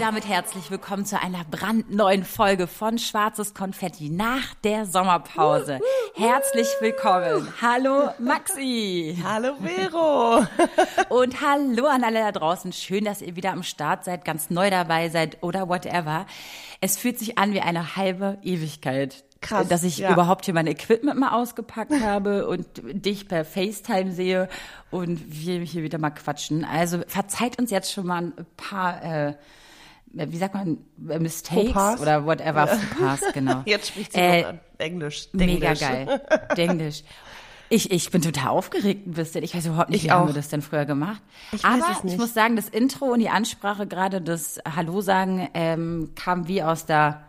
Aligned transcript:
Und 0.00 0.06
damit 0.06 0.26
herzlich 0.26 0.70
willkommen 0.70 1.04
zu 1.04 1.20
einer 1.20 1.44
brandneuen 1.44 2.24
Folge 2.24 2.66
von 2.66 2.96
Schwarzes 2.96 3.52
Konfetti 3.52 4.08
nach 4.08 4.54
der 4.64 4.86
Sommerpause. 4.86 5.78
Herzlich 6.14 6.68
willkommen. 6.80 7.46
Hallo 7.60 8.08
Maxi. 8.18 9.18
Hallo 9.22 9.56
Vero. 9.62 10.46
Und 11.10 11.42
hallo 11.42 11.84
an 11.84 12.02
alle 12.02 12.20
da 12.20 12.32
draußen. 12.32 12.72
Schön, 12.72 13.04
dass 13.04 13.20
ihr 13.20 13.36
wieder 13.36 13.52
am 13.52 13.62
Start 13.62 14.06
seid, 14.06 14.24
ganz 14.24 14.48
neu 14.48 14.70
dabei 14.70 15.10
seid 15.10 15.42
oder 15.42 15.68
whatever. 15.68 16.24
Es 16.80 16.96
fühlt 16.96 17.18
sich 17.18 17.36
an 17.36 17.52
wie 17.52 17.60
eine 17.60 17.94
halbe 17.96 18.38
Ewigkeit. 18.40 19.22
Krass, 19.42 19.68
dass 19.68 19.82
ich 19.82 19.98
ja. 19.98 20.12
überhaupt 20.12 20.46
hier 20.46 20.54
mein 20.54 20.66
Equipment 20.66 21.20
mal 21.20 21.32
ausgepackt 21.32 21.92
habe 22.00 22.48
und 22.48 22.66
dich 22.74 23.28
per 23.28 23.44
FaceTime 23.44 24.12
sehe 24.12 24.48
und 24.90 25.20
wir 25.30 25.60
hier 25.60 25.82
wieder 25.82 25.98
mal 25.98 26.08
quatschen. 26.08 26.64
Also 26.64 27.02
verzeiht 27.06 27.58
uns 27.58 27.70
jetzt 27.70 27.92
schon 27.92 28.06
mal 28.06 28.22
ein 28.22 28.46
paar 28.56 29.04
äh, 29.04 29.34
wie 30.12 30.36
sagt 30.36 30.54
man, 30.54 30.78
äh, 31.08 31.18
Mistakes 31.18 31.72
Fauxpas? 31.72 32.00
oder 32.00 32.26
whatever, 32.26 32.66
ja. 32.66 32.76
Fauxpas, 32.76 33.32
genau. 33.32 33.62
Jetzt 33.66 33.88
spricht 33.88 34.12
sie 34.12 34.18
äh, 34.18 34.54
Englisch. 34.78 35.28
Denglisch. 35.32 35.60
Mega 35.60 35.74
geil. 35.74 36.20
Denglisch. 36.56 37.02
Ich, 37.72 37.92
ich 37.92 38.10
bin 38.10 38.20
total 38.20 38.48
aufgeregt 38.48 39.06
ein 39.06 39.12
bisschen. 39.12 39.44
Ich 39.44 39.54
weiß 39.54 39.66
überhaupt 39.66 39.90
nicht, 39.90 40.02
ich 40.02 40.08
wie 40.08 40.12
auch. 40.12 40.20
haben 40.20 40.28
wir 40.28 40.34
das 40.34 40.48
denn 40.48 40.60
früher 40.60 40.84
gemacht. 40.86 41.22
Ich 41.52 41.64
Aber 41.64 41.84
ich 42.04 42.16
muss 42.16 42.34
sagen, 42.34 42.56
das 42.56 42.68
Intro 42.68 43.06
und 43.06 43.20
die 43.20 43.28
Ansprache, 43.28 43.86
gerade 43.86 44.20
das 44.20 44.58
Hallo 44.64 45.00
sagen, 45.00 45.48
ähm, 45.54 46.10
kam 46.16 46.48
wie 46.48 46.64
aus 46.64 46.86
der, 46.86 47.22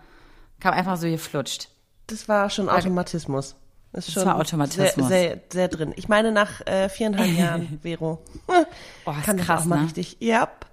kam 0.59 0.73
einfach 0.73 0.97
so 0.97 1.07
geflutscht. 1.07 1.69
Das 2.07 2.27
war 2.27 2.49
schon 2.49 2.69
Automatismus. 2.69 3.55
Das, 3.93 4.07
ist 4.07 4.17
das 4.17 4.25
war 4.25 4.38
Automatismus. 4.38 5.07
Sehr, 5.07 5.27
sehr, 5.27 5.41
sehr, 5.51 5.67
drin. 5.67 5.93
Ich 5.95 6.07
meine, 6.07 6.31
nach 6.31 6.66
äh, 6.66 6.89
viereinhalb 6.89 7.31
Jahren, 7.38 7.79
Vero, 7.83 8.23
oh, 8.47 9.13
kann 9.23 9.38
krass, 9.38 9.47
das 9.47 9.61
auch 9.61 9.66
mal 9.66 9.79
ne? 9.79 9.85
richtig. 9.85 10.17
Ja. 10.19 10.41
Yep. 10.41 10.66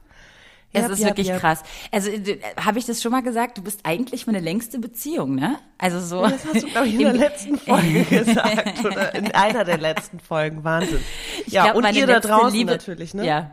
Es 0.79 0.87
ja, 0.87 0.93
ist 0.93 1.01
ja, 1.01 1.07
wirklich 1.09 1.29
ja. 1.29 1.39
krass. 1.39 1.63
Also 1.91 2.11
habe 2.57 2.79
ich 2.79 2.87
das 2.87 3.03
schon 3.03 3.13
mal 3.13 3.23
gesagt? 3.23 3.59
Du 3.59 3.63
bist 3.63 3.81
eigentlich 3.85 4.27
meine 4.27 4.41
längste 4.41 4.79
Beziehung, 4.79 5.35
ne? 5.35 5.59
Also 5.79 6.01
so. 6.01 6.23
Das 6.23 6.45
hast 6.45 6.63
du 6.63 6.69
glaube 6.69 6.89
ich 6.89 6.95
in 6.95 7.01
der 7.01 7.13
letzten 7.13 7.59
Folge 7.59 8.05
gesagt 8.11 8.85
oder 8.85 9.15
in 9.15 9.33
einer 9.33 9.65
der 9.65 9.79
letzten 9.79 10.21
Folgen. 10.21 10.65
Wahnsinn. 10.65 11.01
Ich 11.47 11.53
ja 11.53 11.65
glaub, 11.65 11.77
und 11.77 11.97
ihr 11.97 12.07
da 12.07 12.21
draußen 12.21 12.59
Liebe, 12.59 12.73
natürlich, 12.73 13.15
ne? 13.15 13.27
Ja. 13.27 13.53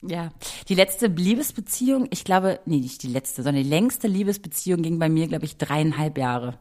Ja, 0.00 0.28
die 0.68 0.76
letzte 0.76 1.08
Liebesbeziehung, 1.08 2.06
ich 2.10 2.22
glaube, 2.22 2.60
nee, 2.66 2.78
nicht 2.78 3.02
die 3.02 3.08
letzte, 3.08 3.42
sondern 3.42 3.64
die 3.64 3.68
längste 3.68 4.06
Liebesbeziehung 4.06 4.80
ging 4.80 5.00
bei 5.00 5.08
mir, 5.08 5.26
glaube 5.26 5.44
ich, 5.44 5.56
dreieinhalb 5.56 6.18
Jahre. 6.18 6.58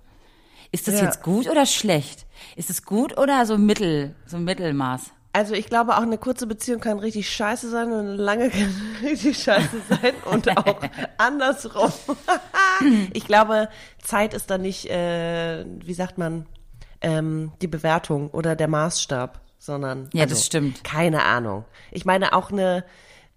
Ist 0.72 0.88
das 0.88 0.95
ja. 0.95 1.06
jetzt 1.06 1.22
gut 1.22 1.48
oder 1.48 1.66
schlecht? 1.66 2.25
Ist 2.56 2.70
es 2.70 2.84
gut 2.84 3.18
oder 3.18 3.45
so 3.45 3.58
mittel, 3.58 4.16
so 4.25 4.38
Mittelmaß? 4.38 5.12
Also 5.38 5.54
ich 5.54 5.68
glaube, 5.68 5.96
auch 5.96 6.02
eine 6.02 6.18
kurze 6.18 6.48
Beziehung 6.48 6.80
kann 6.80 6.98
richtig 6.98 7.30
scheiße 7.30 7.70
sein 7.70 7.92
und 7.92 8.00
eine 8.00 8.16
lange 8.16 8.50
kann 8.50 8.74
richtig 9.04 9.38
scheiße 9.38 9.82
sein 9.88 10.14
und 10.32 10.50
auch 10.58 10.80
andersrum. 11.20 11.92
ich 13.14 13.28
glaube, 13.28 13.70
Zeit 14.02 14.34
ist 14.34 14.50
da 14.50 14.58
nicht, 14.58 14.90
äh, 14.90 15.64
wie 15.86 15.94
sagt 15.94 16.18
man, 16.18 16.47
ähm, 17.02 17.52
die 17.62 17.68
Bewertung 17.68 18.31
oder 18.31 18.56
der 18.56 18.68
Maßstab, 18.68 19.40
sondern 19.59 20.09
ja, 20.12 20.24
also, 20.24 20.34
das 20.34 20.44
stimmt. 20.44 20.84
Keine 20.84 21.22
Ahnung. 21.22 21.66
Ich 21.92 22.03
meine, 22.03 22.34
auch 22.34 22.52
eine 22.52 22.84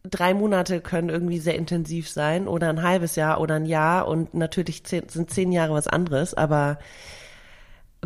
drei 0.03 0.33
Monate 0.33 0.81
können 0.81 1.11
irgendwie 1.11 1.39
sehr 1.39 1.57
intensiv 1.57 2.09
sein 2.09 2.49
oder 2.49 2.71
ein 2.71 2.83
halbes 2.83 3.15
Jahr 3.15 3.43
oder 3.43 3.57
ein 3.57 3.67
Jahr 3.67 4.09
und 4.09 4.33
natürlich 4.33 4.85
zehn, 4.85 5.07
sind 5.11 5.31
zehn 5.31 5.53
Jahre 5.53 5.75
was 5.75 5.87
anderes, 5.87 6.33
aber 6.33 6.79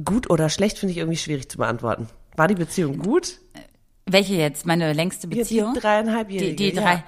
gut 0.04 0.28
oder 0.30 0.48
schlecht 0.48 0.80
finde 0.80 0.90
ich 0.90 0.98
irgendwie 0.98 1.16
schwierig 1.16 1.48
zu 1.48 1.58
beantworten. 1.58 2.08
War 2.34 2.48
die 2.48 2.56
Beziehung 2.56 2.98
gut? 2.98 3.38
Welche 4.06 4.34
jetzt? 4.34 4.66
Meine 4.66 4.92
längste 4.92 5.28
Beziehung? 5.28 5.74
Die 5.74 5.80
dreieinhalbjährige. 5.80 6.54
Die, 6.54 6.70
die 6.70 6.76
drei. 6.76 6.94
Ja. 6.94 7.04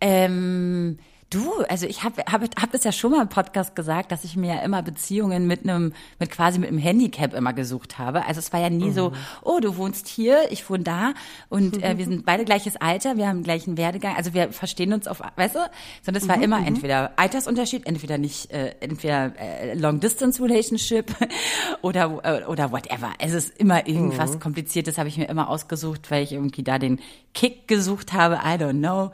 Ähm, 0.00 0.98
Du, 1.30 1.62
also 1.68 1.86
ich 1.86 2.04
habe 2.04 2.22
hab, 2.22 2.42
hab 2.42 2.72
das 2.72 2.84
ja 2.84 2.92
schon 2.92 3.10
mal 3.10 3.20
im 3.20 3.28
Podcast 3.28 3.76
gesagt, 3.76 4.12
dass 4.12 4.24
ich 4.24 4.34
mir 4.34 4.54
ja 4.54 4.62
immer 4.62 4.80
Beziehungen 4.82 5.46
mit 5.46 5.62
einem, 5.62 5.92
mit 6.18 6.30
quasi 6.30 6.58
mit 6.58 6.70
einem 6.70 6.78
Handicap 6.78 7.34
immer 7.34 7.52
gesucht 7.52 7.98
habe. 7.98 8.24
Also 8.24 8.38
es 8.38 8.50
war 8.54 8.60
ja 8.60 8.70
nie 8.70 8.86
mhm. 8.86 8.94
so, 8.94 9.12
oh, 9.42 9.60
du 9.60 9.76
wohnst 9.76 10.08
hier, 10.08 10.50
ich 10.50 10.68
wohne 10.70 10.84
da 10.84 11.12
und 11.50 11.82
äh, 11.82 11.98
wir 11.98 12.06
sind 12.06 12.24
beide 12.24 12.46
gleiches 12.46 12.76
Alter, 12.76 13.18
wir 13.18 13.28
haben 13.28 13.40
den 13.40 13.44
gleichen 13.44 13.76
Werdegang, 13.76 14.16
also 14.16 14.32
wir 14.32 14.52
verstehen 14.52 14.94
uns 14.94 15.06
auf, 15.06 15.20
weißt 15.36 15.56
du? 15.56 15.58
Sondern 16.02 16.22
es 16.22 16.28
war 16.30 16.38
mhm. 16.38 16.44
immer 16.44 16.60
mhm. 16.60 16.68
entweder 16.68 17.12
Altersunterschied, 17.16 17.86
entweder 17.86 18.16
nicht, 18.16 18.50
äh, 18.50 18.76
entweder 18.80 19.38
äh, 19.38 19.74
Long 19.74 20.00
Distance 20.00 20.42
Relationship 20.42 21.14
oder 21.82 22.20
äh, 22.22 22.44
oder 22.46 22.72
whatever. 22.72 23.12
Es 23.18 23.34
ist 23.34 23.58
immer 23.58 23.86
irgendwas 23.86 24.32
mhm. 24.32 24.40
Kompliziertes, 24.40 24.96
habe 24.96 25.10
ich 25.10 25.18
mir 25.18 25.28
immer 25.28 25.50
ausgesucht, 25.50 26.10
weil 26.10 26.22
ich 26.22 26.32
irgendwie 26.32 26.62
da 26.62 26.78
den 26.78 27.00
Kick 27.34 27.68
gesucht 27.68 28.14
habe. 28.14 28.36
I 28.36 28.56
don't 28.56 28.78
know 28.78 29.12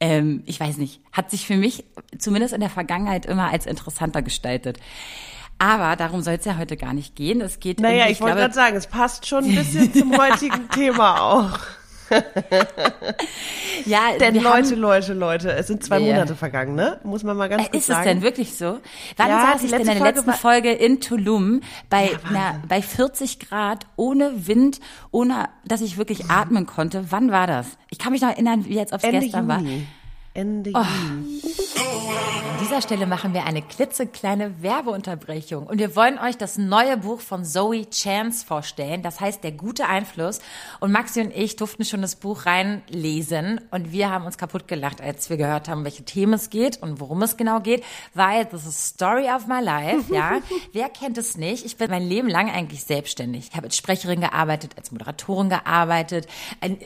ähm, 0.00 0.42
ich 0.46 0.60
weiß 0.60 0.76
nicht, 0.76 1.00
hat 1.12 1.30
sich 1.30 1.46
für 1.46 1.56
mich 1.56 1.84
zumindest 2.18 2.54
in 2.54 2.60
der 2.60 2.70
Vergangenheit 2.70 3.26
immer 3.26 3.50
als 3.50 3.66
interessanter 3.66 4.22
gestaltet. 4.22 4.78
Aber 5.58 5.96
darum 5.96 6.22
soll 6.22 6.34
es 6.34 6.44
ja 6.44 6.56
heute 6.56 6.76
gar 6.76 6.94
nicht 6.94 7.16
gehen. 7.16 7.40
Es 7.40 7.58
geht. 7.58 7.80
Naja, 7.80 8.06
ich, 8.06 8.12
ich 8.12 8.20
wollte 8.20 8.36
gerade 8.36 8.54
sagen, 8.54 8.76
es 8.76 8.86
passt 8.86 9.26
schon 9.26 9.44
ein 9.44 9.54
bisschen 9.54 9.92
zum 9.92 10.16
heutigen 10.16 10.68
Thema 10.74 11.20
auch. 11.20 11.58
ja, 13.86 14.16
denn 14.18 14.34
Leute, 14.36 14.48
haben, 14.48 14.80
Leute, 14.80 15.14
Leute, 15.14 15.52
es 15.52 15.66
sind 15.66 15.84
zwei 15.84 16.00
yeah. 16.00 16.14
Monate 16.14 16.34
vergangen, 16.34 16.74
ne? 16.74 16.98
Muss 17.04 17.22
man 17.22 17.36
mal 17.36 17.48
ganz 17.48 17.62
äh, 17.62 17.70
kurz 17.70 17.76
ist 17.76 17.86
sagen. 17.86 18.00
Ist 18.00 18.06
es 18.06 18.12
denn 18.14 18.22
wirklich 18.22 18.56
so? 18.56 18.78
Wann 19.16 19.28
ja, 19.28 19.52
saß 19.52 19.64
ich 19.64 19.70
denn 19.70 19.80
in 19.80 19.86
der 19.86 19.96
Folge 19.96 20.14
letzten 20.14 20.32
Folge 20.32 20.72
in 20.72 21.00
Tulum 21.00 21.60
bei, 21.90 22.06
ja, 22.06 22.18
na, 22.30 22.62
bei 22.68 22.82
40 22.82 23.38
Grad, 23.40 23.86
ohne 23.96 24.46
Wind, 24.46 24.80
ohne, 25.10 25.48
dass 25.64 25.80
ich 25.80 25.98
wirklich 25.98 26.30
atmen 26.30 26.66
konnte? 26.66 27.06
Wann 27.10 27.30
war 27.30 27.46
das? 27.46 27.66
Ich 27.90 27.98
kann 27.98 28.12
mich 28.12 28.22
noch 28.22 28.30
erinnern, 28.30 28.64
wie 28.66 28.74
jetzt 28.74 28.92
aufs 28.92 29.04
Ende 29.04 29.20
gestern 29.20 29.48
Juni. 29.48 29.64
war. 29.66 29.86
Ende 30.34 30.70
oh. 30.74 30.78
Juni. 30.78 31.42
An 32.78 32.82
dieser 32.82 32.94
Stelle 32.94 33.10
machen 33.10 33.34
wir 33.34 33.44
eine 33.44 33.60
klitzekleine 33.60 34.62
Werbeunterbrechung 34.62 35.66
und 35.66 35.80
wir 35.80 35.96
wollen 35.96 36.16
euch 36.16 36.36
das 36.36 36.58
neue 36.58 36.96
Buch 36.96 37.20
von 37.20 37.44
Zoe 37.44 37.90
Chance 37.90 38.46
vorstellen. 38.46 39.02
Das 39.02 39.18
heißt 39.18 39.42
Der 39.42 39.50
gute 39.50 39.86
Einfluss. 39.86 40.38
Und 40.78 40.92
Maxi 40.92 41.20
und 41.20 41.34
ich 41.34 41.56
durften 41.56 41.84
schon 41.84 42.02
das 42.02 42.14
Buch 42.14 42.46
reinlesen 42.46 43.60
und 43.72 43.90
wir 43.90 44.10
haben 44.10 44.26
uns 44.26 44.38
kaputt 44.38 44.68
gelacht, 44.68 45.00
als 45.00 45.28
wir 45.28 45.36
gehört 45.36 45.68
haben, 45.68 45.82
welche 45.82 46.04
Themen 46.04 46.34
es 46.34 46.50
geht 46.50 46.80
und 46.80 47.00
worum 47.00 47.20
es 47.22 47.36
genau 47.36 47.58
geht, 47.58 47.82
weil 48.14 48.44
das 48.44 48.64
ist 48.64 48.80
Story 48.80 49.28
of 49.28 49.48
my 49.48 49.60
life, 49.60 50.14
ja. 50.14 50.38
Wer 50.72 50.88
kennt 50.88 51.18
es 51.18 51.36
nicht? 51.36 51.66
Ich 51.66 51.78
bin 51.78 51.90
mein 51.90 52.06
Leben 52.06 52.28
lang 52.28 52.48
eigentlich 52.48 52.84
selbstständig. 52.84 53.48
Ich 53.50 53.56
habe 53.56 53.66
als 53.66 53.76
Sprecherin 53.76 54.20
gearbeitet, 54.20 54.74
als 54.76 54.92
Moderatorin 54.92 55.48
gearbeitet, 55.48 56.28
in 56.60 56.78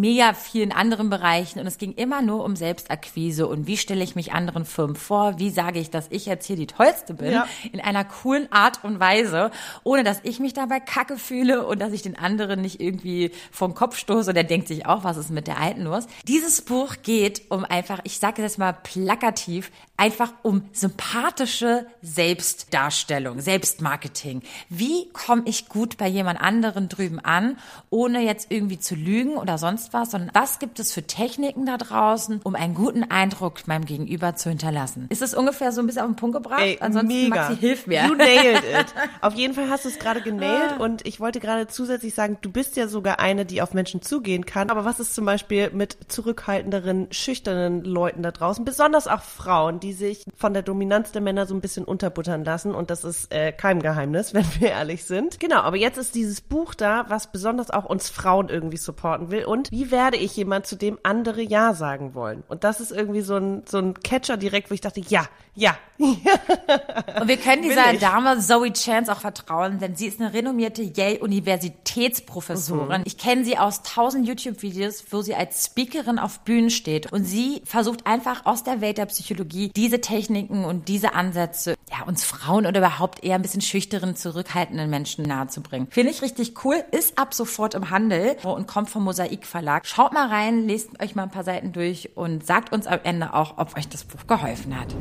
mega 0.00 0.32
vielen 0.32 0.72
anderen 0.72 1.10
Bereichen 1.10 1.60
und 1.60 1.66
es 1.66 1.76
ging 1.76 1.92
immer 1.92 2.22
nur 2.22 2.42
um 2.42 2.56
Selbstakquise 2.56 3.46
und 3.46 3.66
wie 3.66 3.76
stelle 3.76 4.02
ich 4.02 4.16
mich 4.16 4.32
anderen 4.32 4.64
Firmen 4.64 4.85
vor, 4.94 5.38
wie 5.38 5.50
sage 5.50 5.78
ich, 5.78 5.90
dass 5.90 6.06
ich 6.10 6.26
jetzt 6.26 6.46
hier 6.46 6.56
die 6.56 6.66
Tollste 6.66 7.14
bin, 7.14 7.32
ja. 7.32 7.46
in 7.72 7.80
einer 7.80 8.04
coolen 8.04 8.50
Art 8.52 8.84
und 8.84 9.00
Weise, 9.00 9.50
ohne 9.82 10.04
dass 10.04 10.20
ich 10.22 10.38
mich 10.38 10.54
dabei 10.54 10.80
kacke 10.80 11.18
fühle 11.18 11.66
und 11.66 11.80
dass 11.80 11.92
ich 11.92 12.02
den 12.02 12.16
anderen 12.18 12.60
nicht 12.60 12.80
irgendwie 12.80 13.32
vom 13.50 13.74
Kopf 13.74 13.96
stoße 13.96 14.30
und 14.30 14.34
der 14.34 14.44
denkt 14.44 14.68
sich 14.68 14.86
auch, 14.86 15.04
was 15.04 15.16
ist 15.16 15.30
mit 15.30 15.46
der 15.46 15.58
Alten 15.58 15.82
los. 15.82 16.06
Dieses 16.28 16.62
Buch 16.62 16.96
geht 17.02 17.42
um 17.50 17.64
einfach, 17.64 18.00
ich 18.04 18.18
sage 18.18 18.42
jetzt 18.42 18.58
mal 18.58 18.72
plakativ, 18.72 19.70
einfach 19.96 20.32
um 20.42 20.62
sympathische 20.72 21.86
Selbstdarstellung, 22.02 23.40
Selbstmarketing. 23.40 24.42
Wie 24.68 25.08
komme 25.12 25.42
ich 25.46 25.68
gut 25.68 25.96
bei 25.96 26.06
jemand 26.06 26.40
anderen 26.40 26.88
drüben 26.88 27.18
an, 27.18 27.58
ohne 27.90 28.20
jetzt 28.20 28.50
irgendwie 28.50 28.78
zu 28.78 28.94
lügen 28.94 29.36
oder 29.36 29.58
sonst 29.58 29.92
was, 29.92 30.10
sondern 30.10 30.30
was 30.34 30.58
gibt 30.58 30.80
es 30.80 30.92
für 30.92 31.06
Techniken 31.06 31.66
da 31.66 31.78
draußen, 31.78 32.40
um 32.42 32.54
einen 32.54 32.74
guten 32.74 33.04
Eindruck 33.04 33.66
meinem 33.66 33.86
Gegenüber 33.86 34.34
zu 34.36 34.50
hinterlassen? 34.50 34.65
Unterlassen. 34.66 35.06
Ist 35.08 35.22
es 35.22 35.34
ungefähr 35.34 35.72
so 35.72 35.80
ein 35.80 35.86
bisschen 35.86 36.02
auf 36.02 36.08
den 36.08 36.16
Punkt 36.16 36.36
gebracht? 36.36 36.60
Ey, 36.60 36.78
Ansonsten, 36.80 37.08
mega. 37.08 37.48
Maxi, 37.48 37.56
hilf 37.56 37.86
mir. 37.86 38.04
You 38.06 38.14
nailed 38.14 38.64
it. 38.64 38.94
Auf 39.20 39.34
jeden 39.34 39.54
Fall 39.54 39.70
hast 39.70 39.84
du 39.84 39.88
es 39.88 39.98
gerade 39.98 40.20
genailt 40.20 40.78
und 40.78 41.06
ich 41.06 41.20
wollte 41.20 41.40
gerade 41.40 41.66
zusätzlich 41.66 42.14
sagen, 42.14 42.38
du 42.40 42.50
bist 42.50 42.76
ja 42.76 42.88
sogar 42.88 43.20
eine, 43.20 43.44
die 43.44 43.62
auf 43.62 43.74
Menschen 43.74 44.02
zugehen 44.02 44.46
kann. 44.46 44.70
Aber 44.70 44.84
was 44.84 45.00
ist 45.00 45.14
zum 45.14 45.24
Beispiel 45.24 45.70
mit 45.70 45.96
zurückhaltenderen, 46.08 47.08
schüchternen 47.10 47.84
Leuten 47.84 48.22
da 48.22 48.30
draußen, 48.30 48.64
besonders 48.64 49.06
auch 49.08 49.22
Frauen, 49.22 49.80
die 49.80 49.92
sich 49.92 50.24
von 50.34 50.52
der 50.52 50.62
Dominanz 50.62 51.12
der 51.12 51.22
Männer 51.22 51.46
so 51.46 51.54
ein 51.54 51.60
bisschen 51.60 51.84
unterbuttern 51.84 52.44
lassen 52.44 52.74
und 52.74 52.90
das 52.90 53.04
ist 53.04 53.32
äh, 53.32 53.52
kein 53.52 53.80
Geheimnis, 53.80 54.34
wenn 54.34 54.46
wir 54.58 54.70
ehrlich 54.70 55.04
sind. 55.04 55.40
Genau, 55.40 55.60
aber 55.60 55.76
jetzt 55.76 55.98
ist 55.98 56.14
dieses 56.14 56.40
Buch 56.40 56.74
da, 56.74 57.06
was 57.08 57.32
besonders 57.32 57.70
auch 57.70 57.84
uns 57.84 58.08
Frauen 58.08 58.48
irgendwie 58.48 58.76
supporten 58.76 59.30
will 59.30 59.44
und 59.44 59.70
wie 59.70 59.90
werde 59.90 60.16
ich 60.16 60.36
jemand, 60.36 60.66
zu 60.66 60.76
dem 60.76 60.98
andere 61.02 61.42
Ja 61.42 61.74
sagen 61.74 62.14
wollen? 62.14 62.42
Und 62.48 62.64
das 62.64 62.80
ist 62.80 62.92
irgendwie 62.92 63.20
so 63.20 63.36
ein, 63.36 63.62
so 63.66 63.78
ein 63.78 63.94
Catcher 63.94 64.36
direkt, 64.36 64.55
wo 64.68 64.74
ich 64.74 64.80
dachte, 64.80 65.00
ja, 65.00 65.28
ja, 65.54 65.76
Und 67.26 67.30
wir 67.30 67.38
können 67.38 67.62
dieser. 67.62 67.94
Dame 67.94 68.38
Zoe 68.38 68.72
Chance 68.72 69.10
auch 69.10 69.18
vertrauen, 69.18 69.80
denn 69.80 69.96
sie 69.96 70.06
ist 70.06 70.20
eine 70.20 70.32
renommierte 70.32 70.82
Yale-Universitätsprofessorin. 70.82 73.02
Ich 73.04 73.18
kenne 73.18 73.44
sie 73.44 73.58
aus 73.58 73.82
tausend 73.82 74.28
YouTube-Videos, 74.28 75.06
wo 75.10 75.22
sie 75.22 75.34
als 75.34 75.66
Speakerin 75.66 76.20
auf 76.20 76.38
Bühnen 76.40 76.70
steht. 76.70 77.12
Und 77.12 77.24
sie 77.24 77.62
versucht 77.64 78.06
einfach 78.06 78.46
aus 78.46 78.62
der 78.62 78.80
Welt 78.80 78.98
der 78.98 79.06
Psychologie 79.06 79.72
diese 79.74 80.00
Techniken 80.00 80.64
und 80.64 80.86
diese 80.86 81.14
Ansätze, 81.14 81.74
ja, 81.90 82.04
uns 82.06 82.22
Frauen 82.22 82.64
oder 82.64 82.78
überhaupt 82.78 83.24
eher 83.24 83.34
ein 83.34 83.42
bisschen 83.42 83.60
schüchteren, 83.60 84.14
zurückhaltenden 84.14 84.88
Menschen 84.88 85.24
nahezubringen. 85.24 85.88
Finde 85.90 86.12
ich 86.12 86.22
richtig 86.22 86.64
cool, 86.64 86.76
ist 86.92 87.18
ab 87.18 87.34
sofort 87.34 87.74
im 87.74 87.90
Handel 87.90 88.36
und 88.44 88.68
kommt 88.68 88.88
vom 88.88 89.02
Mosaik 89.02 89.46
Verlag. 89.46 89.84
Schaut 89.84 90.12
mal 90.12 90.28
rein, 90.28 90.68
lest 90.68 91.02
euch 91.02 91.16
mal 91.16 91.24
ein 91.24 91.32
paar 91.32 91.42
Seiten 91.42 91.72
durch 91.72 92.16
und 92.16 92.46
sagt 92.46 92.72
uns 92.72 92.86
am 92.86 93.00
Ende 93.02 93.34
auch, 93.34 93.58
ob 93.58 93.76
euch 93.76 93.88
das 93.88 94.04
Buch 94.04 94.28
geholfen 94.28 94.78
hat. 94.78 94.94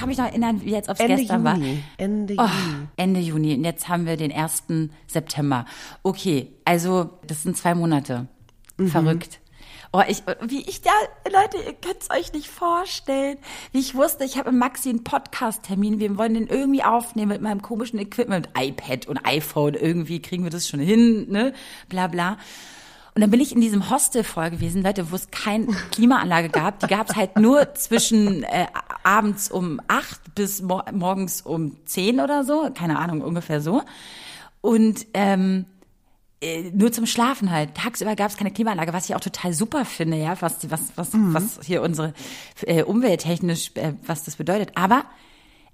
Ich 0.00 0.02
kann 0.02 0.08
mich 0.08 0.16
noch 0.16 0.24
erinnern, 0.24 0.62
wie 0.64 0.70
jetzt 0.70 0.88
aufs 0.88 0.98
Ende 0.98 1.16
gestern 1.16 1.44
war. 1.44 1.56
Juni. 1.56 1.82
Ende 1.98 2.34
Oh, 2.38 2.44
Juni. 2.44 2.88
Ende 2.96 3.20
Juni. 3.20 3.54
Und 3.54 3.64
jetzt 3.64 3.86
haben 3.90 4.06
wir 4.06 4.16
den 4.16 4.32
1. 4.32 4.62
September. 5.06 5.66
Okay, 6.02 6.54
also 6.64 7.10
das 7.26 7.42
sind 7.42 7.58
zwei 7.58 7.74
Monate. 7.74 8.26
Mhm. 8.78 8.88
Verrückt. 8.88 9.40
Oh, 9.92 10.00
ich, 10.08 10.22
wie 10.46 10.62
ich 10.62 10.80
da, 10.80 10.90
Leute, 11.30 11.58
ihr 11.66 11.74
könnt's 11.74 12.08
euch 12.10 12.32
nicht 12.32 12.48
vorstellen. 12.48 13.36
Wie 13.72 13.80
ich 13.80 13.94
wusste, 13.94 14.24
ich 14.24 14.38
habe 14.38 14.48
im 14.48 14.56
Maxi 14.56 14.88
einen 14.88 15.04
Podcast-Termin. 15.04 16.00
Wir 16.00 16.16
wollen 16.16 16.32
den 16.32 16.46
irgendwie 16.46 16.82
aufnehmen 16.82 17.32
mit 17.32 17.42
meinem 17.42 17.60
komischen 17.60 17.98
Equipment, 17.98 18.48
iPad 18.58 19.06
und 19.06 19.18
iPhone. 19.26 19.74
Irgendwie 19.74 20.22
kriegen 20.22 20.44
wir 20.44 20.50
das 20.50 20.66
schon 20.66 20.80
hin, 20.80 21.26
ne? 21.28 21.52
Bla, 21.90 22.06
bla. 22.06 22.38
Und 23.20 23.24
dann 23.24 23.32
bin 23.32 23.40
ich 23.40 23.52
in 23.54 23.60
diesem 23.60 23.90
Hostel 23.90 24.24
voll 24.24 24.48
gewesen, 24.48 24.82
Leute, 24.82 25.12
wo 25.12 25.14
es 25.14 25.30
keine 25.30 25.66
Klimaanlage 25.90 26.48
gab. 26.48 26.80
Die 26.80 26.86
gab 26.86 27.10
es 27.10 27.16
halt 27.16 27.36
nur 27.38 27.74
zwischen 27.74 28.44
äh, 28.44 28.66
abends 29.02 29.50
um 29.50 29.78
acht 29.88 30.34
bis 30.34 30.62
mor 30.62 30.86
morgens 30.90 31.42
um 31.42 31.76
zehn 31.84 32.20
oder 32.20 32.44
so. 32.44 32.70
Keine 32.72 32.98
Ahnung, 32.98 33.20
ungefähr 33.20 33.60
so. 33.60 33.82
Und 34.62 35.06
ähm, 35.12 35.66
äh, 36.40 36.70
nur 36.70 36.92
zum 36.92 37.04
Schlafen 37.04 37.50
halt. 37.50 37.74
Tagsüber 37.74 38.16
gab 38.16 38.30
es 38.30 38.38
keine 38.38 38.52
Klimaanlage, 38.52 38.94
was 38.94 39.10
ich 39.10 39.14
auch 39.14 39.20
total 39.20 39.52
super 39.52 39.84
finde, 39.84 40.16
ja, 40.16 40.40
was, 40.40 40.70
was, 40.70 40.80
was, 40.96 41.10
was 41.12 41.58
hier 41.62 41.82
unsere 41.82 42.14
äh, 42.62 42.84
umwelttechnisch, 42.84 43.72
äh, 43.74 43.92
was 44.06 44.24
das 44.24 44.36
bedeutet. 44.36 44.70
Aber 44.76 45.04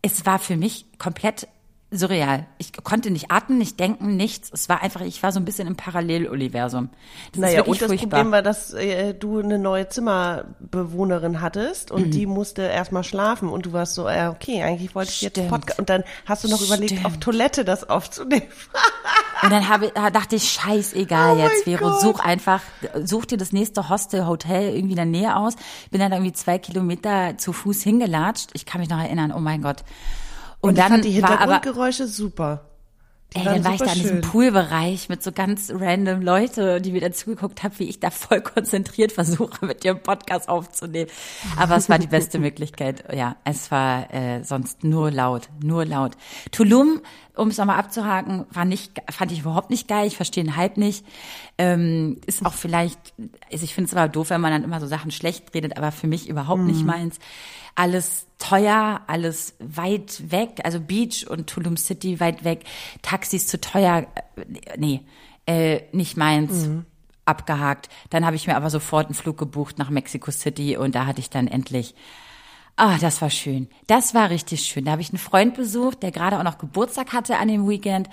es 0.03 0.27
war 0.27 0.41
für 0.41 0.57
mich 0.57 0.87
komplett 0.99 1.47
surreal. 1.93 2.47
Ich 2.59 2.73
konnte 2.83 3.11
nicht 3.11 3.31
atmen, 3.31 3.59
nicht 3.59 3.79
denken, 3.79 4.17
nichts. 4.17 4.51
Es 4.53 4.69
war 4.69 4.83
einfach, 4.83 5.03
ich 5.03 5.23
war 5.23 5.31
so 5.33 5.39
ein 5.39 5.45
bisschen 5.45 5.69
im 5.69 5.77
Paralleluniversum. 5.77 6.91
Das 7.33 7.41
Naja, 7.41 7.63
und 7.63 7.81
das 7.81 7.87
furchtbar. 7.89 8.09
Problem 8.09 8.33
war, 8.33 8.43
dass 8.43 8.75
äh, 8.75 9.15
du 9.15 9.39
eine 9.39 9.59
neue 9.59 9.89
Zimmerbewohnerin 9.89 11.41
hattest 11.41 11.91
und 11.91 12.07
Mhm. 12.09 12.11
die 12.11 12.27
musste 12.27 12.63
erstmal 12.63 13.05
schlafen 13.05 13.49
und 13.49 13.67
du 13.67 13.73
warst 13.73 13.95
so, 13.95 14.09
äh, 14.09 14.27
okay, 14.29 14.63
eigentlich 14.63 14.95
wollte 14.95 15.11
ich 15.11 15.21
jetzt. 15.23 15.49
Podcast 15.49 15.79
und 15.79 15.89
dann 15.89 16.03
hast 16.27 16.45
du 16.45 16.49
noch 16.49 16.61
überlegt, 16.61 16.91
Stimmt. 16.93 17.07
auf 17.07 17.19
Toilette 17.19 17.65
das 17.65 17.89
aufzunehmen. 17.89 18.43
Und 19.43 19.53
dann 19.53 19.69
habe, 19.69 19.93
da 19.95 20.09
dachte 20.09 20.35
ich, 20.37 20.51
scheißegal 20.51 21.37
Oh 21.37 21.39
jetzt, 21.39 21.65
Vero, 21.65 21.91
Gott. 21.91 22.01
such 22.01 22.21
einfach, 22.21 22.63
such 23.05 23.27
dir 23.27 23.37
das 23.37 23.53
nächste 23.53 23.91
Hostel, 23.91 24.27
Hotel 24.27 24.75
irgendwie 24.75 24.93
in 24.93 24.97
der 24.97 25.05
Nähe 25.05 25.37
aus. 25.37 25.57
Bin 25.91 26.01
dann 26.01 26.11
irgendwie 26.13 26.33
zwei 26.33 26.59
Kilometer 26.59 27.37
zu 27.37 27.53
Fuß 27.53 27.83
hingelatscht. 27.83 28.49
Ich 28.55 28.65
kann 28.65 28.81
mich 28.81 28.89
noch 28.89 28.99
erinnern, 28.99 29.33
oh 29.37 29.39
mein 29.41 29.61
Gott. 29.61 29.85
Und, 30.61 30.75
ich 30.75 30.77
dann 30.79 30.93
fand 30.93 31.05
die 31.05 31.23
war 31.23 31.41
aber, 31.41 31.55
Hintergrundgeräusche 31.55 32.07
super. 32.07 32.67
Die 33.35 33.39
ey, 33.39 33.45
dann 33.45 33.65
war 33.65 33.75
ich 33.75 33.81
da 33.81 33.93
in 33.93 33.99
diesem. 34.01 34.21
Poolbereich 34.21 35.09
mit 35.09 35.23
so 35.23 35.33
ganz 35.33 35.71
random 35.75 36.23
Leute, 36.23 36.81
die 36.81 36.93
mir 36.93 37.01
dann 37.01 37.13
zugeguckt 37.13 37.63
haben, 37.63 37.77
wie 37.79 37.89
ich 37.89 37.99
da 37.99 38.11
voll 38.11 38.41
konzentriert 38.41 39.13
versuche, 39.13 39.67
mit 39.67 39.85
ihrem 39.85 40.01
Podcast 40.01 40.49
aufzunehmen. 40.49 41.11
Aber 41.57 41.77
es 41.77 41.89
war 41.89 41.99
die 41.99 42.07
beste 42.07 42.39
Möglichkeit. 42.39 43.05
Ja, 43.13 43.37
es 43.45 43.71
war 43.71 44.13
äh, 44.15 44.45
sonst 44.45 44.85
nur 44.85 45.11
laut, 45.11 45.49
nur 45.63 45.85
laut. 45.85 46.13
Tulum, 46.53 47.01
um 47.35 47.49
es 47.49 47.59
nochmal 47.59 47.79
abzuhaken, 47.79 48.47
war 48.51 48.65
nicht, 48.65 49.03
fand 49.11 49.33
ich 49.33 49.41
überhaupt 49.41 49.71
nicht 49.71 49.89
geil. 49.89 50.07
Ich 50.07 50.17
verstehe 50.17 50.45
den 50.45 50.57
Hype 50.57 50.77
nicht. 50.77 51.05
Ähm, 51.59 52.21
ist 52.27 52.45
auch 52.45 52.53
vielleicht, 52.53 53.15
also 53.51 53.65
ich 53.65 53.75
finde 53.75 53.89
es 53.89 53.97
aber 53.97 54.09
doof, 54.09 54.29
wenn 54.29 54.43
man 54.43 54.53
dann 54.53 54.65
immer 54.65 54.79
so 54.79 54.87
Sachen 54.87 55.11
schlecht 55.11 55.55
redet, 55.55 55.79
aber 55.79 55.91
für 55.91 56.07
mich 56.07 56.29
überhaupt 56.29 56.61
nicht 56.63 56.85
meins. 56.85 57.19
Alles 57.75 58.27
teuer, 58.39 59.01
alles 59.07 59.55
weit 59.59 60.31
weg, 60.31 60.61
also 60.65 60.81
Beach 60.81 61.27
und 61.29 61.47
Tulum 61.47 61.79
City 61.79 62.21
weit 62.21 62.45
weg, 62.45 62.65
Taxis 63.01 63.47
zu 63.47 63.59
teuer, 63.61 64.07
äh, 64.37 64.77
nee, 64.77 65.01
äh, 65.47 65.81
nicht 65.93 66.17
meins. 66.17 66.69
Abgehakt. 67.25 67.89
Dann 68.11 68.25
habe 68.25 68.37
ich 68.37 68.47
mir 68.47 68.55
aber 68.55 68.71
sofort 68.71 69.07
einen 69.07 69.15
Flug 69.15 69.37
gebucht 69.37 69.79
nach 69.79 69.91
Mexico 69.91 70.31
City 70.31 70.77
und 70.77 70.95
da 70.95 71.07
hatte 71.07 71.19
ich 71.19 71.29
dann 71.29 71.49
endlich 71.49 71.97
Ah, 72.77 72.99
das 72.99 73.23
war 73.23 73.31
schön. 73.31 73.69
Das 73.87 74.13
war 74.13 74.29
richtig 74.29 74.67
schön. 74.67 74.85
Da 74.85 74.93
habe 74.93 75.01
ich 75.01 75.09
einen 75.09 75.19
Freund 75.19 75.55
besucht, 75.55 76.03
der 76.03 76.13
gerade 76.13 76.39
auch 76.39 76.43
noch 76.43 76.59
Geburtstag 76.59 77.15
hatte 77.15 77.39
an 77.39 77.49
dem 77.49 77.67
Weekend. 77.67 78.11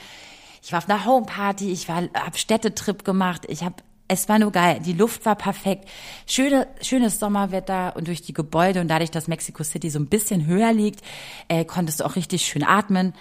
Ich 0.64 0.72
war 0.72 0.80
auf 0.80 0.90
einer 0.90 1.06
Homeparty, 1.06 1.72
ich 1.72 1.90
war, 1.90 2.04
hab 2.14 2.38
Städtetrip 2.38 3.04
gemacht, 3.04 3.44
ich 3.50 3.64
habe 3.64 3.76
es 4.10 4.30
war 4.30 4.38
nur 4.38 4.52
geil. 4.52 4.80
Die 4.86 4.94
Luft 4.94 5.26
war 5.26 5.36
perfekt. 5.36 5.88
Schöne, 6.28 6.68
schönes 6.82 7.20
Sommerwetter 7.20 7.96
und 7.96 8.08
durch 8.08 8.22
die 8.22 8.34
Gebäude 8.34 8.82
und 8.82 8.90
dadurch, 8.90 9.12
dass 9.12 9.28
Mexico 9.28 9.64
City 9.64 9.90
so 9.90 9.98
ein 9.98 10.08
bisschen 10.08 10.46
höher 10.46 10.72
liegt, 10.74 11.02
äh, 11.48 11.66
konntest 11.66 12.00
du 12.00 12.06
auch 12.06 12.16
richtig 12.16 12.46
schön 12.46 12.64
atmen. 12.64 13.14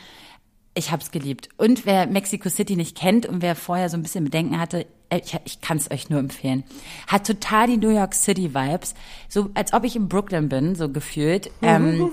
Ich 0.74 0.90
hab's 0.90 1.10
geliebt. 1.10 1.48
Und 1.56 1.86
wer 1.86 2.06
Mexico 2.06 2.48
City 2.48 2.76
nicht 2.76 2.96
kennt 2.96 3.26
und 3.26 3.42
wer 3.42 3.54
vorher 3.54 3.88
so 3.88 3.96
ein 3.96 4.02
bisschen 4.02 4.24
Bedenken 4.24 4.58
hatte, 4.58 4.86
äh, 5.08 5.20
ich, 5.24 5.38
ich 5.44 5.60
kann 5.60 5.78
es 5.78 5.90
euch 5.90 6.10
nur 6.10 6.18
empfehlen. 6.18 6.64
Hat 7.06 7.26
total 7.26 7.68
die 7.68 7.76
New 7.76 7.90
York 7.90 8.14
City 8.14 8.54
Vibes, 8.54 8.94
so 9.28 9.50
als 9.54 9.72
ob 9.72 9.84
ich 9.84 9.96
in 9.96 10.08
Brooklyn 10.08 10.48
bin, 10.48 10.74
so 10.74 10.88
gefühlt. 10.90 11.50
Ähm, 11.62 12.10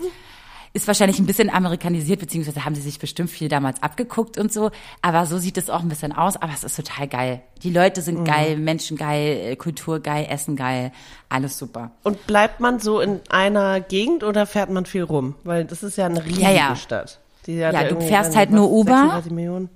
ist 0.74 0.88
wahrscheinlich 0.88 1.20
ein 1.20 1.26
bisschen 1.26 1.50
amerikanisiert, 1.50 2.20
beziehungsweise 2.20 2.66
haben 2.66 2.76
sie 2.76 2.82
sich 2.82 3.00
bestimmt 3.00 3.30
viel 3.30 3.50
damals 3.50 3.82
abgeguckt 3.82 4.38
und 4.38 4.54
so. 4.54 4.72
Aber 5.02 5.26
so 5.26 5.38
sieht 5.38 5.58
es 5.58 5.70
auch 5.70 5.82
ein 5.82 5.90
bisschen 5.90 6.12
aus. 6.12 6.38
Aber 6.38 6.54
es 6.54 6.64
ist 6.64 6.76
total 6.76 7.08
geil. 7.08 7.42
Die 7.64 7.72
Leute 7.72 8.02
sind 8.02 8.24
geil, 8.26 8.58
Menschen 8.58 8.98
geil, 8.98 9.52
äh, 9.52 9.56
Kultur 9.56 10.00
geil, 10.00 10.28
Essen 10.30 10.56
geil, 10.56 10.92
alles 11.28 11.58
super. 11.58 11.92
Und 12.04 12.26
bleibt 12.28 12.60
man 12.60 12.80
so 12.80 13.00
in 13.02 13.20
einer 13.30 13.80
Gegend 13.82 14.24
oder 14.24 14.46
fährt 14.46 14.70
man 14.70 14.86
viel 14.86 15.04
rum? 15.04 15.36
Weil 15.44 15.66
das 15.66 15.84
ist 15.84 15.98
ja 15.98 16.06
eine 16.06 16.24
riesige 16.24 16.42
Ja, 16.42 16.52
ja. 16.52 16.76
Stadt. 16.76 17.20
Ja, 17.48 17.84
du 17.84 18.00
fährst 18.00 18.36
halt 18.36 18.52
nur 18.52 18.70
Uber. 18.70 18.92
36 18.92 19.32
Millionen. 19.32 19.70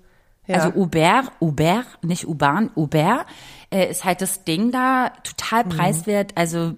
Ja. 0.46 0.56
Also 0.56 0.78
Uber, 0.78 1.24
Uber, 1.40 1.84
nicht 2.02 2.28
U-Bahn, 2.28 2.70
Uber 2.76 3.26
äh, 3.72 3.90
ist 3.90 4.04
halt 4.04 4.22
das 4.22 4.44
Ding 4.44 4.72
da, 4.72 5.12
total 5.24 5.64
preiswert. 5.64 6.34
Also 6.36 6.74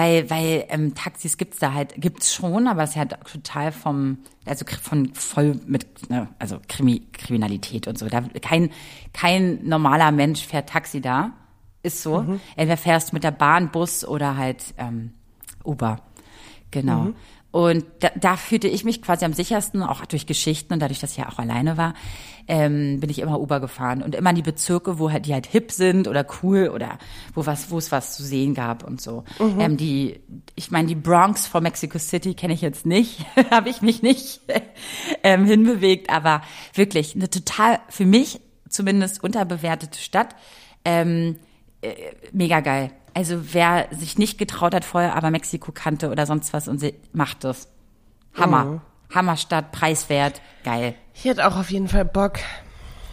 weil 0.00 0.30
weil 0.30 0.64
ähm, 0.68 0.94
Taxis 0.94 1.36
gibt's 1.36 1.58
da 1.58 1.74
halt 1.74 1.94
gibt's 1.96 2.34
schon, 2.34 2.66
aber 2.66 2.82
es 2.82 2.90
ist 2.90 2.96
halt 2.96 3.16
total 3.30 3.70
vom 3.70 4.18
also 4.46 4.64
von 4.82 5.12
voll 5.14 5.60
mit 5.66 6.10
ne, 6.10 6.28
also 6.38 6.58
Krimi, 6.68 7.02
Kriminalität 7.12 7.86
und 7.86 7.98
so. 7.98 8.08
Da 8.08 8.22
kein 8.40 8.70
kein 9.12 9.60
normaler 9.64 10.10
Mensch 10.10 10.40
fährt 10.46 10.70
Taxi 10.70 11.00
da, 11.00 11.32
ist 11.82 12.02
so. 12.02 12.16
Entweder 12.56 12.76
fährst 12.76 13.10
du 13.10 13.16
mit 13.16 13.24
der 13.24 13.30
Bahn, 13.30 13.70
Bus 13.70 14.04
oder 14.04 14.36
halt 14.36 14.74
ähm, 14.78 15.12
Uber. 15.64 15.98
Genau. 16.70 17.12
Und 17.52 17.84
da, 17.98 18.10
da 18.14 18.36
fühlte 18.36 18.68
ich 18.68 18.84
mich 18.84 19.02
quasi 19.02 19.24
am 19.24 19.32
sichersten, 19.32 19.82
auch 19.82 20.04
durch 20.04 20.26
Geschichten 20.26 20.72
und 20.72 20.80
dadurch, 20.80 21.00
dass 21.00 21.12
ich 21.12 21.16
ja 21.16 21.28
auch 21.28 21.38
alleine 21.38 21.76
war, 21.76 21.94
ähm, 22.46 23.00
bin 23.00 23.10
ich 23.10 23.18
immer 23.18 23.40
Uber 23.40 23.60
gefahren 23.60 24.02
und 24.02 24.14
immer 24.14 24.30
in 24.30 24.36
die 24.36 24.42
Bezirke, 24.42 24.98
wo 24.98 25.10
halt 25.10 25.26
die 25.26 25.32
halt 25.32 25.46
hip 25.46 25.72
sind 25.72 26.06
oder 26.06 26.24
cool 26.42 26.70
oder 26.72 26.98
wo 27.34 27.46
was, 27.46 27.70
wo 27.70 27.78
es 27.78 27.90
was 27.90 28.16
zu 28.16 28.22
sehen 28.22 28.54
gab 28.54 28.84
und 28.84 29.00
so. 29.00 29.24
Ähm, 29.60 29.76
die, 29.76 30.20
ich 30.54 30.70
meine, 30.70 30.88
die 30.88 30.94
Bronx 30.94 31.46
von 31.46 31.62
Mexico 31.62 31.98
City 31.98 32.34
kenne 32.34 32.54
ich 32.54 32.60
jetzt 32.60 32.86
nicht, 32.86 33.24
habe 33.50 33.68
ich 33.68 33.82
mich 33.82 34.02
nicht 34.02 34.42
ähm, 35.24 35.44
hinbewegt, 35.44 36.08
aber 36.10 36.42
wirklich 36.74 37.16
eine 37.16 37.30
total 37.30 37.80
für 37.88 38.06
mich 38.06 38.40
zumindest 38.68 39.22
unterbewertete 39.24 39.98
Stadt. 39.98 40.36
Ähm, 40.84 41.36
äh, 41.82 41.94
mega 42.32 42.60
geil. 42.60 42.92
Also 43.14 43.52
wer 43.52 43.86
sich 43.90 44.18
nicht 44.18 44.38
getraut 44.38 44.74
hat 44.74 44.84
vorher, 44.84 45.14
aber 45.16 45.30
Mexiko 45.30 45.72
kannte 45.72 46.10
oder 46.10 46.26
sonst 46.26 46.52
was 46.52 46.68
und 46.68 46.78
sie, 46.78 46.94
macht 47.12 47.44
das. 47.44 47.68
Hammer. 48.34 48.82
Hammerstadt, 49.14 49.72
preiswert, 49.72 50.40
geil. 50.64 50.94
Ich 51.14 51.24
hätte 51.24 51.46
auch 51.46 51.56
auf 51.56 51.70
jeden 51.70 51.88
Fall 51.88 52.04
Bock. 52.04 52.34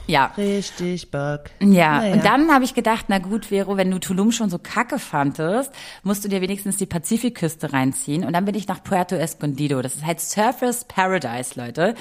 Ja. 0.06 0.32
Richtig 0.38 1.12
Bock. 1.12 1.42
Ja, 1.60 1.98
Naja. 1.98 2.14
und 2.14 2.24
dann 2.24 2.50
habe 2.54 2.64
ich 2.64 2.74
gedacht, 2.74 3.06
na 3.10 3.18
gut, 3.20 3.48
Vero, 3.48 3.76
wenn 3.76 3.92
du 3.92 4.00
Tulum 4.00 4.32
schon 4.32 4.50
so 4.50 4.58
kacke 4.58 5.00
fandest, 5.00 5.72
musst 6.04 6.24
du 6.24 6.30
dir 6.30 6.40
wenigstens 6.40 6.78
die 6.78 6.86
Pazifikküste 6.86 7.74
reinziehen. 7.74 8.24
Und 8.24 8.32
dann 8.32 8.46
bin 8.46 8.56
ich 8.56 8.68
nach 8.70 8.82
Puerto 8.84 9.16
Escondido. 9.16 9.82
Das 9.82 9.96
ist 9.96 10.06
halt 10.06 10.22
Surfers 10.22 10.86
Paradise, 10.86 11.60
Leute. 11.60 11.96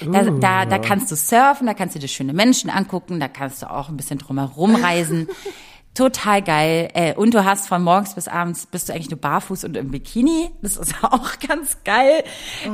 Da, 0.00 0.22
da, 0.22 0.64
da 0.64 0.78
kannst 0.78 1.10
du 1.12 1.16
surfen, 1.16 1.66
da 1.66 1.74
kannst 1.74 1.94
du 1.94 1.98
dir 1.98 2.08
schöne 2.08 2.32
Menschen 2.32 2.70
angucken, 2.70 3.20
da 3.20 3.28
kannst 3.28 3.60
du 3.62 3.70
auch 3.70 3.88
ein 3.90 3.96
bisschen 3.98 4.18
drumherum 4.18 4.74
reisen. 4.76 5.28
Total 5.94 6.40
geil. 6.40 6.88
Äh, 6.94 7.14
Und 7.14 7.34
du 7.34 7.44
hast 7.44 7.68
von 7.68 7.82
morgens 7.82 8.14
bis 8.14 8.26
abends 8.26 8.64
bist 8.64 8.88
du 8.88 8.94
eigentlich 8.94 9.10
nur 9.10 9.20
barfuß 9.20 9.64
und 9.64 9.76
im 9.76 9.90
Bikini. 9.90 10.50
Das 10.62 10.78
ist 10.78 10.94
auch 11.02 11.38
ganz 11.46 11.76
geil, 11.84 12.24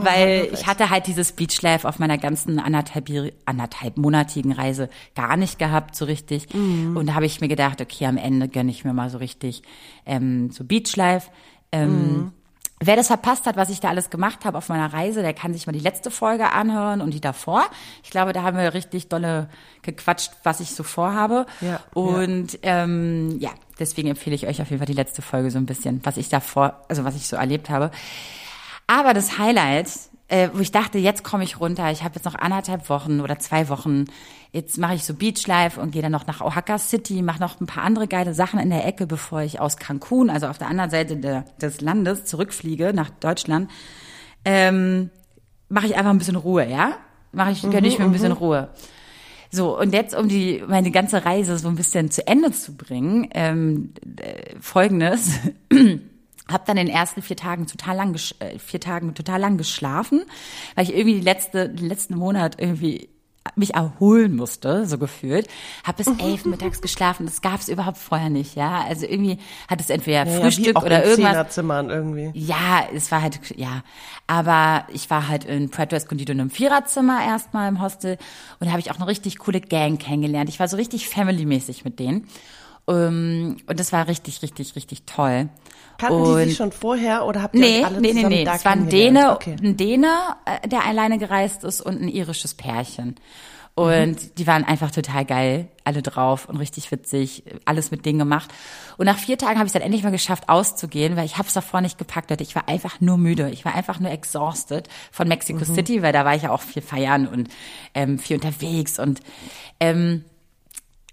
weil 0.02 0.48
ich 0.52 0.66
hatte 0.68 0.88
halt 0.88 1.08
dieses 1.08 1.32
Beachlife 1.32 1.88
auf 1.88 1.98
meiner 1.98 2.16
ganzen 2.16 2.60
anderthalb, 2.60 3.08
anderthalb 3.44 3.96
monatigen 3.96 4.52
Reise 4.52 4.88
gar 5.16 5.36
nicht 5.36 5.58
gehabt 5.58 5.96
so 5.96 6.04
richtig. 6.04 6.46
Und 6.54 7.06
da 7.06 7.14
habe 7.14 7.26
ich 7.26 7.40
mir 7.40 7.48
gedacht, 7.48 7.80
okay, 7.80 8.06
am 8.06 8.18
Ende 8.18 8.48
gönne 8.48 8.70
ich 8.70 8.84
mir 8.84 8.92
mal 8.92 9.10
so 9.10 9.18
richtig 9.18 9.62
ähm, 10.06 10.50
so 10.52 10.62
Beachlife. 10.64 11.28
Ähm, 11.72 12.32
Wer 12.80 12.96
das 12.96 13.08
verpasst 13.08 13.46
hat, 13.46 13.56
was 13.56 13.70
ich 13.70 13.80
da 13.80 13.88
alles 13.88 14.10
gemacht 14.10 14.44
habe 14.44 14.56
auf 14.56 14.68
meiner 14.68 14.92
Reise, 14.92 15.22
der 15.22 15.34
kann 15.34 15.52
sich 15.52 15.66
mal 15.66 15.72
die 15.72 15.80
letzte 15.80 16.10
Folge 16.10 16.52
anhören 16.52 17.00
und 17.00 17.12
die 17.12 17.20
davor. 17.20 17.64
Ich 18.04 18.10
glaube, 18.10 18.32
da 18.32 18.42
haben 18.42 18.56
wir 18.56 18.72
richtig 18.74 19.08
dolle 19.08 19.48
gequatscht, 19.82 20.32
was 20.44 20.60
ich 20.60 20.70
so 20.70 20.84
vorhabe. 20.84 21.46
Ja, 21.60 21.80
und 21.92 22.58
ähm, 22.62 23.36
ja, 23.40 23.50
deswegen 23.78 24.08
empfehle 24.08 24.36
ich 24.36 24.46
euch 24.46 24.62
auf 24.62 24.70
jeden 24.70 24.78
Fall 24.78 24.86
die 24.86 24.92
letzte 24.92 25.22
Folge 25.22 25.50
so 25.50 25.58
ein 25.58 25.66
bisschen, 25.66 26.00
was 26.04 26.16
ich 26.16 26.28
davor, 26.28 26.84
also 26.88 27.04
was 27.04 27.16
ich 27.16 27.26
so 27.26 27.36
erlebt 27.36 27.68
habe. 27.68 27.90
Aber 28.86 29.12
das 29.12 29.38
Highlight, 29.38 29.88
äh, 30.28 30.50
wo 30.52 30.60
ich 30.60 30.70
dachte, 30.70 30.98
jetzt 30.98 31.24
komme 31.24 31.42
ich 31.42 31.58
runter, 31.58 31.90
ich 31.90 32.04
habe 32.04 32.14
jetzt 32.16 32.24
noch 32.24 32.34
anderthalb 32.34 32.88
Wochen 32.90 33.20
oder 33.20 33.38
zwei 33.38 33.68
Wochen, 33.70 34.04
jetzt 34.52 34.76
mache 34.76 34.94
ich 34.94 35.04
so 35.04 35.14
Beachlife 35.14 35.80
und 35.80 35.90
gehe 35.90 36.02
dann 36.02 36.12
noch 36.12 36.26
nach 36.26 36.42
Oaxaca 36.42 36.78
City, 36.78 37.22
mache 37.22 37.40
noch 37.40 37.60
ein 37.60 37.66
paar 37.66 37.82
andere 37.82 38.06
geile 38.06 38.34
Sachen 38.34 38.60
in 38.60 38.68
der 38.68 38.86
Ecke, 38.86 39.06
bevor 39.06 39.40
ich 39.40 39.58
aus 39.58 39.78
Cancun, 39.78 40.28
also 40.28 40.46
auf 40.46 40.58
der 40.58 40.68
anderen 40.68 40.90
Seite 40.90 41.16
der, 41.16 41.44
des 41.60 41.80
Landes, 41.80 42.26
zurückfliege 42.26 42.92
nach 42.92 43.08
Deutschland. 43.08 43.70
Ähm, 44.44 45.10
mache 45.70 45.86
ich 45.86 45.96
einfach 45.96 46.10
ein 46.10 46.18
bisschen 46.18 46.36
Ruhe, 46.36 46.68
ja? 46.68 46.92
Mache 47.32 47.52
ich, 47.52 47.62
gönne 47.62 47.88
ich 47.88 47.98
mir 47.98 48.04
ein 48.04 48.12
bisschen 48.12 48.32
Ruhe. 48.32 48.68
So, 49.50 49.78
und 49.78 49.94
jetzt, 49.94 50.14
um 50.14 50.28
die, 50.28 50.62
meine 50.66 50.90
ganze 50.90 51.24
Reise 51.24 51.56
so 51.58 51.68
ein 51.68 51.76
bisschen 51.76 52.10
zu 52.10 52.26
Ende 52.26 52.52
zu 52.52 52.76
bringen, 52.76 53.28
ähm, 53.32 53.94
äh, 54.18 54.56
folgendes. 54.60 55.38
Hab 56.50 56.66
dann 56.66 56.76
in 56.76 56.86
den 56.86 56.94
ersten 56.94 57.22
vier 57.22 57.36
Tagen 57.36 57.66
total 57.66 57.96
lang, 57.96 58.14
äh, 58.38 58.58
vier 58.58 58.80
Tagen 58.80 59.14
total 59.14 59.40
lang 59.40 59.58
geschlafen, 59.58 60.22
weil 60.74 60.84
ich 60.84 60.94
irgendwie 60.94 61.14
die 61.14 61.24
letzte, 61.24 61.68
den 61.68 61.88
letzten 61.88 62.16
Monat 62.16 62.56
irgendwie 62.58 63.08
mich 63.56 63.74
erholen 63.74 64.36
musste, 64.36 64.86
so 64.86 64.98
gefühlt. 64.98 65.48
Hab 65.84 65.96
bis 65.96 66.06
elf 66.06 66.44
mittags 66.44 66.80
geschlafen. 66.80 67.26
Das 67.26 67.40
gab's 67.40 67.68
überhaupt 67.68 67.98
vorher 67.98 68.30
nicht, 68.30 68.56
ja. 68.56 68.84
Also 68.86 69.06
irgendwie 69.06 69.38
hat 69.68 69.80
es 69.80 69.90
entweder 69.90 70.26
Ja, 70.26 70.32
ja, 70.32 70.40
Frühstück 70.40 70.76
auch 70.76 70.84
oder 70.84 71.04
irgendwas. 71.04 71.56
Irgendwie. 71.56 72.30
Ja, 72.34 72.86
es 72.94 73.10
war 73.10 73.22
halt, 73.22 73.40
ja. 73.56 73.82
Aber 74.26 74.84
ich 74.92 75.08
war 75.10 75.28
halt 75.28 75.44
in 75.44 75.70
Puerto 75.70 75.96
Escondido 75.96 76.32
in 76.32 76.40
einem 76.40 76.50
Viererzimmer 76.50 77.24
erstmal 77.24 77.68
im 77.68 77.80
Hostel 77.80 78.18
und 78.60 78.66
da 78.66 78.72
habe 78.72 78.80
ich 78.80 78.90
auch 78.90 78.96
eine 78.96 79.06
richtig 79.06 79.38
coole 79.38 79.60
Gang 79.60 80.00
kennengelernt. 80.00 80.48
Ich 80.50 80.60
war 80.60 80.68
so 80.68 80.76
richtig 80.76 81.08
family-mäßig 81.08 81.84
mit 81.84 81.98
denen. 81.98 82.28
Ähm, 82.88 83.58
Und 83.66 83.78
das 83.80 83.92
war 83.92 84.08
richtig, 84.08 84.42
richtig, 84.42 84.74
richtig 84.76 85.02
toll. 85.04 85.48
Kannten 85.98 86.22
und 86.22 86.38
die 86.38 86.48
sich 86.50 86.56
schon 86.56 86.72
vorher 86.72 87.26
oder 87.26 87.42
habt 87.42 87.54
ihr 87.56 87.60
Nee, 87.60 87.84
alle 87.84 88.00
nee, 88.00 88.08
nee, 88.08 88.14
zusammen 88.14 88.28
nee. 88.36 88.44
da 88.44 88.54
Es 88.54 88.64
war 88.64 88.72
ein 88.72 88.88
kennengelernt? 88.88 89.16
Däne, 89.16 89.32
Okay. 89.34 89.56
ein 89.62 89.76
Däne, 89.76 90.12
äh, 90.44 90.68
der 90.68 90.84
alleine 90.86 91.18
gereist 91.18 91.64
ist 91.64 91.80
und 91.80 92.00
ein 92.00 92.08
irisches 92.08 92.54
Pärchen. 92.54 93.16
Und 93.74 93.96
Mhm. 94.22 94.34
die 94.36 94.46
waren 94.48 94.64
einfach 94.64 94.90
total 94.90 95.24
geil, 95.24 95.68
alle 95.84 96.02
drauf 96.02 96.48
und 96.48 96.56
richtig 96.56 96.90
witzig, 96.90 97.44
alles 97.64 97.92
mit 97.92 98.06
denen 98.06 98.18
gemacht. 98.18 98.50
Und 98.96 99.06
nach 99.06 99.18
vier 99.18 99.38
Tagen 99.38 99.56
habe 99.58 99.66
ich 99.66 99.70
es 99.70 99.72
dann 99.74 99.82
endlich 99.82 100.02
mal 100.02 100.10
geschafft, 100.10 100.48
auszugehen, 100.48 101.14
weil 101.16 101.26
ich 101.26 101.36
habe 101.38 101.46
es 101.46 101.54
davor 101.54 101.80
nicht 101.80 101.96
gepackt, 101.98 102.30
Leute. 102.30 102.42
Ich 102.42 102.56
war 102.56 102.68
einfach 102.68 103.00
nur 103.00 103.18
müde. 103.18 103.50
Ich 103.50 103.64
war 103.64 103.74
einfach 103.76 104.00
nur 104.00 104.10
exhausted 104.10 104.88
von 105.12 105.28
Mexico 105.28 105.60
Mhm. 105.60 105.74
City, 105.74 106.02
weil 106.02 106.12
da 106.12 106.24
war 106.24 106.34
ich 106.34 106.42
ja 106.42 106.50
auch 106.50 106.62
viel 106.62 106.82
feiern 106.82 107.28
und 107.28 107.48
ähm, 107.94 108.18
viel 108.18 108.36
unterwegs 108.36 108.98
und 108.98 109.20
ähm, 109.78 110.24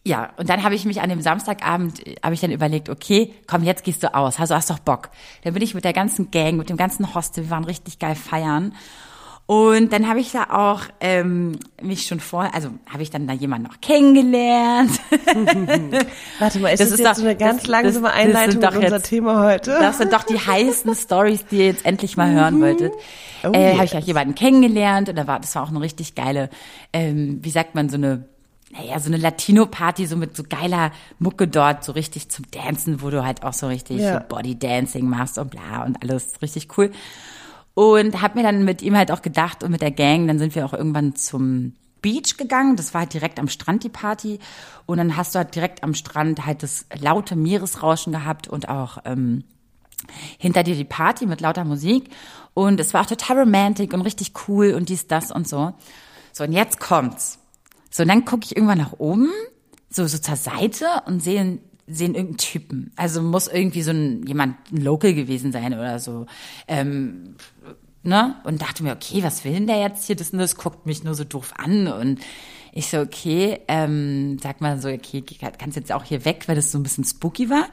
ja, 0.05 0.29
und 0.37 0.47
dann 0.49 0.63
habe 0.63 0.75
ich 0.75 0.85
mich 0.85 1.01
an 1.01 1.09
dem 1.09 1.19
Samstagabend, 1.21 2.05
äh, 2.07 2.15
habe 2.23 2.33
ich 2.35 2.39
dann 2.39 2.51
überlegt, 2.51 2.89
okay, 2.89 3.33
komm, 3.47 3.63
jetzt 3.63 3.83
gehst 3.83 4.03
du 4.03 4.13
aus, 4.13 4.39
also 4.39 4.53
hast 4.55 4.69
doch 4.69 4.79
Bock. 4.79 5.09
Dann 5.43 5.53
bin 5.53 5.63
ich 5.63 5.73
mit 5.73 5.83
der 5.83 5.93
ganzen 5.93 6.29
Gang, 6.31 6.55
mit 6.57 6.69
dem 6.69 6.77
ganzen 6.77 7.13
Hostel, 7.15 7.45
wir 7.45 7.49
waren 7.49 7.63
richtig 7.65 7.99
geil 7.99 8.15
feiern. 8.15 8.73
Und 9.47 9.93
dann 9.93 10.07
habe 10.09 10.19
ich 10.19 10.31
da 10.31 10.45
auch 10.49 10.81
ähm, 10.99 11.59
mich 11.79 12.07
schon 12.07 12.19
vor, 12.19 12.49
also 12.55 12.69
habe 12.91 13.03
ich 13.03 13.11
dann 13.11 13.27
da 13.27 13.33
jemanden 13.33 13.67
noch 13.67 13.79
kennengelernt. 13.79 14.89
Warte 16.39 16.59
mal, 16.59 16.69
ist 16.69 16.79
Das 16.79 16.89
das, 16.89 16.99
ist 16.99 16.99
jetzt 16.99 17.07
doch- 17.09 17.15
so 17.15 17.21
eine 17.25 17.35
ganz 17.35 17.61
das- 17.61 17.67
langsame 17.67 18.07
das- 18.07 18.13
das 18.15 18.21
Einleitung 18.25 18.61
in 18.61 18.67
unser 18.83 18.95
jetzt- 18.97 19.09
Thema 19.09 19.43
heute? 19.43 19.71
Das 19.79 19.97
sind 19.97 20.13
doch 20.13 20.23
die 20.23 20.39
heißen 20.39 20.93
Stories, 20.95 21.45
die 21.51 21.57
ihr 21.57 21.65
jetzt 21.67 21.85
endlich 21.85 22.17
mal 22.17 22.31
hören 22.31 22.59
wolltet. 22.61 22.93
Oh, 23.43 23.51
äh, 23.53 23.73
Habe 23.73 23.83
yes. 23.83 23.93
ich 23.93 23.97
auch 23.97 24.07
jemanden 24.07 24.33
kennengelernt 24.35 25.09
und 25.09 25.15
da 25.15 25.27
war, 25.27 25.39
das 25.39 25.53
war 25.55 25.63
auch 25.63 25.69
eine 25.69 25.81
richtig 25.81 26.15
geile, 26.15 26.49
ähm, 26.93 27.39
wie 27.43 27.51
sagt 27.51 27.75
man, 27.75 27.89
so 27.89 27.97
eine, 27.97 28.25
naja, 28.77 28.99
so 28.99 29.07
eine 29.07 29.17
Latino-Party, 29.17 30.05
so 30.05 30.17
mit 30.17 30.35
so 30.35 30.43
geiler 30.47 30.91
Mucke 31.19 31.47
dort, 31.47 31.83
so 31.83 31.93
richtig 31.93 32.29
zum 32.29 32.45
Dancen, 32.51 33.01
wo 33.01 33.09
du 33.09 33.23
halt 33.23 33.43
auch 33.43 33.53
so 33.53 33.67
richtig 33.67 34.01
Ja. 34.01 34.19
so 34.19 34.27
Body-Dancing 34.27 35.07
machst 35.07 35.37
und 35.37 35.51
bla 35.51 35.83
und 35.85 36.01
alles 36.03 36.41
richtig 36.41 36.77
cool. 36.77 36.91
Und 37.73 38.21
hab 38.21 38.35
mir 38.35 38.43
dann 38.43 38.65
mit 38.65 38.81
ihm 38.81 38.95
halt 38.95 39.11
auch 39.11 39.21
gedacht 39.21 39.63
und 39.63 39.71
mit 39.71 39.81
der 39.81 39.91
Gang, 39.91 40.27
dann 40.27 40.39
sind 40.39 40.55
wir 40.55 40.65
auch 40.65 40.73
irgendwann 40.73 41.15
zum 41.15 41.73
Beach 42.01 42.37
gegangen. 42.37 42.75
Das 42.75 42.93
war 42.93 43.01
halt 43.01 43.13
direkt 43.13 43.39
am 43.39 43.47
Strand 43.47 43.83
die 43.83 43.89
Party. 43.89 44.39
Und 44.85 44.97
dann 44.97 45.17
hast 45.17 45.35
du 45.35 45.39
halt 45.39 45.55
direkt 45.55 45.83
am 45.83 45.93
Strand 45.93 46.45
halt 46.45 46.63
das 46.63 46.85
laute 46.99 47.35
Meeresrauschen 47.35 48.13
gehabt 48.13 48.47
und 48.47 48.69
auch 48.69 48.99
ähm, 49.05 49.43
hinter 50.37 50.63
dir 50.63 50.75
die 50.75 50.85
Party 50.85 51.25
mit 51.25 51.41
lauter 51.41 51.65
Musik. 51.65 52.09
Und 52.53 52.79
es 52.79 52.93
war 52.93 53.01
auch 53.01 53.07
total 53.07 53.39
romantic 53.39 53.93
und 53.93 54.01
richtig 54.01 54.33
cool 54.47 54.73
und 54.73 54.89
dies, 54.89 55.07
das 55.07 55.31
und 55.31 55.47
so. 55.47 55.73
So, 56.31 56.43
und 56.43 56.51
jetzt 56.51 56.79
kommt's. 56.79 57.39
So, 57.95 58.03
und 58.03 58.09
dann 58.09 58.25
gucke 58.25 58.43
ich 58.43 58.57
irgendwann 58.57 58.79
nach 58.79 58.91
oben, 58.97 59.29
so, 59.89 60.05
so 60.05 60.17
zur 60.17 60.35
Seite 60.35 60.85
und 61.05 61.23
sehe 61.23 61.59
sehen 61.87 62.13
irgendeinen 62.13 62.37
Typen. 62.37 62.91
Also 62.97 63.21
muss 63.21 63.47
irgendwie 63.47 63.83
so 63.83 63.91
ein 63.91 64.27
jemand 64.27 64.57
ein 64.73 64.81
Local 64.81 65.13
gewesen 65.13 65.53
sein 65.53 65.73
oder 65.73 65.99
so. 65.99 66.25
Ähm, 66.67 67.35
ne? 68.03 68.35
Und 68.43 68.61
dachte 68.61 68.83
mir, 68.83 68.91
okay, 68.91 69.23
was 69.23 69.45
will 69.45 69.53
denn 69.53 69.67
der 69.67 69.79
jetzt 69.79 70.07
hier? 70.07 70.17
Das 70.17 70.31
das 70.31 70.57
guckt 70.57 70.85
mich 70.85 71.05
nur 71.05 71.15
so 71.15 71.23
doof 71.23 71.53
an 71.55 71.87
und 71.87 72.19
ich 72.73 72.89
so, 72.89 72.99
okay, 72.99 73.61
ähm, 73.69 74.39
sag 74.43 74.59
mal 74.59 74.81
so, 74.81 74.89
okay, 74.89 75.23
kannst 75.57 75.77
jetzt 75.77 75.93
auch 75.93 76.03
hier 76.03 76.25
weg, 76.25 76.49
weil 76.49 76.57
das 76.57 76.73
so 76.73 76.77
ein 76.77 76.83
bisschen 76.83 77.05
spooky 77.05 77.49
war. 77.49 77.63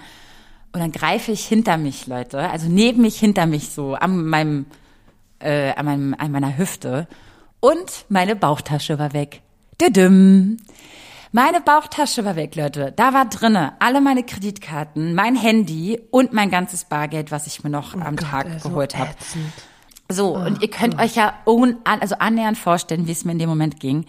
Und 0.73 0.79
dann 0.79 0.93
greife 0.93 1.33
ich 1.33 1.45
hinter 1.45 1.79
mich, 1.79 2.07
Leute, 2.07 2.49
also 2.49 2.69
neben 2.69 3.03
mich, 3.03 3.19
hinter 3.19 3.47
mich 3.47 3.71
so, 3.71 3.95
an 3.95 4.25
meinem, 4.25 4.67
äh, 5.41 5.73
an, 5.73 5.85
meinem, 5.85 6.15
an 6.17 6.31
meiner 6.31 6.57
Hüfte. 6.57 7.09
Und 7.59 8.05
meine 8.09 8.37
Bauchtasche 8.37 9.01
war 9.01 9.15
weg. 9.15 9.42
Düdüm. 9.81 10.59
Meine 11.35 11.61
Bauchtasche 11.63 12.25
war 12.27 12.37
weg, 12.37 12.57
Leute. 12.57 12.93
Da 12.95 13.15
war 13.15 13.25
drinne 13.25 13.73
alle 13.79 14.03
meine 14.03 14.23
Kreditkarten, 14.23 15.15
mein 15.15 15.35
Handy 15.35 15.99
und 16.11 16.33
mein 16.35 16.51
ganzes 16.51 16.85
Bargeld, 16.85 17.31
was 17.31 17.47
ich 17.47 17.65
mir 17.65 17.71
noch 17.71 17.95
am 17.95 18.17
Tag 18.19 18.47
ey, 18.47 18.59
so 18.59 18.69
geholt 18.69 18.97
habe. 18.99 19.11
So, 20.11 20.37
und 20.37 20.61
ihr 20.63 20.69
könnt 20.69 21.01
euch 21.01 21.15
ja 21.17 21.33
un, 21.47 21.77
also 21.85 22.17
annähernd 22.19 22.59
vorstellen, 22.59 23.07
wie 23.07 23.13
es 23.13 23.25
mir 23.25 23.33
in 23.33 23.39
dem 23.39 23.49
Moment 23.49 23.81
ging. 23.81 24.05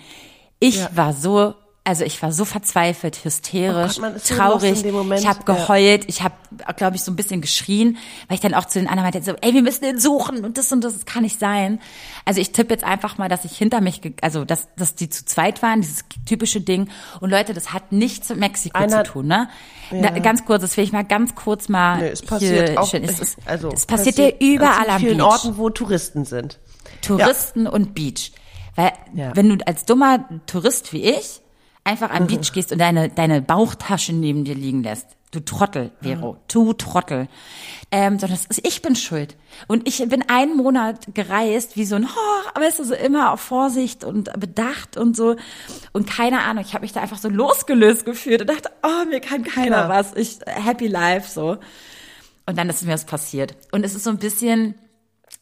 Ich 0.60 0.76
Ja. 0.80 0.90
war 0.96 1.14
so, 1.14 1.54
also 1.86 2.06
ich 2.06 2.22
war 2.22 2.32
so 2.32 2.46
verzweifelt, 2.46 3.26
hysterisch, 3.26 3.98
Oh 4.00 4.02
Gott, 4.04 4.24
traurig. 4.26 4.86
Ich 4.86 5.28
habe 5.28 5.40
Ja. 5.46 5.54
geheult, 5.54 6.06
ich 6.08 6.22
habe, 6.22 6.34
glaube 6.78 6.96
ich, 6.96 7.04
so 7.04 7.12
ein 7.12 7.18
bisschen 7.18 7.42
geschrien, 7.42 7.98
weil 8.30 8.36
ich 8.36 8.42
dann 8.42 8.54
auch 8.54 8.64
zu 8.66 8.80
den 8.80 8.88
anderen 8.88 9.04
meinte, 9.12 9.22
so, 9.22 9.36
ey, 9.42 9.54
wir 9.54 9.62
müssen 9.62 9.84
den 9.84 10.00
suchen 10.00 10.46
und 10.46 10.58
das 10.58 10.72
und 10.72 10.82
das, 10.82 10.94
das 10.94 11.06
kann 11.06 11.24
nicht 11.24 11.40
sein. 11.40 11.82
Also 12.24 12.40
ich 12.40 12.54
tippe 12.54 12.74
jetzt 12.74 12.86
einfach 12.86 13.18
mal, 13.18 13.28
dass 13.28 13.44
ich 13.44 13.58
hinter 13.58 13.82
mich, 13.82 14.00
also 14.22 14.46
dass, 14.46 14.70
dass 14.78 14.96
die 14.96 15.10
zu 15.10 15.26
zweit 15.26 15.62
waren, 15.62 15.82
dieses 15.82 16.06
typische 16.26 16.62
Ding. 16.62 16.88
Und 17.20 17.32
Leute, 17.32 17.54
das 17.54 17.74
hat 17.74 17.92
nichts 17.92 18.30
mit 18.30 18.40
Mexiko 18.40 18.78
Einer- 18.78 19.04
zu 19.04 19.12
tun, 19.12 19.28
ne? 19.28 19.50
Na, 19.92 20.10
ganz 20.20 20.46
kurz, 20.46 20.62
das 20.62 20.78
will 20.78 20.86
ich 20.86 20.94
mal 20.94 21.04
ganz 21.04 21.36
kurz 21.36 21.68
mal 21.68 22.00
Nee, 22.00 22.08
es 22.08 22.22
passiert 22.22 22.70
hier 22.70 22.82
auch, 22.82 22.88
stellen. 22.88 23.04
Es, 23.04 23.20
ist, 23.20 23.38
also 23.46 23.70
es 23.70 23.86
passiert 23.86 24.18
ja 24.18 24.30
überall 24.40 24.90
an 24.90 25.00
vielen 25.02 25.18
Beach. 25.18 25.26
Orten, 25.28 25.58
wo 25.58 25.70
Touristen 25.70 26.24
sind. 26.24 26.60
Touristen 27.02 27.68
und 27.68 27.94
Beach. 27.94 28.32
Weil 28.76 28.94
Ja. 29.14 29.36
wenn 29.36 29.50
du 29.50 29.68
als 29.68 29.84
dummer 29.86 30.28
Tourist 30.48 30.94
wie 30.94 31.04
ich 31.04 31.42
einfach 31.84 32.12
am 32.12 32.28
Beach 32.28 32.54
gehst 32.54 32.72
und 32.72 32.80
deine, 32.80 33.10
deine 33.10 33.42
Bauchtasche 33.42 34.14
neben 34.14 34.46
dir 34.46 34.56
liegen 34.56 34.84
lässt, 34.84 35.08
du 35.32 35.40
Trottel, 35.40 35.92
Vero, 36.02 36.38
du 36.48 36.74
Trottel. 36.74 37.28
Ähm, 37.92 38.20
sondern 38.20 38.38
das 38.38 38.46
ist, 38.46 38.66
ich 38.66 38.82
bin 38.82 38.96
schuld. 38.96 39.36
Und 39.68 39.88
ich 39.88 39.98
bin 40.08 40.28
einen 40.30 40.56
Monat 40.56 41.14
gereist, 41.14 41.76
wie 41.76 41.86
so 41.86 41.96
ein, 41.96 42.06
oh, 42.06 42.60
weißt 42.60 42.80
du, 42.80 42.84
so 42.84 42.94
immer 42.94 43.32
auf 43.32 43.42
Vorsicht 43.42 44.04
und 44.04 44.32
bedacht 44.40 44.98
und 44.98 45.16
so. 45.16 45.36
Und 45.92 46.08
keine 46.10 46.42
Ahnung, 46.44 46.64
ich 46.66 46.74
habe 46.74 46.84
mich 46.84 46.94
da 46.94 47.02
einfach 47.02 47.18
so 47.18 47.30
losgelöst 47.30 48.06
gefühlt 48.06 48.42
und 48.42 48.50
dachte, 48.50 48.72
oh, 48.84 49.06
mir 49.10 49.20
kann 49.20 49.44
keiner 49.44 49.86
Klar. 49.86 49.90
was. 49.90 50.16
Ich, 50.16 50.40
happy 50.46 50.88
life, 50.88 51.30
so. 51.30 51.58
Und 52.46 52.58
dann 52.58 52.70
ist 52.70 52.84
mir 52.84 52.94
was 52.94 53.06
passiert. 53.06 53.56
Und 53.72 53.84
es 53.84 53.96
ist 53.96 54.04
so 54.04 54.10
ein 54.10 54.18
bisschen, 54.18 54.76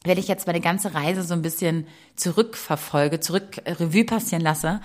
wenn 0.04 0.18
ich 0.18 0.28
jetzt 0.28 0.46
meine 0.46 0.60
ganze 0.60 0.94
Reise 0.94 1.22
so 1.22 1.34
ein 1.34 1.42
bisschen 1.42 1.86
zurückverfolge, 2.16 3.20
zurück 3.20 3.60
äh, 3.64 3.72
Revue 3.72 4.04
passieren 4.04 4.42
lasse, 4.42 4.80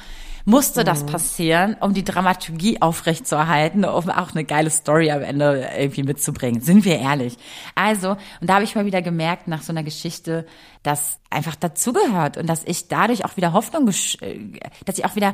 musste 0.48 0.86
das 0.86 1.06
passieren, 1.06 1.76
um 1.82 1.94
die 1.94 2.06
Dramaturgie 2.06 2.82
aufrechtzuerhalten, 2.82 3.84
um 3.84 4.10
auch 4.10 4.32
eine 4.32 4.46
geile 4.46 4.70
Story 4.70 5.12
am 5.12 5.22
Ende 5.22 5.70
irgendwie 5.78 6.04
mitzubringen. 6.04 6.62
Sind 6.62 6.86
wir 6.86 7.00
ehrlich. 7.00 7.36
Also, 7.76 8.12
und 8.12 8.50
da 8.50 8.54
habe 8.54 8.64
ich 8.64 8.74
mal 8.74 8.86
wieder 8.86 9.02
gemerkt, 9.02 9.50
nach 9.50 9.62
so 9.62 9.74
einer 9.74 9.84
Geschichte, 9.84 10.46
dass 10.84 11.20
einfach 11.30 11.56
dazugehört 11.56 12.38
und 12.38 12.48
dass 12.48 12.64
ich 12.64 12.88
dadurch 12.88 13.26
auch 13.26 13.36
wieder 13.36 13.52
Hoffnung, 13.52 13.90
äh, 13.90 14.40
dass 14.86 14.98
ich 14.98 15.04
auch 15.04 15.18
wieder 15.18 15.34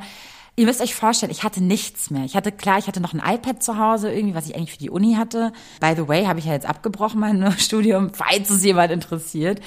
Ihr 0.56 0.68
müsst 0.68 0.82
euch 0.82 0.94
vorstellen, 0.94 1.32
ich 1.32 1.44
hatte 1.44 1.64
nichts 1.64 2.12
mehr. 2.12 2.26
Ich 2.26 2.36
hatte 2.36 2.52
klar, 2.52 2.78
ich 2.78 2.86
hatte 2.86 3.02
noch 3.02 3.14
ein 3.14 3.24
iPad 3.26 3.64
zu 3.64 3.80
Hause, 3.80 4.14
irgendwie, 4.14 4.36
was 4.36 4.48
ich 4.48 4.56
eigentlich 4.56 4.74
für 4.74 4.78
die 4.78 4.92
Uni 4.92 5.16
hatte. 5.16 5.52
By 5.80 5.94
the 5.96 6.08
way, 6.08 6.26
habe 6.26 6.38
ich 6.38 6.46
ja 6.46 6.54
jetzt 6.54 6.68
abgebrochen 6.68 7.20
mein 7.20 7.52
Studium, 7.58 8.12
falls 8.14 8.52
es 8.52 8.64
jemand 8.64 8.92
interessiert. 8.92 9.62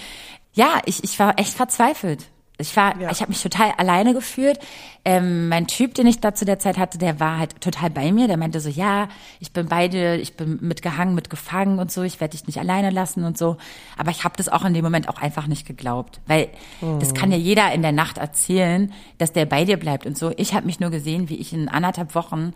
Ja, 0.53 0.81
ich, 0.85 1.03
ich 1.03 1.19
war 1.19 1.41
echt 1.41 1.55
verzweifelt. 1.55 2.29
Ich 2.59 2.75
war, 2.75 2.99
Ja. 2.99 3.11
ich 3.11 3.21
habe 3.21 3.31
mich 3.31 3.43
total 3.43 3.73
alleine 3.77 4.15
gefühlt. 4.15 4.59
Ähm, 5.05 5.49
mein 5.49 5.67
Typ, 5.67 5.93
den 5.95 6.07
ich 6.07 6.21
da 6.21 6.35
zu 6.35 6.47
der 6.47 6.59
Zeit 6.59 6.79
hatte, 6.79 6.97
der 6.97 7.21
war 7.21 7.39
halt 7.39 7.61
total 7.61 7.91
bei 7.91 8.11
mir. 8.13 8.29
Der 8.29 8.39
meinte 8.39 8.61
so, 8.61 8.71
ja, 8.71 9.09
ich 9.41 9.53
bin 9.53 9.67
bei 9.67 9.89
dir, 9.89 10.15
ich 10.15 10.37
bin 10.37 10.59
mitgehangen, 10.63 11.15
mitgefangen 11.15 11.79
und 11.79 11.93
so. 11.93 12.03
Ich 12.03 12.19
werde 12.19 12.33
dich 12.37 12.47
nicht 12.47 12.59
alleine 12.59 12.89
lassen 12.91 13.25
und 13.25 13.37
so. 13.37 13.59
Aber 13.99 14.11
ich 14.11 14.25
habe 14.25 14.37
das 14.39 14.49
auch 14.49 14.65
in 14.65 14.73
dem 14.73 14.83
Moment 14.85 15.09
auch 15.11 15.21
einfach 15.21 15.47
nicht 15.49 15.67
geglaubt, 15.67 16.21
weil 16.27 16.49
das 16.99 17.13
kann 17.13 17.31
ja 17.31 17.37
jeder 17.37 17.73
in 17.73 17.83
der 17.83 17.93
Nacht 17.93 18.17
erzählen, 18.19 18.93
dass 19.19 19.33
der 19.33 19.45
bei 19.45 19.65
dir 19.65 19.77
bleibt 19.77 20.07
und 20.07 20.17
so. 20.17 20.33
Ich 20.37 20.55
habe 20.55 20.65
mich 20.65 20.81
nur 20.81 20.91
gesehen, 20.91 21.29
wie 21.29 21.37
ich 21.37 21.53
in 21.53 21.69
anderthalb 21.69 22.15
Wochen 22.15 22.53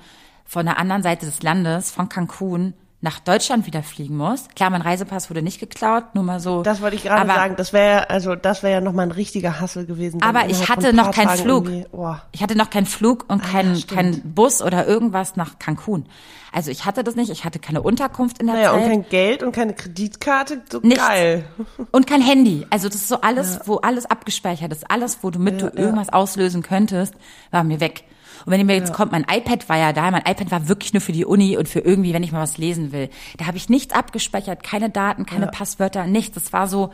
von 0.47 0.65
der 0.67 0.79
anderen 0.79 1.03
Seite 1.03 1.27
des 1.27 1.43
Landes, 1.43 1.91
von 1.91 2.09
Cancun, 2.09 2.73
nach 3.03 3.19
Deutschland 3.19 3.67
wieder 3.67 3.83
fliegen 3.83 4.17
muss. 4.17 4.49
Klar, 4.55 4.69
mein 4.69 4.83
Reisepass 4.83 5.31
wurde 5.31 5.41
nicht 5.43 5.59
geklaut, 5.59 6.15
nur 6.15 6.23
mal 6.23 6.39
so. 6.39 6.63
Das 6.63 6.83
wollte 6.83 6.97
ich 6.97 7.05
gerade 7.05 7.27
sagen. 7.27 7.55
Das 7.57 7.73
wäre 7.73 8.11
also 8.11 8.35
das 8.35 8.63
wäre 8.63 8.75
ja 8.75 8.81
noch 8.83 8.93
mal 8.93 9.05
ein 9.05 9.11
richtiger 9.11 9.59
Hassel 9.59 9.87
gewesen. 9.87 10.23
Aber 10.23 10.49
ich 10.51 10.69
hatte 10.69 10.93
noch 10.93 11.11
keinen 11.11 11.29
Tagen 11.29 11.43
Flug. 11.43 11.71
Oh. 11.93 12.15
Ich 12.33 12.43
hatte 12.43 12.57
noch 12.57 12.69
keinen 12.69 12.85
Flug 12.87 13.25
und 13.29 13.43
keinen 13.43 13.77
Ah, 13.77 13.95
keinen 13.95 14.35
Bus 14.35 14.61
oder 14.61 14.87
irgendwas 14.87 15.37
nach 15.37 15.59
Cancun. 15.59 16.05
Also 16.53 16.71
ich 16.71 16.85
hatte 16.85 17.03
das 17.03 17.15
nicht. 17.17 17.31
Ich 17.31 17.45
hatte 17.45 17.59
keine 17.59 17.81
Unterkunft 17.81 18.39
in 18.39 18.49
der 18.49 18.57
Naja, 18.57 18.73
und 18.73 18.81
Zeit. 18.81 18.91
kein 18.91 19.09
Geld 19.09 19.43
und 19.45 19.53
keine 19.53 19.73
Kreditkarte. 19.73 20.61
So 20.71 20.81
Nichts. 20.81 21.03
geil. 21.07 21.45
Und 21.93 22.07
kein 22.07 22.21
Handy. 22.21 22.67
Also 22.71 22.89
das 22.89 22.97
ist 22.97 23.09
so 23.09 23.21
alles, 23.21 23.61
wo 23.65 23.77
alles 23.77 24.05
abgespeichert 24.07 24.73
ist. 24.73 24.91
Alles, 24.91 25.19
wo 25.23 25.31
du 25.31 25.39
mit 25.39 25.63
du 25.63 25.69
irgendwas 25.69 26.11
auslösen 26.11 26.63
könntest, 26.63 27.15
war 27.51 27.65
mir 27.65 27.81
weg. 27.81 28.05
Und 28.45 28.53
wenn 28.53 28.61
ihr 28.61 28.67
mir 28.67 28.77
jetzt 28.77 28.93
kommt, 28.93 29.13
mein 29.13 29.25
iPad 29.31 29.69
war 29.69 29.77
ja 29.77 29.93
da. 29.93 30.11
Mein 30.11 30.23
iPad 30.23 30.51
war 30.51 30.69
wirklich 30.69 30.93
nur 30.93 31.01
für 31.01 31.13
die 31.13 31.25
Uni 31.25 31.57
und 31.57 31.69
für 31.69 31.81
irgendwie, 31.81 32.13
wenn 32.15 32.23
ich 32.23 32.33
mal 32.33 32.41
was 32.43 32.59
lesen 32.59 32.93
will. 32.93 33.09
Da 33.39 33.47
habe 33.47 33.57
ich 33.57 33.69
nichts 33.69 33.95
abgespeichert, 33.95 34.63
keine 34.63 34.91
Daten, 34.91 35.27
keine 35.27 35.47
Passwörter, 35.49 36.07
nichts. 36.07 36.35
Das 36.35 36.53
war 36.53 36.67
so 36.67 36.91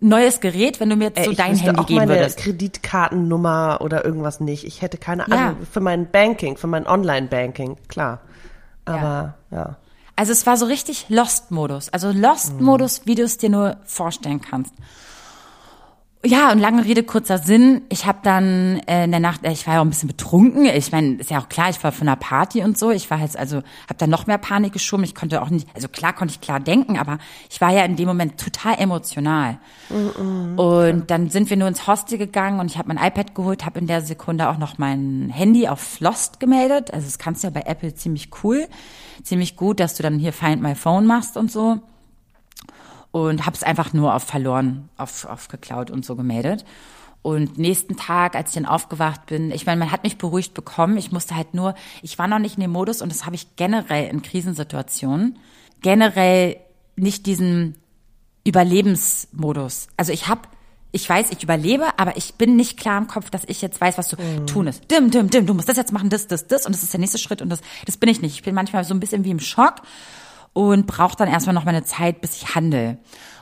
neues 0.00 0.40
Gerät, 0.40 0.80
wenn 0.80 0.90
du 0.90 0.96
mir 0.96 1.06
jetzt 1.06 1.24
so 1.24 1.30
Äh, 1.30 1.32
ich 1.32 1.38
dein 1.38 1.56
Handy 1.56 1.84
geben 1.84 2.00
meine 2.00 2.12
würdest. 2.12 2.38
Kreditkartennummer 2.38 3.78
oder 3.80 4.04
irgendwas 4.04 4.40
nicht. 4.40 4.64
Ich 4.64 4.82
hätte 4.82 4.96
keine 4.98 5.24
Ja. 5.28 5.48
also 5.48 5.56
für 5.70 5.80
mein 5.80 6.10
Banking, 6.10 6.56
für 6.56 6.66
mein 6.68 6.86
Online-Banking, 6.86 7.76
klar. 7.88 8.20
Aber 8.84 9.34
ja. 9.50 9.76
Also 10.16 10.32
es 10.32 10.46
war 10.46 10.56
so 10.56 10.66
richtig 10.66 11.06
Lost-Modus. 11.08 11.90
Also 11.90 12.10
Lost-Modus, 12.10 13.02
wie 13.04 13.14
du 13.14 13.22
es 13.22 13.38
dir 13.38 13.50
nur 13.50 13.76
vorstellen 13.84 14.40
kannst. 14.40 14.72
Ja, 16.24 16.50
und 16.50 16.58
lange 16.58 16.84
Rede, 16.84 17.04
kurzer 17.04 17.38
Sinn. 17.38 17.82
Ich 17.90 18.04
habe 18.04 18.18
dann 18.24 18.80
äh, 18.88 19.04
in 19.04 19.12
der 19.12 19.20
Nacht, 19.20 19.44
äh, 19.44 19.52
ich 19.52 19.68
war 19.68 19.74
ja 19.74 19.80
auch 19.80 19.84
ein 19.84 19.90
bisschen 19.90 20.08
betrunken. 20.08 20.64
Ich 20.66 20.90
meine, 20.90 21.14
ist 21.14 21.30
ja 21.30 21.38
auch 21.38 21.48
klar, 21.48 21.70
ich 21.70 21.82
war 21.84 21.92
von 21.92 22.08
einer 22.08 22.16
Party 22.16 22.64
und 22.64 22.76
so. 22.76 22.90
Ich 22.90 23.08
war 23.08 23.20
jetzt 23.20 23.38
also, 23.38 23.58
habe 23.58 23.98
dann 23.98 24.10
noch 24.10 24.26
mehr 24.26 24.38
Panik 24.38 24.72
geschoben. 24.72 25.04
Ich 25.04 25.14
konnte 25.14 25.40
auch 25.40 25.48
nicht, 25.48 25.68
also 25.76 25.86
klar 25.86 26.12
konnte 26.12 26.34
ich 26.34 26.40
klar 26.40 26.58
denken, 26.58 26.98
aber 26.98 27.18
ich 27.48 27.60
war 27.60 27.70
ja 27.70 27.84
in 27.84 27.94
dem 27.94 28.08
Moment 28.08 28.36
total 28.40 28.80
emotional. 28.80 29.58
Und 30.56 31.04
dann 31.08 31.30
sind 31.30 31.50
wir 31.50 31.56
nur 31.56 31.68
ins 31.68 31.86
Hostel 31.86 32.18
gegangen 32.18 32.58
und 32.58 32.66
ich 32.66 32.78
habe 32.78 32.92
mein 32.92 32.98
iPad 32.98 33.36
geholt, 33.36 33.64
habe 33.64 33.78
in 33.78 33.86
der 33.86 34.02
Sekunde 34.02 34.48
auch 34.48 34.58
noch 34.58 34.76
mein 34.76 35.30
Handy 35.32 35.68
auf 35.68 36.00
Lost 36.00 36.40
gemeldet. 36.40 36.92
Also 36.92 37.06
das 37.06 37.18
kannst 37.18 37.44
du 37.44 37.46
ja 37.46 37.52
bei 37.52 37.62
Apple 37.62 37.94
ziemlich 37.94 38.30
cool, 38.42 38.66
ziemlich 39.22 39.54
gut, 39.54 39.78
dass 39.78 39.94
du 39.94 40.02
dann 40.02 40.18
hier 40.18 40.32
Find 40.32 40.62
My 40.62 40.74
Phone 40.74 41.06
machst 41.06 41.36
und 41.36 41.52
so 41.52 41.78
und 43.26 43.46
habe 43.46 43.56
es 43.56 43.62
einfach 43.62 43.92
nur 43.92 44.14
auf 44.14 44.24
verloren, 44.24 44.88
auf, 44.96 45.24
auf 45.24 45.48
geklaut 45.48 45.90
und 45.90 46.04
so 46.04 46.16
gemeldet. 46.16 46.64
Und 47.22 47.58
nächsten 47.58 47.96
Tag, 47.96 48.36
als 48.36 48.50
ich 48.50 48.54
dann 48.54 48.66
aufgewacht 48.66 49.26
bin, 49.26 49.50
ich 49.50 49.66
meine, 49.66 49.80
man 49.80 49.90
hat 49.90 50.04
mich 50.04 50.18
beruhigt 50.18 50.54
bekommen. 50.54 50.96
Ich 50.96 51.10
musste 51.10 51.34
halt 51.34 51.52
nur, 51.52 51.74
ich 52.00 52.18
war 52.18 52.28
noch 52.28 52.38
nicht 52.38 52.56
in 52.56 52.62
dem 52.62 52.70
Modus 52.70 53.02
und 53.02 53.10
das 53.12 53.26
habe 53.26 53.34
ich 53.34 53.56
generell 53.56 54.08
in 54.08 54.22
Krisensituationen, 54.22 55.38
generell 55.82 56.56
nicht 56.96 57.26
diesen 57.26 57.76
Überlebensmodus. 58.44 59.88
Also 59.96 60.12
ich 60.12 60.28
habe, 60.28 60.42
ich 60.92 61.08
weiß, 61.08 61.30
ich 61.32 61.42
überlebe, 61.42 61.86
aber 61.98 62.16
ich 62.16 62.34
bin 62.34 62.56
nicht 62.56 62.78
klar 62.78 62.98
im 62.98 63.08
Kopf, 63.08 63.30
dass 63.30 63.42
ich 63.46 63.60
jetzt 63.60 63.80
weiß, 63.80 63.98
was 63.98 64.08
zu 64.08 64.16
tun 64.46 64.68
ist. 64.68 64.90
Dim, 64.90 65.10
dim, 65.10 65.28
dim, 65.28 65.44
du 65.44 65.54
musst 65.54 65.68
das 65.68 65.76
jetzt 65.76 65.92
machen, 65.92 66.08
das, 66.08 66.28
das, 66.28 66.46
das 66.46 66.66
und 66.66 66.74
das 66.74 66.82
ist 66.82 66.92
der 66.92 67.00
nächste 67.00 67.18
Schritt 67.18 67.42
und 67.42 67.50
das, 67.50 67.60
das 67.84 67.96
bin 67.96 68.08
ich 68.08 68.22
nicht. 68.22 68.34
Ich 68.34 68.42
bin 68.42 68.54
manchmal 68.54 68.84
so 68.84 68.94
ein 68.94 69.00
bisschen 69.00 69.24
wie 69.24 69.30
im 69.30 69.40
Schock 69.40 69.82
und 70.52 70.86
brauche 70.86 71.16
dann 71.16 71.28
erstmal 71.28 71.54
noch 71.54 71.64
meine 71.64 71.84
Zeit, 71.84 72.20
bis 72.20 72.36
ich 72.42 72.54
handle. 72.54 72.98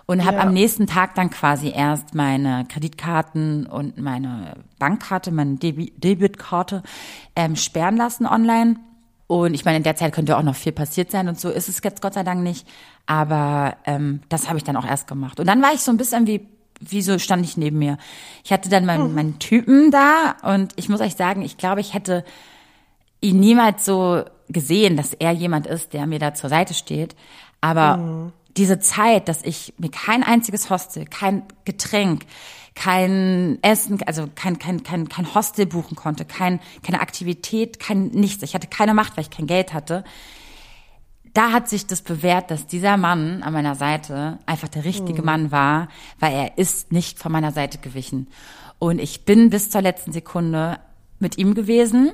Und 0.08 0.24
habe 0.24 0.36
Ja. 0.36 0.42
am 0.44 0.52
nächsten 0.52 0.86
Tag 0.86 1.16
dann 1.16 1.30
quasi 1.30 1.72
erst 1.74 2.14
meine 2.14 2.64
Kreditkarten 2.68 3.66
und 3.66 3.98
meine 3.98 4.54
Bankkarte, 4.78 5.32
meine 5.32 5.56
Debi 5.56 5.92
Debitkarte 5.96 6.82
ähm, 7.34 7.56
sperren 7.56 7.96
lassen 7.96 8.24
online. 8.26 8.76
Und 9.26 9.54
ich 9.54 9.64
meine, 9.64 9.78
in 9.78 9.82
der 9.82 9.96
Zeit 9.96 10.12
könnte 10.12 10.36
auch 10.36 10.44
noch 10.44 10.54
viel 10.54 10.70
passiert 10.70 11.10
sein 11.10 11.26
und 11.28 11.40
so 11.40 11.48
ist 11.50 11.68
es 11.68 11.80
jetzt 11.82 12.00
Gott 12.00 12.14
sei 12.14 12.22
Dank 12.22 12.42
nicht. 12.44 12.68
Aber 13.06 13.76
ähm, 13.84 14.20
das 14.28 14.46
habe 14.48 14.58
ich 14.58 14.62
dann 14.64 14.76
auch 14.76 14.86
erst 14.86 15.08
gemacht. 15.08 15.40
Und 15.40 15.46
dann 15.46 15.60
war 15.60 15.72
ich 15.74 15.80
so 15.80 15.90
ein 15.90 15.96
bisschen 15.96 16.28
wie, 16.28 16.46
wie 16.78 17.02
so 17.02 17.18
stand 17.18 17.44
ich 17.44 17.56
neben 17.56 17.78
mir. 17.80 17.98
Ich 18.44 18.52
hatte 18.52 18.68
dann 18.68 18.86
meinen, 18.86 19.12
meinen 19.14 19.40
Typen 19.40 19.90
da 19.90 20.36
und 20.42 20.72
ich 20.76 20.88
muss 20.88 21.00
euch 21.00 21.16
sagen, 21.16 21.42
ich 21.42 21.56
glaube, 21.58 21.80
ich 21.80 21.94
hätte 21.94 22.24
ihn 23.20 23.40
niemals 23.40 23.84
so 23.84 24.22
gesehen, 24.48 24.96
dass 24.96 25.14
er 25.14 25.32
jemand 25.32 25.66
ist, 25.66 25.92
der 25.92 26.06
mir 26.06 26.18
da 26.18 26.34
zur 26.34 26.50
Seite 26.50 26.74
steht. 26.74 27.16
Aber 27.60 28.32
diese 28.56 28.78
Zeit, 28.78 29.28
dass 29.28 29.42
ich 29.42 29.74
mir 29.78 29.90
kein 29.90 30.22
einziges 30.22 30.70
Hostel, 30.70 31.04
kein 31.04 31.42
Getränk, 31.64 32.24
kein 32.74 33.58
Essen, 33.62 34.02
also 34.06 34.28
kein, 34.34 34.58
kein, 34.58 34.82
kein, 34.82 35.08
kein 35.08 35.34
Hostel 35.34 35.66
buchen 35.66 35.96
konnte, 35.96 36.24
kein, 36.24 36.60
keine 36.82 37.00
Aktivität, 37.00 37.80
kein 37.80 38.08
nichts. 38.08 38.42
Ich 38.42 38.54
hatte 38.54 38.66
keine 38.66 38.94
Macht, 38.94 39.16
weil 39.16 39.24
ich 39.24 39.30
kein 39.30 39.46
Geld 39.46 39.72
hatte. 39.72 40.04
Da 41.32 41.52
hat 41.52 41.68
sich 41.68 41.86
das 41.86 42.02
bewährt, 42.02 42.50
dass 42.50 42.66
dieser 42.66 42.96
Mann 42.96 43.42
an 43.42 43.52
meiner 43.52 43.74
Seite 43.74 44.38
einfach 44.46 44.68
der 44.68 44.84
richtige 44.84 45.22
Mann 45.22 45.50
war, 45.50 45.88
weil 46.18 46.32
er 46.32 46.58
ist 46.58 46.92
nicht 46.92 47.18
von 47.18 47.32
meiner 47.32 47.52
Seite 47.52 47.78
gewichen. 47.78 48.28
Und 48.78 49.00
ich 49.00 49.24
bin 49.24 49.50
bis 49.50 49.70
zur 49.70 49.82
letzten 49.82 50.12
Sekunde 50.12 50.78
mit 51.18 51.36
ihm 51.38 51.54
gewesen 51.54 52.12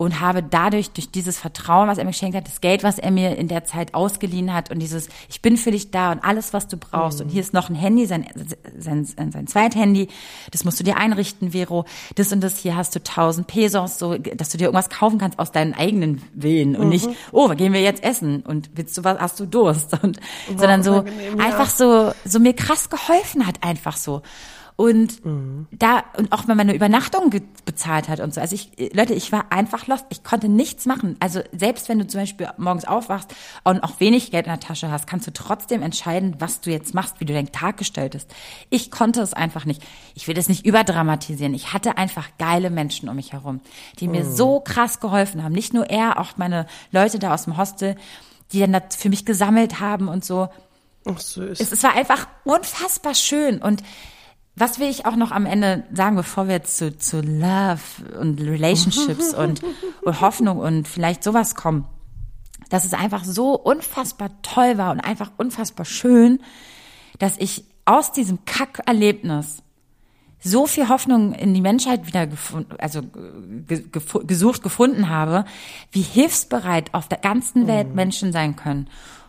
und 0.00 0.18
habe 0.18 0.42
dadurch, 0.42 0.92
durch 0.92 1.10
dieses 1.10 1.38
Vertrauen, 1.38 1.86
was 1.86 1.98
er 1.98 2.04
mir 2.04 2.12
geschenkt 2.12 2.34
hat, 2.34 2.46
das 2.46 2.62
Geld, 2.62 2.82
was 2.82 2.98
er 2.98 3.10
mir 3.10 3.36
in 3.36 3.48
der 3.48 3.64
Zeit 3.64 3.92
ausgeliehen 3.92 4.54
hat 4.54 4.70
und 4.70 4.78
dieses, 4.78 5.10
ich 5.28 5.42
bin 5.42 5.58
für 5.58 5.72
dich 5.72 5.90
da 5.90 6.10
und 6.10 6.24
alles, 6.24 6.54
was 6.54 6.68
du 6.68 6.78
brauchst. 6.78 7.20
Und 7.20 7.28
hier 7.28 7.42
ist 7.42 7.52
noch 7.52 7.68
ein 7.68 7.74
Handy, 7.74 8.06
sein, 8.06 8.26
sein, 8.78 9.04
sein, 9.04 9.30
sein 9.30 9.46
Zweithandy, 9.46 10.08
das 10.52 10.64
musst 10.64 10.80
du 10.80 10.84
dir 10.84 10.96
einrichten, 10.96 11.50
Vero. 11.50 11.84
Das 12.14 12.32
und 12.32 12.40
das, 12.40 12.56
hier 12.56 12.76
hast 12.76 12.94
du 12.94 13.00
1000 13.00 13.46
Pesos, 13.46 13.98
so, 13.98 14.16
dass 14.16 14.48
du 14.48 14.56
dir 14.56 14.68
irgendwas 14.68 14.88
kaufen 14.88 15.18
kannst 15.18 15.38
aus 15.38 15.52
deinen 15.52 15.74
eigenen 15.74 16.22
Willen 16.32 16.76
und 16.76 16.88
nicht, 16.88 17.06
oh, 17.30 17.48
gehen 17.48 17.74
wir 17.74 17.82
jetzt 17.82 18.02
essen 18.02 18.40
und 18.40 18.70
willst 18.76 18.96
du 18.96 19.04
was, 19.04 19.20
hast 19.20 19.38
du 19.38 19.44
Durst 19.44 20.02
und, 20.02 20.18
sondern 20.48 20.82
so, 20.82 20.92
unangenehm, 20.92 21.38
ja. 21.38 21.44
einfach 21.44 21.68
so, 21.68 22.12
so 22.24 22.38
mir 22.38 22.54
krass 22.54 22.88
geholfen 22.88 23.46
hat, 23.46 23.62
einfach 23.62 23.98
so. 23.98 24.22
Und 24.80 25.20
da, 25.72 26.04
und 26.16 26.32
auch 26.32 26.48
wenn 26.48 26.56
man 26.56 26.60
eine 26.60 26.74
Übernachtung 26.74 27.30
bezahlt 27.66 28.08
hat 28.08 28.18
und 28.20 28.32
so. 28.32 28.40
Also 28.40 28.54
ich, 28.54 28.70
Leute, 28.94 29.12
ich 29.12 29.30
war 29.30 29.52
einfach 29.52 29.86
lost. 29.88 30.06
Ich 30.08 30.24
konnte 30.24 30.48
nichts 30.48 30.86
machen. 30.86 31.16
Also 31.20 31.42
selbst 31.52 31.90
wenn 31.90 31.98
du 31.98 32.06
zum 32.06 32.22
Beispiel 32.22 32.48
morgens 32.56 32.86
aufwachst 32.86 33.34
und 33.62 33.82
auch 33.82 34.00
wenig 34.00 34.30
Geld 34.30 34.46
in 34.46 34.52
der 34.52 34.58
Tasche 34.58 34.90
hast, 34.90 35.06
kannst 35.06 35.26
du 35.26 35.34
trotzdem 35.34 35.82
entscheiden, 35.82 36.36
was 36.38 36.62
du 36.62 36.70
jetzt 36.70 36.94
machst, 36.94 37.20
wie 37.20 37.26
du 37.26 37.34
deinen 37.34 37.52
Tag 37.52 37.76
gestaltest. 37.76 38.34
Ich 38.70 38.90
konnte 38.90 39.20
es 39.20 39.34
einfach 39.34 39.66
nicht. 39.66 39.82
Ich 40.14 40.26
will 40.28 40.34
das 40.34 40.48
nicht 40.48 40.64
überdramatisieren. 40.64 41.52
Ich 41.52 41.74
hatte 41.74 41.98
einfach 41.98 42.30
geile 42.38 42.70
Menschen 42.70 43.10
um 43.10 43.16
mich 43.16 43.34
herum, 43.34 43.60
die 43.98 44.08
mir 44.08 44.24
so 44.24 44.60
krass 44.60 44.98
geholfen 44.98 45.44
haben. 45.44 45.52
Nicht 45.52 45.74
nur 45.74 45.90
er, 45.90 46.18
auch 46.18 46.38
meine 46.38 46.64
Leute 46.90 47.18
da 47.18 47.34
aus 47.34 47.44
dem 47.44 47.58
Hostel, 47.58 47.96
die 48.54 48.60
dann 48.60 48.72
das 48.72 48.96
für 48.96 49.10
mich 49.10 49.26
gesammelt 49.26 49.78
haben 49.78 50.08
und 50.08 50.24
so 50.24 50.48
Ach, 51.04 51.20
süß. 51.20 51.60
es, 51.60 51.70
es 51.70 51.82
war 51.82 51.94
einfach 51.94 52.26
unfassbar 52.44 53.14
schön. 53.14 53.60
Und 53.60 53.82
was 54.60 54.78
will 54.78 54.88
ich 54.88 55.06
auch 55.06 55.16
noch 55.16 55.30
am 55.30 55.46
Ende 55.46 55.84
sagen, 55.92 56.16
bevor 56.16 56.46
wir 56.46 56.54
jetzt 56.54 56.76
zu, 56.76 56.96
zu 56.96 57.20
Love 57.20 57.80
und 58.20 58.40
Relationships 58.40 59.32
und, 59.34 59.62
und 60.02 60.20
Hoffnung 60.20 60.58
und 60.58 60.86
vielleicht 60.86 61.24
sowas 61.24 61.54
kommen, 61.54 61.86
dass 62.68 62.84
es 62.84 62.92
einfach 62.92 63.24
so 63.24 63.54
unfassbar 63.54 64.30
toll 64.42 64.76
war 64.78 64.92
und 64.92 65.00
einfach 65.00 65.32
unfassbar 65.38 65.86
schön, 65.86 66.40
dass 67.18 67.36
ich 67.38 67.64
aus 67.84 68.12
diesem 68.12 68.44
Kackerlebnis 68.44 69.62
so 70.42 70.66
viel 70.66 70.88
Hoffnung 70.88 71.34
in 71.34 71.52
die 71.52 71.60
Menschheit 71.60 72.06
wieder 72.06 72.26
gefunden, 72.26 72.74
also 72.78 73.02
ge 73.02 73.84
gefu- 73.92 74.26
gesucht, 74.26 74.62
gefunden 74.62 75.08
habe, 75.08 75.44
wie 75.90 76.00
hilfsbereit 76.00 76.94
auf 76.94 77.08
der 77.08 77.18
ganzen 77.18 77.66
Welt 77.66 77.94
Menschen 77.94 78.32
sein 78.32 78.56
können. 78.56 78.88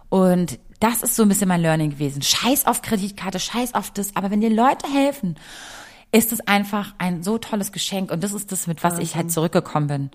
Und 0.10 0.60
das 0.82 1.04
ist 1.04 1.16
so 1.16 1.24
ein 1.24 1.30
bisschen 1.30 1.48
mein 1.48 1.62
Learning 1.62 1.92
gewesen. 1.92 2.22
Scheiß 2.22 2.66
auf 2.66 2.82
Kreditkarte, 2.82 3.40
scheiß 3.40 3.76
auf 3.76 3.92
das. 3.92 4.16
Aber 4.16 4.32
wenn 4.32 4.42
dir 4.42 4.50
Leute 4.50 4.92
helfen, 4.92 5.38
ist 6.12 6.34
es 6.34 6.46
einfach 6.48 6.94
ein 6.98 7.24
so 7.24 7.38
tolles 7.38 7.72
Geschenk 7.72 8.12
und 8.12 8.24
das 8.24 8.34
ist 8.34 8.52
das, 8.52 8.68
mit 8.68 8.84
was 8.84 8.98
ich 9.00 9.16
halt 9.16 9.32
zurückgekommen 9.32 9.88
bin. 9.88 10.12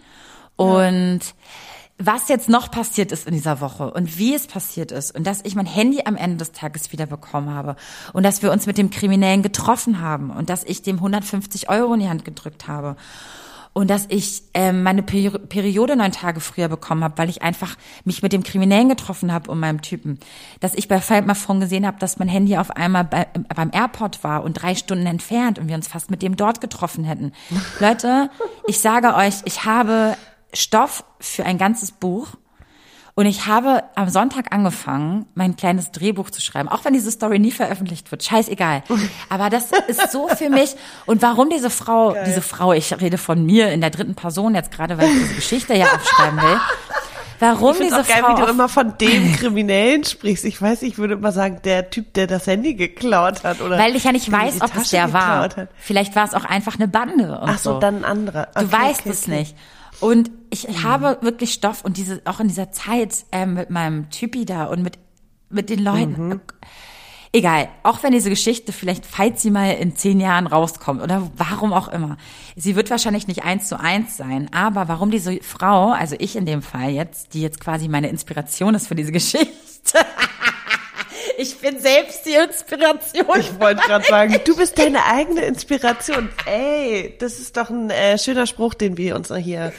Und 0.57 1.21
was 1.99 2.29
jetzt 2.29 2.49
noch 2.49 2.71
passiert 2.71 3.11
ist 3.11 3.27
in 3.27 3.33
dieser 3.33 3.61
Woche 3.61 3.91
und 3.91 4.19
wie 4.19 4.35
es 4.35 4.47
passiert 4.47 4.93
ist 4.93 5.15
und 5.15 5.27
dass 5.27 5.41
ich 5.45 5.55
mein 5.55 5.65
Handy 5.65 6.03
am 6.05 6.17
Ende 6.17 6.37
des 6.39 6.53
Tages 6.53 6.93
wieder 6.93 7.07
bekommen 7.07 7.49
habe 7.49 7.77
und 8.13 8.23
dass 8.23 8.43
wir 8.43 8.53
uns 8.53 8.67
mit 8.67 8.77
dem 8.77 8.91
Kriminellen 8.91 9.43
getroffen 9.43 10.01
haben 10.01 10.31
und 10.31 10.51
dass 10.51 10.63
ich 10.65 10.83
dem 10.83 10.97
150 10.97 11.71
Euro 11.71 11.95
in 11.95 12.01
die 12.01 12.09
Hand 12.09 12.27
gedrückt 12.27 12.69
habe 12.69 12.97
und 13.77 13.91
dass 13.91 14.07
ich 14.09 14.43
ähm, 14.55 14.83
meine 14.83 15.03
Peri 15.03 15.29
Periode 15.29 15.97
neun 15.97 16.11
Tage 16.11 16.41
früher 16.41 16.69
bekommen 16.69 17.05
habe, 17.05 17.19
weil 17.19 17.29
ich 17.29 17.43
einfach 17.43 17.77
mich 18.07 18.23
mit 18.23 18.33
dem 18.33 18.43
Kriminellen 18.43 18.89
getroffen 18.89 19.31
habe 19.31 19.51
und 19.51 19.61
meinem 19.61 19.83
Typen. 19.83 20.19
Dass 20.61 20.75
ich 20.75 20.89
bei 20.89 21.03
My 21.21 21.35
Phone 21.35 21.61
gesehen 21.61 21.87
habe, 21.87 21.99
dass 21.99 22.19
mein 22.19 22.27
Handy 22.29 22.57
auf 22.57 22.71
einmal 22.71 23.05
bei, 23.05 23.27
beim 23.55 23.71
Airport 23.75 24.25
war 24.25 24.45
und 24.45 24.55
drei 24.55 24.75
Stunden 24.77 25.05
entfernt 25.05 25.59
und 25.59 25.69
wir 25.69 25.75
uns 25.75 25.89
fast 25.89 26.11
mit 26.11 26.23
dem 26.23 26.37
dort 26.37 26.63
getroffen 26.63 27.05
hätten. 27.05 27.33
Leute, 27.79 28.31
ich 28.67 28.81
sage 28.81 29.15
euch, 29.15 29.35
ich 29.45 29.67
habe 29.67 30.17
Stoff 30.55 31.05
für 31.21 31.45
ein 31.45 31.59
ganzes 31.59 31.93
Buch. 31.93 32.29
Und 33.19 33.25
ich 33.25 33.47
habe 33.47 33.83
am 33.95 34.11
Sonntag 34.11 34.53
angefangen, 34.53 35.25
mein 35.35 35.57
kleines 35.57 35.91
Drehbuch 35.91 36.29
zu 36.29 36.43
schreiben, 36.43 36.69
auch 36.69 36.85
wenn 36.85 36.93
diese 36.93 37.11
Story 37.11 37.39
nie 37.39 37.51
veröffentlicht 37.51 38.11
wird. 38.11 38.23
Scheißegal. 38.23 38.83
Aber 39.31 39.49
das 39.49 39.71
ist 39.89 40.13
so 40.13 40.29
für 40.29 40.51
mich. 40.51 40.77
Und 41.07 41.23
warum 41.23 41.49
diese 41.49 41.71
Frau, 41.71 42.13
Geil. 42.13 42.25
diese 42.27 42.43
Frau, 42.43 42.75
ich 42.75 42.93
rede 43.01 43.17
von 43.17 43.47
mir 43.47 43.73
in 43.73 43.81
der 43.81 43.89
dritten 43.89 44.15
Person 44.15 44.55
jetzt 44.55 44.71
gerade, 44.71 44.99
weil 44.99 45.09
ich 45.09 45.15
diese 45.15 45.35
Geschichte 45.35 45.75
ja 45.75 45.87
aufschreiben 45.95 46.43
will. 46.43 46.61
Warum 47.39 47.73
ich 47.73 47.83
diese 47.83 48.01
auch 48.01 48.07
geil, 48.07 48.23
Frau 48.23 48.37
wie 48.37 48.41
du 48.41 48.47
immer 48.49 48.69
von 48.69 48.97
dem 48.99 49.33
Kriminellen 49.37 50.05
sprichst. 50.05 50.45
Ich 50.45 50.61
weiß, 50.61 50.83
ich 50.83 50.99
würde 50.99 51.15
immer 51.15 51.33
sagen, 51.33 51.61
der 51.65 51.91
Typ, 51.91 52.15
der 52.15 52.27
das 52.27 52.47
Handy 52.47 52.75
geklaut 52.75 53.45
hat, 53.45 53.61
oder? 53.61 53.79
Weil 53.79 53.97
ich 53.97 54.05
ja 54.05 54.13
nicht 54.13 54.31
weiß, 54.31 54.63
ob 54.63 54.77
es 54.77 54.91
der 54.91 55.13
war. 55.13 55.41
Hat. 55.41 55.69
Vielleicht 55.79 56.17
war 56.17 56.25
es 56.25 56.35
auch 56.35 56.45
einfach 56.45 56.77
eine 56.77 56.89
Bande. 56.89 57.39
Und 57.39 57.49
Ach 57.49 57.59
so, 57.59 57.75
so. 57.75 57.81
dann 57.81 57.99
ein 57.99 58.05
anderer. 58.05 58.49
Okay, 58.55 58.65
du 58.65 58.73
weißt 58.73 59.01
okay, 59.01 59.11
es 59.11 59.23
okay. 59.25 59.39
nicht. 59.39 59.57
Und 60.01 60.31
ich 60.51 60.69
mhm. 60.69 60.83
habe 60.83 61.19
wirklich 61.23 61.53
Stoff 61.53 61.85
und 61.85 61.97
diese, 61.97 62.21
auch 62.25 62.41
in 62.41 62.49
dieser 62.49 62.71
Zeit 62.71 63.25
ähm, 63.33 63.55
mit 63.55 63.71
meinem 63.71 64.11
Typi 64.11 64.45
da 64.45 64.65
und 64.65 64.83
mit, 64.83 64.99
mit 65.49 65.71
den 65.71 65.83
Leuten. 65.83 66.29
Mhm. 66.29 66.41
Egal, 67.37 67.69
auch 67.83 68.03
wenn 68.03 68.13
diese 68.13 68.31
Geschichte 68.31 68.73
vielleicht, 68.73 69.05
falls 69.05 69.43
sie 69.43 69.51
mal 69.51 69.73
in 69.75 69.95
zehn 69.95 70.21
Jahren 70.21 70.47
rauskommt 70.47 71.03
oder 71.03 71.31
warum 71.37 71.75
auch 71.75 71.89
immer, 71.89 72.17
sie 72.57 72.77
wird 72.77 72.89
wahrscheinlich 72.89 73.29
nicht 73.29 73.45
eins 73.45 73.69
zu 73.69 73.79
eins 73.79 74.17
sein, 74.17 74.49
aber 74.55 74.89
warum 74.89 75.11
diese 75.11 75.39
Frau, 75.43 75.91
also 75.91 76.17
ich 76.19 76.35
in 76.37 76.47
dem 76.47 76.63
Fall 76.63 76.93
jetzt, 76.93 77.35
die 77.35 77.43
jetzt 77.43 77.61
quasi 77.61 77.89
meine 77.89 78.09
Inspiration 78.09 78.75
ist 78.75 78.89
für 78.89 78.95
diese 78.95 79.13
Geschichte, 79.13 79.53
ich 81.37 81.59
bin 81.59 81.79
selbst 81.79 82.25
die 82.25 82.37
Inspiration. 82.37 83.39
Ich 83.39 83.61
wollte 83.61 83.83
gerade 83.83 84.07
sagen, 84.07 84.41
du 84.43 84.57
bist 84.57 84.79
deine 84.79 85.05
eigene 85.05 85.43
Inspiration. 85.43 86.31
Ey, 86.47 87.17
das 87.19 87.39
ist 87.39 87.55
doch 87.59 87.69
ein 87.69 87.91
äh, 87.91 88.17
schöner 88.17 88.47
Spruch, 88.47 88.73
den 88.73 88.97
wir 88.97 89.15
uns 89.15 89.31
hier 89.37 89.75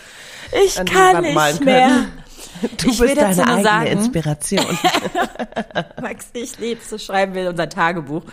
ich 0.51 0.75
kann 0.85 1.23
nicht 1.23 1.65
mehr. 1.65 2.05
Du 2.77 2.89
ich 2.89 2.99
bist 2.99 3.17
deine 3.17 3.47
eigene 3.47 3.63
sagen, 3.63 3.87
Inspiration. 3.87 4.65
Max, 6.01 6.27
ich 6.33 6.57
liebe 6.59 6.81
zu 6.81 6.99
schreiben 6.99 7.33
will 7.33 7.47
unser 7.47 7.69
Tagebuch. 7.69 8.23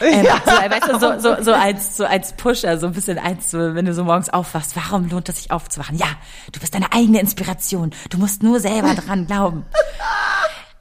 Ähm, 0.00 0.24
ja. 0.24 0.40
so, 0.44 0.50
weißt 0.50 0.88
du, 0.88 0.98
so, 0.98 1.18
so, 1.18 1.42
so 1.42 1.52
als 1.52 1.96
so 1.96 2.04
als 2.04 2.32
Pusher, 2.32 2.78
so 2.78 2.86
ein 2.86 2.92
bisschen 2.92 3.18
als 3.18 3.50
so, 3.50 3.74
wenn 3.74 3.84
du 3.84 3.94
so 3.94 4.04
morgens 4.04 4.28
aufwachst, 4.28 4.74
warum 4.76 5.08
lohnt 5.08 5.28
es 5.28 5.36
sich 5.36 5.50
aufzuwachen? 5.50 5.96
Ja, 5.96 6.08
du 6.52 6.60
bist 6.60 6.74
deine 6.74 6.92
eigene 6.92 7.20
Inspiration. 7.20 7.92
Du 8.10 8.18
musst 8.18 8.42
nur 8.42 8.60
selber 8.60 8.94
dran 8.94 9.26
glauben. 9.26 9.64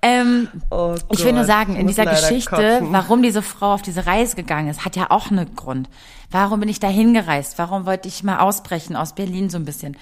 Ähm, 0.04 0.48
oh 0.72 0.96
ich 1.12 1.24
will 1.24 1.34
nur 1.34 1.46
sagen, 1.46 1.76
in 1.76 1.86
dieser 1.86 2.06
Geschichte, 2.08 2.50
kotzen. 2.50 2.92
warum 2.92 3.22
diese 3.22 3.44
Frau 3.44 3.74
auf 3.74 3.84
diese 3.84 4.08
Reise 4.08 4.36
gegangen 4.36 4.68
ist, 4.68 4.84
hat 4.84 4.96
ja 4.96 5.12
auch 5.12 5.30
einen 5.30 5.56
Grund. 5.56 5.90
Warum 6.32 6.60
bin 6.60 6.70
ich 6.70 6.80
da 6.80 6.88
hingereist? 6.88 7.60
Warum 7.60 7.86
wollte 7.86 8.08
ich 8.08 8.24
mal 8.24 8.40
ausbrechen 8.40 8.96
aus 8.96 9.14
Berlin 9.14 9.52
so 9.52 9.58
ein 9.58 9.66
bisschen? 9.66 9.96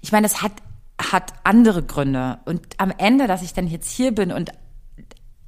Ich 0.00 0.10
meine, 0.10 0.26
es 0.26 0.42
hat, 0.42 0.52
hat 0.98 1.32
andere 1.44 1.82
Gründe. 1.82 2.38
Und 2.44 2.62
am 2.78 2.92
Ende, 2.96 3.26
dass 3.26 3.42
ich 3.42 3.52
dann 3.52 3.66
jetzt 3.66 3.90
hier 3.90 4.12
bin 4.12 4.32
und 4.32 4.52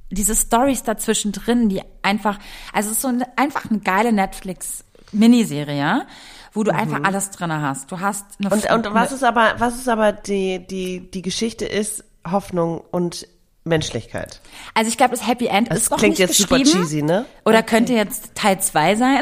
diese 0.09 0.35
Stories 0.35 0.83
dazwischen 0.83 1.31
drin, 1.31 1.69
die 1.69 1.81
einfach, 2.01 2.39
also 2.73 2.89
es 2.89 2.97
ist 2.97 3.01
so 3.01 3.09
eine, 3.09 3.25
einfach 3.37 3.69
eine 3.69 3.79
geile 3.79 4.13
Netflix-Miniserie, 4.13 6.05
wo 6.53 6.63
du 6.63 6.71
mhm. 6.71 6.77
einfach 6.79 7.03
alles 7.03 7.31
drin 7.31 7.51
hast. 7.51 7.91
Du 7.91 7.99
hast 7.99 8.25
eine 8.39 8.49
und, 8.49 8.69
und 8.71 8.93
was 8.93 9.11
ist 9.11 9.23
aber, 9.23 9.55
was 9.57 9.75
ist 9.75 9.89
aber 9.89 10.13
die, 10.13 10.65
die, 10.65 11.11
die 11.11 11.21
Geschichte 11.21 11.65
ist 11.65 12.03
Hoffnung 12.29 12.81
und 12.91 13.27
Menschlichkeit. 13.67 14.41
Also 14.73 14.89
ich 14.89 14.97
glaube, 14.97 15.11
das 15.11 15.27
Happy 15.27 15.47
End 15.47 15.69
das 15.69 15.79
ist 15.79 15.91
noch 15.91 15.97
klingt 15.97 16.13
nicht 16.13 16.19
jetzt 16.19 16.37
super 16.37 16.57
cheesy, 16.57 17.01
ne? 17.01 17.25
Oder 17.45 17.59
okay. 17.59 17.67
könnte 17.67 17.93
jetzt 17.93 18.33
Teil 18.33 18.61
zwei 18.61 18.95
sein. 18.95 19.21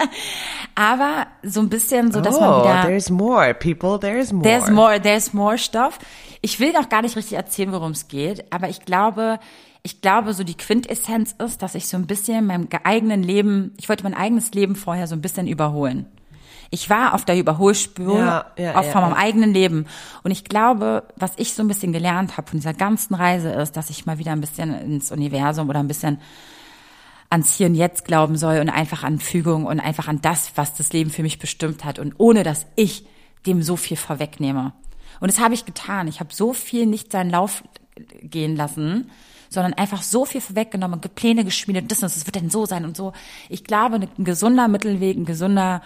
Aber 0.74 1.26
so 1.42 1.60
ein 1.60 1.68
bisschen 1.68 2.12
so, 2.12 2.20
dass 2.20 2.36
oh, 2.36 2.40
man 2.40 2.62
wieder. 2.62 2.82
There's 2.86 3.10
more, 3.10 3.54
people, 3.54 3.98
there's 3.98 4.32
more. 4.32 4.42
There's 4.42 4.70
more, 4.70 5.00
there's 5.00 5.32
more 5.32 5.58
stuff. 5.58 5.98
Ich 6.40 6.60
will 6.60 6.72
noch 6.72 6.88
gar 6.88 7.02
nicht 7.02 7.16
richtig 7.16 7.36
erzählen, 7.36 7.72
worum 7.72 7.92
es 7.92 8.08
geht, 8.08 8.52
aber 8.52 8.68
ich 8.68 8.84
glaube, 8.84 9.38
ich 9.82 10.00
glaube, 10.00 10.32
so 10.32 10.44
die 10.44 10.56
Quintessenz 10.56 11.34
ist, 11.44 11.62
dass 11.62 11.74
ich 11.74 11.88
so 11.88 11.96
ein 11.96 12.06
bisschen 12.06 12.46
meinem 12.46 12.68
eigenen 12.84 13.22
Leben, 13.22 13.74
ich 13.78 13.88
wollte 13.88 14.04
mein 14.04 14.14
eigenes 14.14 14.52
Leben 14.52 14.76
vorher 14.76 15.06
so 15.06 15.14
ein 15.14 15.20
bisschen 15.20 15.46
überholen. 15.46 16.06
Ich 16.70 16.88
war 16.88 17.12
auf 17.12 17.26
der 17.26 17.36
Überholspur 17.36 18.18
ja, 18.18 18.46
ja, 18.56 18.76
auch 18.76 18.84
von 18.84 19.02
meinem 19.02 19.12
eigenen 19.12 19.52
Leben. 19.52 19.86
Und 20.22 20.30
ich 20.30 20.44
glaube, 20.44 21.02
was 21.16 21.32
ich 21.36 21.52
so 21.52 21.62
ein 21.62 21.68
bisschen 21.68 21.92
gelernt 21.92 22.38
habe 22.38 22.48
von 22.48 22.60
dieser 22.60 22.72
ganzen 22.72 23.14
Reise 23.14 23.50
ist, 23.50 23.76
dass 23.76 23.90
ich 23.90 24.06
mal 24.06 24.18
wieder 24.18 24.32
ein 24.32 24.40
bisschen 24.40 24.72
ins 24.80 25.12
Universum 25.12 25.68
oder 25.68 25.80
ein 25.80 25.88
bisschen 25.88 26.18
ans 27.32 27.56
Hier 27.56 27.66
und 27.66 27.74
Jetzt 27.74 28.04
glauben 28.04 28.36
soll 28.36 28.58
und 28.58 28.68
einfach 28.68 29.02
an 29.02 29.18
Fügung 29.18 29.64
und 29.64 29.80
einfach 29.80 30.06
an 30.06 30.20
das, 30.20 30.52
was 30.54 30.74
das 30.74 30.92
Leben 30.92 31.10
für 31.10 31.22
mich 31.22 31.38
bestimmt 31.38 31.84
hat 31.84 31.98
und 31.98 32.14
ohne 32.18 32.42
dass 32.42 32.66
ich 32.76 33.06
dem 33.46 33.62
so 33.62 33.76
viel 33.76 33.96
vorwegnehme. 33.96 34.74
Und 35.18 35.30
das 35.30 35.40
habe 35.40 35.54
ich 35.54 35.64
getan. 35.64 36.08
Ich 36.08 36.20
habe 36.20 36.32
so 36.32 36.52
viel 36.52 36.86
nicht 36.86 37.10
seinen 37.10 37.30
Lauf 37.30 37.64
gehen 38.22 38.54
lassen, 38.54 39.10
sondern 39.48 39.72
einfach 39.74 40.02
so 40.02 40.24
viel 40.24 40.40
vorweggenommen 40.40 41.00
und 41.00 41.14
Pläne 41.14 41.44
geschmiedet, 41.44 41.90
das, 41.90 42.00
das 42.00 42.26
wird 42.26 42.36
denn 42.36 42.50
so 42.50 42.66
sein 42.66 42.84
und 42.84 42.96
so. 42.96 43.12
Ich 43.48 43.64
glaube, 43.64 43.96
ein 43.96 44.24
gesunder 44.24 44.68
Mittelweg, 44.68 45.16
ein 45.16 45.24
gesunder 45.24 45.82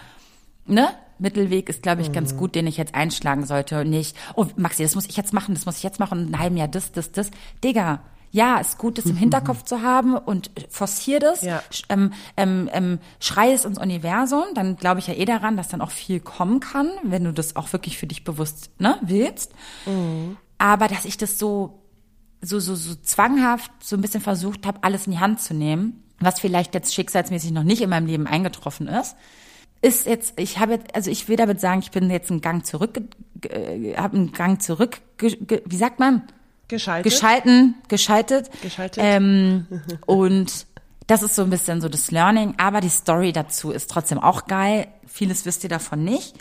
ne? 0.65 0.89
Mittelweg 1.19 1.67
ist, 1.69 1.81
glaube 1.81 2.01
ich, 2.01 2.11
ganz 2.11 2.33
mhm. 2.33 2.37
gut, 2.37 2.55
den 2.55 2.67
ich 2.67 2.77
jetzt 2.77 2.93
einschlagen 2.93 3.45
sollte 3.45 3.81
und 3.81 3.89
nicht, 3.89 4.15
oh, 4.35 4.45
Maxi, 4.55 4.83
das 4.83 4.95
muss 4.95 5.07
ich 5.07 5.17
jetzt 5.17 5.33
machen, 5.33 5.55
das 5.55 5.65
muss 5.65 5.77
ich 5.77 5.83
jetzt 5.83 5.99
machen, 5.99 6.19
und 6.19 6.31
ein 6.31 6.39
halben 6.39 6.57
Jahr 6.57 6.67
das, 6.67 6.91
das, 6.91 7.11
das. 7.11 7.31
Digga, 7.63 8.01
ja, 8.37 8.59
ist 8.59 8.77
gut, 8.77 8.99
das 8.99 9.05
im 9.07 9.15
Hinterkopf 9.15 9.63
zu 9.63 9.81
haben 9.81 10.15
und 10.15 10.51
forcier 10.69 11.19
das, 11.19 11.41
ja. 11.41 11.63
ähm, 11.89 12.13
ähm, 12.37 12.69
ähm, 12.71 12.99
schrei 13.19 13.51
es 13.51 13.65
ins 13.65 13.79
Universum, 13.79 14.43
dann 14.53 14.75
glaube 14.75 14.99
ich 14.99 15.07
ja 15.07 15.15
eh 15.15 15.25
daran, 15.25 15.57
dass 15.57 15.69
dann 15.69 15.81
auch 15.81 15.89
viel 15.89 16.19
kommen 16.19 16.59
kann, 16.59 16.87
wenn 17.01 17.23
du 17.23 17.33
das 17.33 17.55
auch 17.55 17.73
wirklich 17.73 17.97
für 17.97 18.05
dich 18.05 18.23
bewusst 18.23 18.69
ne, 18.79 18.99
willst. 19.01 19.53
Mhm. 19.87 20.37
Aber 20.59 20.87
dass 20.87 21.05
ich 21.05 21.17
das 21.17 21.39
so, 21.39 21.81
so, 22.39 22.59
so, 22.59 22.75
so 22.75 22.93
zwanghaft 22.93 23.71
so 23.81 23.95
ein 23.95 24.01
bisschen 24.01 24.21
versucht 24.21 24.67
habe, 24.67 24.83
alles 24.83 25.07
in 25.07 25.13
die 25.13 25.19
Hand 25.19 25.41
zu 25.41 25.55
nehmen, 25.55 26.03
was 26.19 26.39
vielleicht 26.39 26.75
jetzt 26.75 26.93
schicksalsmäßig 26.93 27.51
noch 27.51 27.63
nicht 27.63 27.81
in 27.81 27.89
meinem 27.89 28.05
Leben 28.05 28.27
eingetroffen 28.27 28.87
ist, 28.87 29.15
ist 29.81 30.05
jetzt, 30.05 30.39
ich 30.39 30.59
habe 30.59 30.73
jetzt, 30.73 30.93
also 30.95 31.09
ich 31.09 31.27
will 31.27 31.37
damit 31.37 31.59
sagen, 31.59 31.79
ich 31.79 31.89
bin 31.89 32.11
jetzt 32.11 32.29
einen 32.29 32.41
Gang 32.41 32.63
zurück, 32.63 33.01
äh, 33.49 33.95
habe 33.95 34.17
einen 34.17 34.31
Gang 34.31 34.61
zurück, 34.61 35.01
wie 35.19 35.75
sagt 35.75 35.97
man? 35.97 36.21
Geschaltet. 36.67 37.11
Geschalten, 37.11 37.75
geschaltet. 37.87 38.49
Geschaltet. 38.61 39.03
Ähm, 39.03 39.67
und 40.05 40.65
das 41.07 41.23
ist 41.23 41.35
so 41.35 41.43
ein 41.43 41.49
bisschen 41.49 41.81
so 41.81 41.89
das 41.89 42.11
Learning, 42.11 42.55
aber 42.57 42.81
die 42.81 42.89
Story 42.89 43.31
dazu 43.31 43.71
ist 43.71 43.89
trotzdem 43.89 44.19
auch 44.19 44.45
geil. 44.45 44.87
Vieles 45.07 45.45
wisst 45.45 45.63
ihr 45.63 45.69
davon 45.69 46.03
nicht. 46.03 46.35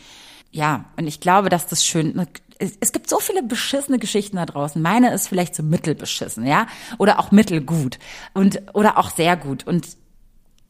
Ja, 0.51 0.87
und 0.97 1.07
ich 1.07 1.21
glaube, 1.21 1.49
dass 1.49 1.67
das 1.67 1.85
schön, 1.85 2.27
es 2.59 2.93
gibt 2.93 3.09
so 3.09 3.21
viele 3.21 3.43
beschissene 3.43 3.99
Geschichten 3.99 4.37
da 4.37 4.47
draußen. 4.47 4.81
Meine 4.81 5.13
ist 5.13 5.29
vielleicht 5.29 5.55
so 5.55 5.63
mittelbeschissen, 5.63 6.47
ja, 6.47 6.67
oder 6.99 7.19
auch 7.19 7.31
mittelgut 7.31 7.99
und 8.33 8.63
oder 8.75 8.99
auch 8.99 9.11
sehr 9.11 9.37
gut. 9.37 9.67
Und 9.67 9.87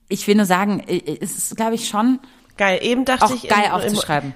ich 0.09 0.27
will 0.27 0.35
nur 0.35 0.47
sagen, 0.47 0.83
es 0.87 1.37
ist, 1.37 1.57
glaube 1.57 1.75
ich, 1.75 1.89
schon 1.89 2.21
Geil, 2.57 2.79
eben 2.83 3.05
dachte 3.05 3.27
auch 3.27 3.35
ich. 3.35 3.49
Geil 3.49 3.67
im, 3.67 3.73
aufzuschreiben. 3.73 4.35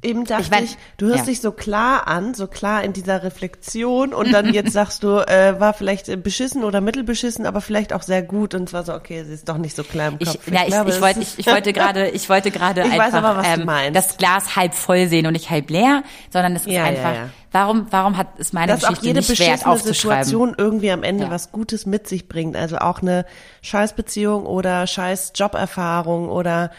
Eben 0.00 0.24
dachte 0.24 0.42
ich, 0.42 0.50
mein, 0.50 0.64
ich 0.64 0.76
du 0.96 1.06
hörst 1.06 1.20
ja. 1.20 1.24
dich 1.24 1.40
so 1.40 1.50
klar 1.50 2.06
an, 2.06 2.32
so 2.32 2.46
klar 2.46 2.84
in 2.84 2.92
dieser 2.92 3.24
Reflexion 3.24 4.14
und 4.14 4.30
dann 4.32 4.54
jetzt 4.54 4.72
sagst 4.72 5.02
du, 5.02 5.18
äh, 5.18 5.58
war 5.58 5.74
vielleicht 5.74 6.22
beschissen 6.22 6.62
oder 6.62 6.80
mittelbeschissen, 6.80 7.46
aber 7.46 7.60
vielleicht 7.60 7.92
auch 7.92 8.02
sehr 8.02 8.22
gut 8.22 8.54
und 8.54 8.68
zwar 8.68 8.84
so, 8.84 8.94
okay, 8.94 9.24
sie 9.24 9.34
ist 9.34 9.48
doch 9.48 9.58
nicht 9.58 9.74
so 9.74 9.82
klar 9.82 10.08
im 10.08 10.18
Kopf. 10.20 10.38
Ich, 10.46 10.52
ja, 10.52 10.62
ich, 10.62 10.68
glaube, 10.68 10.90
ich, 10.90 11.00
wollte, 11.00 11.20
ich, 11.20 11.38
ich 11.40 11.46
wollte 11.48 11.72
gerade, 11.72 12.08
ich 12.12 12.28
wollte 12.28 12.52
gerade 12.52 12.84
einfach 12.84 12.98
weiß 12.98 13.14
aber, 13.14 13.42
ähm, 13.44 13.92
das 13.92 14.16
Glas 14.18 14.54
halb 14.54 14.74
voll 14.74 15.08
sehen 15.08 15.26
und 15.26 15.32
nicht 15.32 15.50
halb 15.50 15.68
leer, 15.68 16.04
sondern 16.32 16.54
es 16.54 16.62
ist 16.62 16.72
ja, 16.72 16.84
einfach, 16.84 17.14
ja, 17.14 17.30
warum, 17.50 17.88
warum 17.90 18.16
hat 18.16 18.28
es 18.38 18.52
meine 18.52 18.72
Dass 18.72 18.82
Geschichte 18.82 19.00
auch 19.00 19.04
jede 19.04 19.18
nicht 19.18 19.40
wert 19.40 19.66
aufzuschreiben? 19.66 20.24
Situation 20.24 20.54
irgendwie 20.56 20.92
am 20.92 21.02
Ende 21.02 21.28
was 21.28 21.50
Gutes 21.50 21.86
mit 21.86 22.06
sich 22.06 22.28
bringt, 22.28 22.56
also 22.56 22.78
auch 22.78 23.02
eine 23.02 23.26
Scheißbeziehung 23.62 24.46
oder 24.46 24.86
Scheiß 24.86 25.32
Joberfahrung 25.34 26.28
oder 26.28 26.70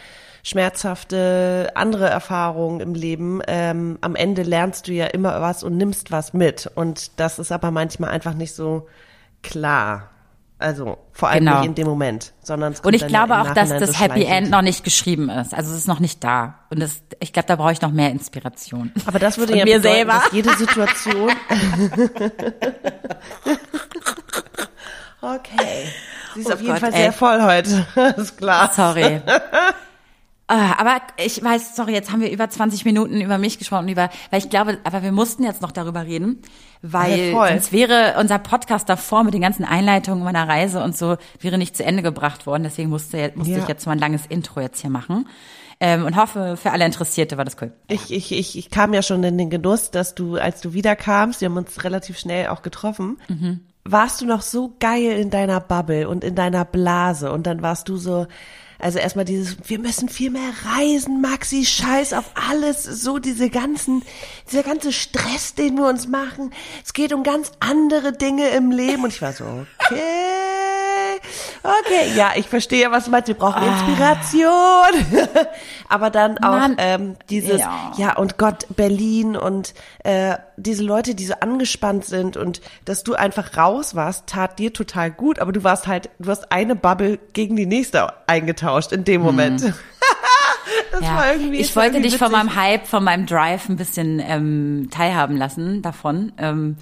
schmerzhafte 0.43 1.71
andere 1.75 2.09
Erfahrungen 2.09 2.79
im 2.79 2.93
Leben. 2.93 3.41
Ähm, 3.47 3.97
am 4.01 4.15
Ende 4.15 4.43
lernst 4.43 4.87
du 4.87 4.93
ja 4.93 5.05
immer 5.07 5.41
was 5.41 5.63
und 5.63 5.77
nimmst 5.77 6.11
was 6.11 6.33
mit. 6.33 6.69
Und 6.75 7.19
das 7.19 7.39
ist 7.39 7.51
aber 7.51 7.71
manchmal 7.71 8.11
einfach 8.11 8.33
nicht 8.33 8.53
so 8.55 8.87
klar. 9.43 10.09
Also 10.61 10.97
vor 11.13 11.29
allem 11.29 11.45
Genau. 11.45 11.59
nicht 11.59 11.67
in 11.69 11.75
dem 11.75 11.87
Moment, 11.87 12.33
sondern 12.43 12.73
es 12.73 12.81
kommt 12.81 12.93
Und 12.93 13.01
ich 13.01 13.07
glaube 13.07 13.31
ja 13.31 13.41
auch, 13.43 13.53
dass 13.53 13.69
das 13.69 13.91
so 13.93 13.99
Happy. 13.99 14.25
End 14.25 14.49
noch 14.49 14.61
nicht 14.61 14.83
geschrieben 14.83 15.29
ist. 15.29 15.53
Also 15.53 15.71
es 15.71 15.77
ist 15.77 15.87
noch 15.87 16.01
nicht 16.01 16.21
da. 16.21 16.55
Und 16.69 16.81
das, 16.81 17.01
ich 17.21 17.31
glaube, 17.31 17.47
da 17.47 17.55
brauche 17.55 17.71
ich 17.71 17.81
noch 17.81 17.91
mehr 17.91 18.11
Inspiration. 18.11 18.91
Aber 19.05 19.19
das 19.19 19.37
würde 19.37 19.53
Von 19.53 19.59
ja 19.59 19.63
mir 19.65 19.77
bedeuten, 19.77 19.95
selber. 19.95 20.13
dass 20.21 20.31
jede 20.33 20.53
Situation. 20.57 21.29
okay. 25.21 25.85
Sie 26.35 26.41
ist 26.41 26.47
Oh 26.49 26.53
auf 26.53 26.61
jeden 26.61 26.73
Gott, 26.73 26.79
Fall 26.81 26.93
ey. 26.93 27.01
sehr 27.03 27.13
voll 27.13 27.41
heute. 27.41 27.85
ist 28.17 28.37
klar. 28.37 28.71
Sorry. 28.75 29.21
Ah, 30.51 30.73
aber 30.79 30.99
ich 31.23 31.43
weiß, 31.43 31.75
sorry, 31.75 31.93
jetzt 31.93 32.11
haben 32.11 32.21
wir 32.21 32.31
über 32.31 32.49
20 32.49 32.83
Minuten 32.83 33.21
über 33.21 33.37
mich 33.37 33.59
gesprochen, 33.59 33.87
über, 33.87 34.09
weil 34.31 34.39
ich 34.39 34.49
glaube, 34.49 34.79
aber 34.83 35.03
wir 35.03 35.11
mussten 35.11 35.43
jetzt 35.43 35.61
noch 35.61 35.71
darüber 35.71 36.05
reden, 36.07 36.41
weil 36.81 37.31
Ja, 37.33 37.47
sonst 37.49 37.71
wäre 37.71 38.15
unser 38.19 38.39
Podcast 38.39 38.89
davor 38.89 39.23
mit 39.23 39.35
den 39.35 39.41
ganzen 39.41 39.63
Einleitungen 39.63 40.23
meiner 40.23 40.47
Reise 40.47 40.83
und 40.83 40.97
so, 40.97 41.17
wäre 41.39 41.59
nicht 41.59 41.77
zu 41.77 41.85
Ende 41.85 42.01
gebracht 42.01 42.47
worden. 42.47 42.63
Deswegen 42.63 42.89
musste, 42.89 43.31
musste 43.35 43.53
Ja. 43.53 43.59
ich 43.59 43.67
jetzt 43.67 43.85
mal 43.85 43.91
ein 43.91 43.99
langes 43.99 44.25
Intro 44.25 44.59
jetzt 44.59 44.81
hier 44.81 44.89
machen. 44.89 45.27
Ähm, 45.79 46.03
und 46.05 46.15
hoffe, 46.15 46.57
für 46.57 46.71
alle 46.71 46.83
Interessierte 46.85 47.37
war 47.37 47.45
das 47.45 47.55
cool. 47.61 47.71
Ich, 47.87 48.11
ich, 48.11 48.31
ich, 48.31 48.57
ich 48.57 48.69
kam 48.71 48.93
ja 48.93 49.01
schon 49.03 49.23
in 49.23 49.37
den 49.37 49.51
Genuss, 49.51 49.91
dass 49.91 50.15
du, 50.15 50.35
als 50.37 50.61
du 50.61 50.73
wiederkamst, 50.73 51.41
wir 51.41 51.47
haben 51.49 51.57
uns 51.57 51.83
relativ 51.83 52.17
schnell 52.17 52.47
auch 52.47 52.63
getroffen, 52.63 53.17
Mhm. 53.29 53.59
warst 53.85 54.19
du 54.19 54.25
noch 54.25 54.41
so 54.41 54.73
geil 54.79 55.11
in 55.19 55.29
deiner 55.29 55.59
Bubble 55.61 56.09
und 56.09 56.23
in 56.23 56.33
deiner 56.35 56.65
Blase 56.65 57.31
und 57.31 57.45
dann 57.47 57.61
warst 57.61 57.87
du 57.87 57.95
so, 57.97 58.25
also 58.79 58.97
erstmal 58.97 59.25
dieses, 59.25 59.57
wir 59.65 59.77
müssen 59.77 60.07
viel 60.07 60.31
mehr 60.31 60.51
reisen, 60.65 61.21
Maxi, 61.21 61.65
scheiß 61.65 62.13
auf 62.13 62.31
alles, 62.49 62.83
so 62.83 63.19
diese 63.19 63.49
ganzen, 63.49 64.03
dieser 64.49 64.63
ganze 64.63 64.93
Stress, 64.93 65.53
den 65.53 65.75
wir 65.75 65.87
uns 65.87 66.07
machen. 66.07 66.51
Es 66.83 66.93
geht 66.93 67.13
um 67.13 67.23
ganz 67.23 67.51
andere 67.59 68.13
Dinge 68.13 68.47
im 68.49 68.71
Leben 68.71 69.03
und 69.03 69.13
ich 69.13 69.21
war 69.21 69.33
so, 69.33 69.65
okay. 69.79 70.58
Okay, 71.63 72.15
ja, 72.15 72.31
ich 72.35 72.47
verstehe, 72.47 72.91
was 72.91 73.05
du 73.05 73.11
meinst. 73.11 73.27
Wir 73.27 73.35
brauchen 73.35 73.63
Inspiration. 73.63 75.27
Aber 75.89 76.09
dann 76.09 76.37
auch 76.37 76.51
Mann. 76.51 76.75
ähm, 76.77 77.15
dieses, 77.29 77.59
Ja. 77.59 77.93
ja. 77.97 78.15
und 78.17 78.37
Gott, 78.37 78.65
Berlin 78.75 79.35
und 79.35 79.73
äh, 80.03 80.35
diese 80.57 80.83
Leute, 80.83 81.15
die 81.15 81.25
so 81.25 81.33
angespannt 81.39 82.05
sind 82.05 82.37
und 82.37 82.61
dass 82.85 83.03
du 83.03 83.13
einfach 83.15 83.57
raus 83.57 83.95
warst, 83.95 84.27
tat 84.27 84.59
dir 84.59 84.73
total 84.73 85.11
gut, 85.11 85.39
aber 85.39 85.51
du 85.51 85.63
warst 85.63 85.87
halt, 85.87 86.09
du 86.19 86.29
hast 86.29 86.51
eine 86.51 86.75
Bubble 86.75 87.17
gegen 87.33 87.55
die 87.55 87.65
nächste 87.65 88.13
eingetauscht 88.27 88.91
in 88.91 89.03
dem 89.03 89.21
Moment. 89.21 89.61
das 90.91 91.01
Ja. 91.01 91.33
ich 91.51 91.75
wollte 91.75 92.01
dich 92.01 92.17
von 92.17 92.31
meinem 92.31 92.55
Hype, 92.55 92.87
von 92.87 93.03
meinem 93.03 93.25
Drive 93.25 93.69
ein 93.69 93.75
bisschen 93.77 94.19
ähm, 94.19 94.89
teilhaben 94.91 95.37
lassen 95.37 95.81
davon. 95.81 96.31
Ähm, 96.37 96.77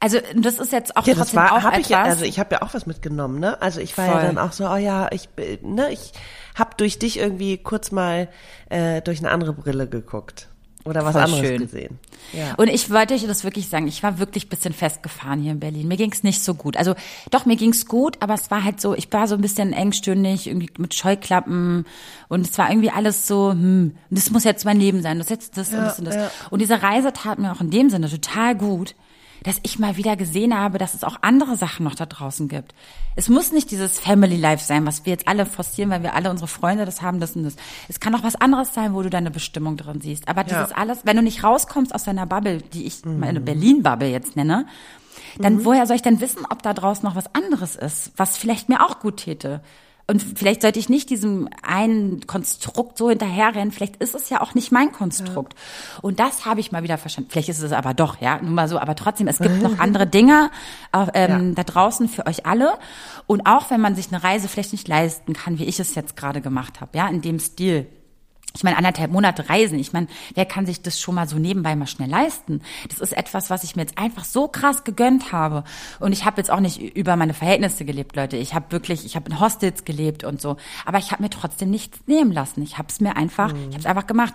also 0.00 0.18
das 0.34 0.58
ist 0.58 0.72
jetzt 0.72 0.96
auch 0.96 1.06
Ja, 1.06 1.14
trotzdem 1.14 1.36
war, 1.36 1.52
auch 1.52 1.62
hab 1.62 1.72
etwas. 1.72 1.80
ich 1.80 1.88
ja, 1.88 2.02
also 2.02 2.24
ich 2.24 2.38
habe 2.38 2.54
ja 2.56 2.62
auch 2.62 2.74
was 2.74 2.86
mitgenommen, 2.86 3.40
ne? 3.40 3.60
Also 3.62 3.80
ich 3.80 3.96
war 3.96 4.06
ja 4.06 4.12
Voll. 4.12 4.22
dann 4.22 4.38
auch 4.38 4.52
so, 4.52 4.68
oh 4.68 4.76
ja, 4.76 5.10
ich, 5.12 5.28
ne, 5.62 5.90
ich 5.92 6.12
hab 6.54 6.76
durch 6.78 6.98
dich 6.98 7.18
irgendwie 7.18 7.58
kurz 7.58 7.90
mal 7.92 8.28
äh, 8.68 9.00
durch 9.02 9.18
eine 9.20 9.30
andere 9.30 9.52
Brille 9.52 9.86
geguckt 9.88 10.48
oder 10.84 11.04
was 11.04 11.12
Voll 11.12 11.22
anderes 11.22 11.40
schön. 11.46 11.58
gesehen. 11.58 11.98
Ja. 12.32 12.54
Und 12.56 12.68
ich 12.68 12.90
wollte 12.90 13.14
euch 13.14 13.26
das 13.26 13.42
wirklich 13.42 13.68
sagen, 13.68 13.88
ich 13.88 14.02
war 14.04 14.18
wirklich 14.20 14.46
ein 14.46 14.48
bisschen 14.50 14.72
festgefahren 14.72 15.40
hier 15.40 15.52
in 15.52 15.60
Berlin. 15.60 15.88
Mir 15.88 15.96
ging's 15.96 16.22
nicht 16.22 16.42
so 16.44 16.54
gut. 16.54 16.76
Also 16.76 16.94
doch, 17.30 17.44
mir 17.44 17.56
ging's 17.56 17.86
gut, 17.86 18.18
aber 18.20 18.34
es 18.34 18.50
war 18.52 18.62
halt 18.62 18.80
so, 18.80 18.94
ich 18.94 19.12
war 19.12 19.26
so 19.26 19.34
ein 19.34 19.40
bisschen 19.40 19.72
engstirnig, 19.72 20.46
irgendwie 20.46 20.70
mit 20.78 20.94
Scheuklappen 20.94 21.86
und 22.28 22.46
es 22.46 22.56
war 22.58 22.70
irgendwie 22.70 22.90
alles 22.90 23.26
so, 23.26 23.50
hm, 23.50 23.96
das 24.10 24.30
muss 24.30 24.44
jetzt 24.44 24.64
mein 24.64 24.78
Leben 24.78 25.02
sein, 25.02 25.18
das 25.18 25.26
ist 25.26 25.30
jetzt 25.30 25.56
das 25.58 25.70
und 25.72 25.78
das 25.80 25.98
und 25.98 26.04
das. 26.04 26.14
ja. 26.14 26.30
Und 26.50 26.60
diese 26.60 26.82
Reise 26.82 27.12
tat 27.12 27.38
mir 27.38 27.50
auch 27.52 27.60
in 27.60 27.70
dem 27.70 27.90
Sinne 27.90 28.08
total 28.08 28.54
gut, 28.54 28.94
dass 29.42 29.58
ich 29.62 29.78
mal 29.78 29.96
wieder 29.96 30.16
gesehen 30.16 30.56
habe, 30.56 30.78
dass 30.78 30.94
es 30.94 31.04
auch 31.04 31.16
andere 31.22 31.56
Sachen 31.56 31.84
noch 31.84 31.94
da 31.94 32.06
draußen 32.06 32.48
gibt. 32.48 32.74
Es 33.14 33.28
muss 33.28 33.52
nicht 33.52 33.70
dieses 33.70 33.98
Family 33.98 34.36
Life 34.36 34.64
sein, 34.64 34.86
was 34.86 35.04
wir 35.04 35.12
jetzt 35.12 35.28
alle 35.28 35.46
forcieren, 35.46 35.90
weil 35.90 36.02
wir 36.02 36.14
alle 36.14 36.30
unsere 36.30 36.48
Freunde 36.48 36.84
das 36.84 37.02
haben, 37.02 37.20
das 37.20 37.36
und 37.36 37.44
das. 37.44 37.56
Es 37.88 38.00
kann 38.00 38.14
auch 38.14 38.22
was 38.22 38.36
anderes 38.36 38.74
sein, 38.74 38.94
wo 38.94 39.02
du 39.02 39.10
deine 39.10 39.30
Bestimmung 39.30 39.76
drin 39.76 40.00
siehst. 40.00 40.28
Aber 40.28 40.44
dieses 40.44 40.70
Ja. 40.70 40.76
alles, 40.76 41.00
wenn 41.04 41.16
du 41.16 41.22
nicht 41.22 41.42
rauskommst 41.44 41.94
aus 41.94 42.04
deiner 42.04 42.26
Bubble, 42.26 42.58
die 42.60 42.86
ich 42.86 43.04
meine 43.04 43.40
Berlin-Bubble 43.40 44.08
jetzt 44.08 44.36
nenne, 44.36 44.66
dann 45.38 45.64
woher 45.64 45.86
soll 45.86 45.96
ich 45.96 46.02
denn 46.02 46.20
wissen, 46.20 46.46
ob 46.48 46.62
da 46.62 46.74
draußen 46.74 47.06
noch 47.06 47.16
was 47.16 47.34
anderes 47.34 47.76
ist, 47.76 48.12
was 48.16 48.36
vielleicht 48.36 48.68
mir 48.68 48.84
auch 48.84 49.00
gut 49.00 49.18
täte? 49.18 49.60
Und 50.08 50.22
vielleicht 50.22 50.62
sollte 50.62 50.78
ich 50.78 50.88
nicht 50.88 51.10
diesem 51.10 51.48
einen 51.62 52.26
Konstrukt 52.28 52.96
so 52.96 53.10
hinterherrennen. 53.10 53.72
Vielleicht 53.72 53.96
ist 53.96 54.14
es 54.14 54.30
ja 54.30 54.40
auch 54.40 54.54
nicht 54.54 54.70
mein 54.70 54.92
Konstrukt. 54.92 55.56
Und 56.00 56.20
das 56.20 56.46
habe 56.46 56.60
ich 56.60 56.70
mal 56.70 56.84
wieder 56.84 56.96
verstanden. 56.96 57.30
Vielleicht 57.30 57.48
ist 57.48 57.60
es 57.60 57.72
aber 57.72 57.92
doch, 57.92 58.20
ja, 58.20 58.40
nur 58.40 58.52
mal 58.52 58.68
so. 58.68 58.78
Aber 58.78 58.94
trotzdem, 58.94 59.26
es 59.26 59.38
gibt 59.38 59.62
noch 59.62 59.80
andere 59.80 60.06
Dinge 60.06 60.50
äh, 60.92 61.06
ähm, 61.14 61.56
da 61.56 61.64
draußen 61.64 62.08
für 62.08 62.24
euch 62.26 62.46
alle. 62.46 62.78
Und 63.26 63.46
auch 63.46 63.70
wenn 63.70 63.80
man 63.80 63.96
sich 63.96 64.12
eine 64.12 64.22
Reise 64.22 64.46
vielleicht 64.46 64.72
nicht 64.72 64.86
leisten 64.86 65.32
kann, 65.32 65.58
wie 65.58 65.64
ich 65.64 65.80
es 65.80 65.96
jetzt 65.96 66.16
gerade 66.16 66.40
gemacht 66.40 66.80
habe, 66.80 66.96
ja, 66.96 67.08
in 67.08 67.20
dem 67.20 67.40
Stil. 67.40 67.88
Ich 68.56 68.64
meine, 68.64 68.78
anderthalb 68.78 69.12
Monate 69.12 69.48
reisen. 69.48 69.78
Ich 69.78 69.92
meine, 69.92 70.06
wer 70.34 70.46
kann 70.46 70.66
sich 70.66 70.82
das 70.82 70.98
schon 71.00 71.14
mal 71.14 71.28
so 71.28 71.36
nebenbei 71.36 71.76
mal 71.76 71.86
schnell 71.86 72.08
leisten? 72.08 72.62
Das 72.88 73.00
ist 73.00 73.12
etwas, 73.12 73.50
was 73.50 73.64
ich 73.64 73.76
mir 73.76 73.82
jetzt 73.82 73.98
einfach 73.98 74.24
so 74.24 74.48
krass 74.48 74.84
gegönnt 74.84 75.32
habe. 75.32 75.64
Und 76.00 76.12
ich 76.12 76.24
habe 76.24 76.38
jetzt 76.38 76.50
auch 76.50 76.60
nicht 76.60 76.80
über 76.80 77.16
meine 77.16 77.34
Verhältnisse 77.34 77.84
gelebt, 77.84 78.16
Leute. 78.16 78.36
Ich 78.36 78.54
habe 78.54 78.70
wirklich, 78.70 79.04
ich 79.04 79.16
habe 79.16 79.30
in 79.30 79.40
Hostels 79.40 79.84
gelebt 79.84 80.24
und 80.24 80.40
so. 80.40 80.56
Aber 80.84 80.98
ich 80.98 81.12
habe 81.12 81.22
mir 81.22 81.30
trotzdem 81.30 81.70
nichts 81.70 81.98
nehmen 82.06 82.32
lassen. 82.32 82.62
Ich 82.62 82.78
habe 82.78 82.88
es 82.88 83.00
mir 83.00 83.16
einfach, 83.16 83.52
ich 83.52 83.66
habe 83.66 83.78
es 83.78 83.86
einfach 83.86 84.06
gemacht. 84.06 84.34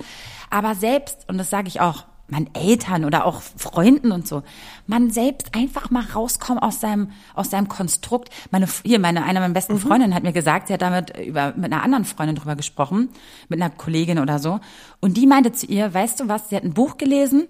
Aber 0.50 0.76
selbst, 0.76 1.28
und 1.28 1.38
das 1.38 1.50
sage 1.50 1.68
ich 1.68 1.82
auch, 1.82 2.06
meinen 2.32 2.50
Eltern 2.56 3.06
oder 3.06 3.26
auch 3.26 3.42
Freunden 3.42 4.12
und 4.12 4.28
so, 4.28 4.42
man 4.88 5.12
selbst 5.12 5.54
einfach 5.54 5.92
mal 5.92 6.04
rauskommen 6.04 6.62
aus 6.62 6.80
seinem 6.80 7.12
aus 7.36 7.52
seinem 7.52 7.68
Konstrukt. 7.68 8.30
Meine 8.50 8.68
hier 8.84 9.00
meine 9.00 9.24
eine 9.24 9.40
meiner 9.40 9.54
besten 9.54 9.78
Freundinnen 9.78 10.16
hat 10.16 10.24
mir 10.24 10.32
gesagt, 10.32 10.68
sie 10.68 10.74
hat 10.74 10.82
damit 10.82 11.18
über 11.20 11.54
mit 11.56 11.72
einer 11.72 11.84
anderen 11.84 12.06
Freundin 12.06 12.36
drüber 12.36 12.56
gesprochen, 12.56 13.10
mit 13.50 13.62
einer 13.62 13.70
Kollegin 13.70 14.20
oder 14.20 14.40
so, 14.40 14.60
und 15.02 15.18
die 15.18 15.28
meinte 15.28 15.52
zu 15.52 15.68
ihr, 15.68 15.94
weißt 15.94 16.22
du 16.22 16.28
was, 16.28 16.50
sie 16.50 16.56
hat 16.56 16.64
ein 16.64 16.74
Buch 16.74 16.98
gelesen 16.98 17.48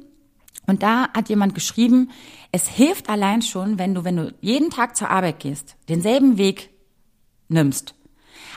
und 0.68 0.84
da 0.84 1.10
hat 1.14 1.30
jemand 1.30 1.56
geschrieben, 1.56 2.10
es 2.52 2.68
hilft 2.68 3.10
allein 3.10 3.42
schon, 3.42 3.80
wenn 3.80 3.94
du 3.94 4.04
wenn 4.04 4.18
du 4.18 4.34
jeden 4.42 4.70
Tag 4.72 4.98
zur 4.98 5.10
Arbeit 5.10 5.40
gehst, 5.40 5.76
denselben 5.90 6.38
Weg 6.38 6.72
nimmst. 7.48 7.94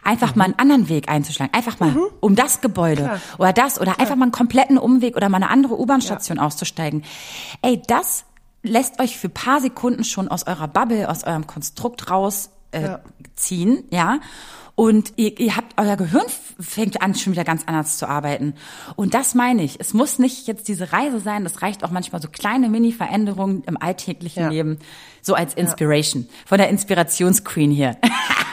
Einfach 0.04 0.34
mal 0.34 0.44
einen 0.44 0.58
anderen 0.58 0.88
Weg 0.88 1.08
einzuschlagen. 1.08 1.52
Einfach 1.54 1.80
mal 1.80 1.94
um 2.20 2.34
das 2.36 2.60
Gebäude 2.60 3.02
Klar. 3.02 3.20
oder 3.38 3.52
das 3.52 3.80
oder 3.80 3.98
einfach 4.00 4.16
mal 4.16 4.24
einen 4.24 4.32
kompletten 4.32 4.78
Umweg 4.78 5.16
oder 5.16 5.28
mal 5.28 5.36
eine 5.38 5.50
andere 5.50 5.78
U-Bahn-Station 5.78 6.38
auszusteigen. 6.38 7.02
Ey, 7.62 7.80
das 7.86 8.24
lässt 8.62 9.00
euch 9.00 9.18
für 9.18 9.28
paar 9.28 9.60
Sekunden 9.60 10.04
schon 10.04 10.28
aus 10.28 10.46
eurer 10.46 10.68
Bubble, 10.68 11.08
aus 11.10 11.24
eurem 11.24 11.46
Konstrukt 11.46 12.10
raus 12.10 12.50
äh, 12.72 12.82
Ja. 12.82 13.00
ziehen, 13.36 13.84
ja. 13.90 14.18
Und 14.76 15.12
ihr, 15.16 15.38
ihr 15.38 15.54
habt, 15.56 15.80
euer 15.80 15.96
Gehirn 15.96 16.24
fängt 16.58 17.00
an, 17.00 17.14
schon 17.14 17.32
wieder 17.32 17.44
ganz 17.44 17.62
anders 17.66 17.96
zu 17.96 18.08
arbeiten. 18.08 18.54
Und 18.96 19.14
das 19.14 19.36
meine 19.36 19.62
ich. 19.62 19.78
Es 19.78 19.94
muss 19.94 20.18
nicht 20.18 20.48
jetzt 20.48 20.66
diese 20.66 20.92
Reise 20.92 21.20
sein. 21.20 21.44
Das 21.44 21.62
reicht 21.62 21.84
auch 21.84 21.92
manchmal 21.92 22.20
so 22.20 22.26
kleine 22.28 22.68
Mini-Veränderungen 22.68 23.62
im 23.68 23.80
alltäglichen 23.80 24.42
Ja. 24.42 24.48
Leben. 24.48 24.78
So 25.22 25.34
als 25.34 25.54
Inspiration. 25.54 26.28
Von 26.44 26.58
der 26.58 26.70
Inspirationsqueen 26.70 27.70
hier. 27.70 27.96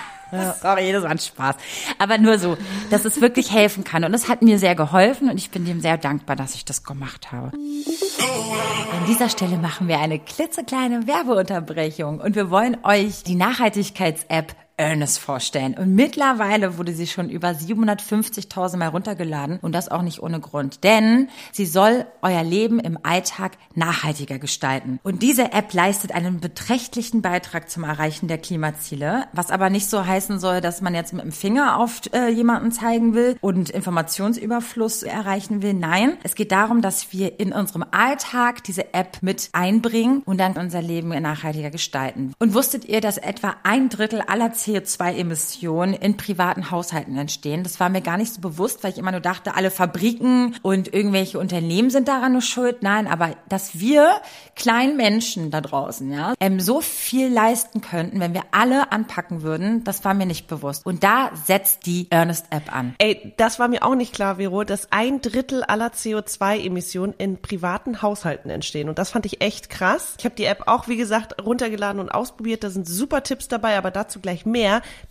Sorry, 0.62 0.92
das 0.94 1.04
war 1.04 1.12
ein 1.12 1.20
Spaß. 1.20 1.56
Aber 1.98 2.18
nur 2.18 2.40
so, 2.40 2.58
dass 2.90 3.06
es 3.06 3.22
wirklich 3.22 3.52
helfen 3.52 3.84
kann. 3.84 4.04
Und 4.04 4.14
es 4.14 4.30
hat 4.30 4.42
mir 4.42 4.60
sehr 4.60 4.76
geholfen 4.76 5.30
und 5.30 5.38
ich 5.38 5.52
bin 5.52 5.66
dem 5.66 5.82
sehr 5.82 5.98
dankbar, 5.98 6.36
dass 6.36 6.56
ich 6.56 6.66
das 6.66 6.84
gemacht 6.84 7.32
habe. 7.32 7.52
An 7.52 9.06
dieser 9.08 9.30
Stelle 9.30 9.58
machen 9.58 9.88
wir 9.88 10.00
eine 10.00 10.20
klitzekleine 10.20 11.08
Werbeunterbrechung 11.08 12.20
und 12.20 12.36
wir 12.36 12.50
wollen 12.50 12.78
euch 12.84 13.24
die 13.24 13.36
Nachhaltigkeits-App 13.36 14.56
Earnest 14.82 15.20
vorstellen. 15.20 15.76
Und 15.76 15.96
mittlerweile 15.96 16.78
wurde 16.78 16.94
sie 16.94 17.08
schon 17.08 17.30
über 17.30 17.50
750.000 17.50 18.78
Mal 18.78 18.88
runtergeladen 18.88 19.60
und 19.62 19.74
das 19.74 19.90
auch 19.90 20.02
nicht 20.02 20.22
ohne 20.24 20.40
Grund. 20.40 20.84
Denn 20.84 21.30
sie 21.52 21.66
soll 21.66 22.06
euer 22.22 22.44
Leben 22.44 22.80
im 22.80 22.98
Alltag 23.04 23.54
nachhaltiger 23.76 24.40
gestalten. 24.40 25.00
Und 25.04 25.22
diese 25.22 25.54
App 25.54 25.74
leistet 25.74 26.14
einen 26.14 26.40
beträchtlichen 26.40 27.22
Beitrag 27.22 27.70
zum 27.70 27.84
Erreichen 27.84 28.28
der 28.28 28.38
Klimaziele, 28.38 29.26
was 29.34 29.52
aber 29.52 29.70
nicht 29.70 29.90
so 29.90 30.06
heißen 30.06 30.40
soll, 30.40 30.62
dass 30.62 30.82
man 30.82 30.96
jetzt 30.96 31.14
mit 31.14 31.24
dem 31.24 31.32
Finger 31.32 31.78
auf 31.78 32.02
äh, 32.14 32.30
jemanden 32.30 32.72
zeigen 32.72 33.14
will 33.14 33.38
und 33.42 33.70
Informationsüberfluss 33.70 35.04
erreichen 35.04 35.62
will. 35.62 35.74
Nein, 35.74 36.18
es 36.24 36.36
geht 36.36 36.52
darum, 36.52 36.82
dass 36.82 37.14
wir 37.14 37.40
in 37.40 37.54
unserem 37.54 37.86
Alltag 37.92 38.64
diese 38.64 38.94
App 38.94 39.20
mit 39.22 39.50
einbringen 39.54 40.24
und 40.26 40.40
dann 40.40 40.54
unser 40.54 40.82
Leben 40.82 41.10
nachhaltiger 41.10 41.70
gestalten. 41.70 42.34
Und 42.40 42.54
wusstet 42.54 42.86
ihr, 42.86 43.02
dass 43.02 43.18
etwa 43.18 43.56
ein 43.64 43.90
Drittel 43.90 44.22
aller 44.22 44.54
CO2-Emissionen 44.72 45.94
in 45.94 46.18
privaten 46.18 46.72
Haushalten 46.72 47.18
entstehen. 47.18 47.64
Das 47.64 47.80
war 47.80 47.90
mir 47.90 48.02
gar 48.02 48.18
nicht 48.18 48.34
so 48.34 48.42
bewusst, 48.42 48.84
weil 48.84 48.92
ich 48.92 48.98
immer 48.98 49.12
nur 49.12 49.20
dachte, 49.20 49.56
alle 49.56 49.72
Fabriken 49.72 50.56
und 50.62 50.94
irgendwelche 50.94 51.40
Unternehmen 51.40 51.90
sind 51.90 52.08
daran 52.08 52.32
nur 52.32 52.42
schuld. 52.42 52.84
Nein, 52.84 53.08
aber 53.08 53.36
dass 53.50 53.80
wir 53.80 54.22
kleinen 54.56 54.98
Menschen 54.98 55.52
da 55.52 55.62
draußen, 55.62 56.12
ja, 56.12 56.34
ähm, 56.40 56.60
so 56.60 56.82
viel 56.82 57.32
leisten 57.32 57.82
könnten, 57.82 58.20
wenn 58.20 58.34
wir 58.34 58.44
alle 58.52 58.92
anpacken 58.92 59.42
würden, 59.42 59.84
das 59.84 60.06
war 60.06 60.14
mir 60.14 60.26
nicht 60.26 60.48
bewusst. 60.48 60.86
Und 60.86 61.04
da 61.04 61.32
setzt 61.46 61.86
die 61.86 62.08
Earnest-App 62.10 62.74
an. 62.74 62.96
Ey, 62.98 63.34
das 63.38 63.60
war 63.60 63.68
mir 63.68 63.84
auch 63.84 63.96
nicht 63.96 64.14
klar, 64.14 64.38
Vero, 64.38 64.64
dass 64.64 64.92
ein 64.92 65.22
Drittel 65.22 65.64
aller 65.64 65.88
CO2-Emissionen 65.88 67.14
in 67.18 67.42
privaten 67.42 68.02
Haushalten 68.02 68.50
entstehen. 68.50 68.90
Und 68.90 69.00
das 69.00 69.12
fand 69.12 69.26
ich 69.26 69.42
echt 69.42 69.70
krass. 69.70 70.16
Ich 70.20 70.26
habe 70.26 70.36
die 70.36 70.46
App 70.46 70.64
auch, 70.68 70.88
wie 70.88 70.98
gesagt, 70.98 71.44
runtergeladen 71.44 72.00
und 72.00 72.10
ausprobiert. 72.10 72.64
Da 72.64 72.70
sind 72.70 72.88
super 72.88 73.24
Tipps 73.24 73.48
dabei, 73.48 73.78
aber 73.78 73.92
dazu 73.92 74.20
gleich 74.20 74.46
mehr. 74.46 74.61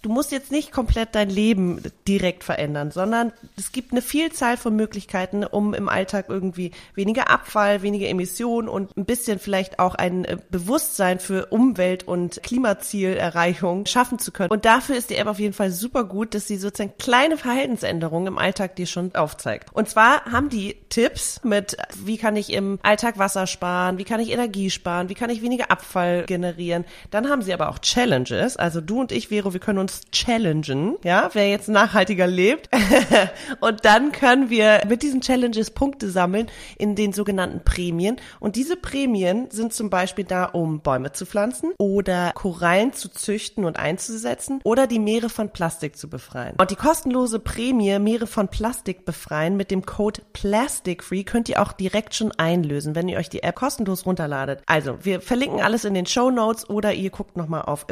Du 0.02 0.08
musst 0.08 0.32
jetzt 0.32 0.50
nicht 0.50 0.72
komplett 0.72 1.14
dein 1.14 1.30
Leben 1.30 1.82
direkt 2.06 2.44
verändern, 2.44 2.90
sondern 2.90 3.32
es 3.56 3.72
gibt 3.72 3.92
eine 3.92 4.02
Vielzahl 4.02 4.56
von 4.56 4.74
Möglichkeiten, 4.74 5.44
um 5.44 5.74
im 5.74 5.88
Alltag 5.88 6.26
irgendwie 6.28 6.72
weniger 6.94 7.30
Abfall, 7.30 7.82
weniger 7.82 8.08
Emissionen 8.08 8.68
und 8.68 8.96
ein 8.96 9.04
bisschen 9.04 9.38
vielleicht 9.38 9.78
auch 9.78 9.94
ein 9.94 10.24
äh, 10.24 10.38
Bewusstsein 10.50 11.20
für 11.20 11.46
Umwelt- 11.46 12.06
und 12.06 12.42
Klimazielerreichung 12.42 13.86
schaffen 13.86 14.18
zu 14.18 14.32
können. 14.32 14.50
Und 14.50 14.64
dafür 14.64 14.96
ist 14.96 15.10
die 15.10 15.16
App 15.16 15.26
auf 15.26 15.38
jeden 15.38 15.54
Fall 15.54 15.70
super 15.70 16.04
gut, 16.04 16.34
dass 16.34 16.46
sie 16.46 16.56
sozusagen 16.56 16.96
kleine 16.98 17.36
Verhaltensänderungen 17.36 18.28
im 18.28 18.38
Alltag 18.38 18.76
dir 18.76 18.86
schon 18.86 19.14
aufzeigt. 19.14 19.68
Und 19.72 19.88
zwar 19.88 20.24
haben 20.26 20.48
die 20.48 20.76
Tipps 20.88 21.40
mit, 21.44 21.76
wie 22.04 22.16
kann 22.16 22.36
ich 22.36 22.52
im 22.52 22.78
Alltag 22.82 23.18
Wasser 23.18 23.46
sparen, 23.46 23.98
wie 23.98 24.04
kann 24.04 24.20
ich 24.20 24.30
Energie 24.30 24.70
sparen, 24.70 25.08
wie 25.08 25.14
kann 25.14 25.30
ich 25.30 25.42
weniger 25.42 25.70
Abfall 25.70 26.24
generieren. 26.26 26.84
Dann 27.10 27.28
haben 27.28 27.42
sie 27.42 27.54
aber 27.54 27.68
auch 27.68 27.78
Challenges. 27.78 28.56
Also 28.56 28.80
du 28.80 29.00
und 29.00 29.12
ich, 29.12 29.29
Vero, 29.30 29.52
wir 29.52 29.60
können 29.60 29.78
uns 29.78 30.02
challengen, 30.10 30.96
ja, 31.04 31.30
wer 31.34 31.48
jetzt 31.48 31.68
nachhaltiger 31.68 32.26
lebt. 32.26 32.68
und 33.60 33.84
dann 33.84 34.10
können 34.10 34.50
wir 34.50 34.82
mit 34.88 35.04
diesen 35.04 35.20
Challenges 35.20 35.70
Punkte 35.70 36.10
sammeln 36.10 36.48
in 36.78 36.96
den 36.96 37.12
sogenannten 37.12 37.62
Prämien. 37.62 38.16
Und 38.40 38.56
diese 38.56 38.76
Prämien 38.76 39.48
sind 39.52 39.72
zum 39.72 39.88
Beispiel 39.88 40.24
da, 40.24 40.46
um 40.46 40.80
Bäume 40.80 41.12
zu 41.12 41.26
pflanzen 41.26 41.72
oder 41.78 42.32
Korallen 42.34 42.92
zu 42.92 43.08
züchten 43.08 43.64
und 43.64 43.78
einzusetzen 43.78 44.60
oder 44.64 44.88
die 44.88 44.98
Meere 44.98 45.28
von 45.28 45.50
Plastik 45.50 45.96
zu 45.96 46.10
befreien. 46.10 46.56
Und 46.58 46.72
die 46.72 46.76
kostenlose 46.76 47.38
Prämie 47.38 48.00
Meere 48.00 48.26
von 48.26 48.48
Plastik 48.48 49.04
befreien 49.04 49.56
mit 49.56 49.70
dem 49.70 49.86
Code 49.86 50.22
PLASTICFREE 50.32 51.22
könnt 51.22 51.48
ihr 51.48 51.62
auch 51.62 51.72
direkt 51.72 52.16
schon 52.16 52.32
einlösen, 52.32 52.96
wenn 52.96 53.08
ihr 53.08 53.18
euch 53.18 53.28
die 53.28 53.44
App 53.44 53.54
kostenlos 53.54 54.06
runterladet. 54.06 54.60
Also, 54.66 54.98
wir 55.04 55.20
verlinken 55.20 55.60
alles 55.60 55.84
in 55.84 55.94
den 55.94 56.06
Show 56.06 56.32
Notes 56.32 56.68
oder 56.68 56.92
ihr 56.92 57.10
guckt 57.10 57.36
nochmal 57.36 57.62
auf 57.62 57.86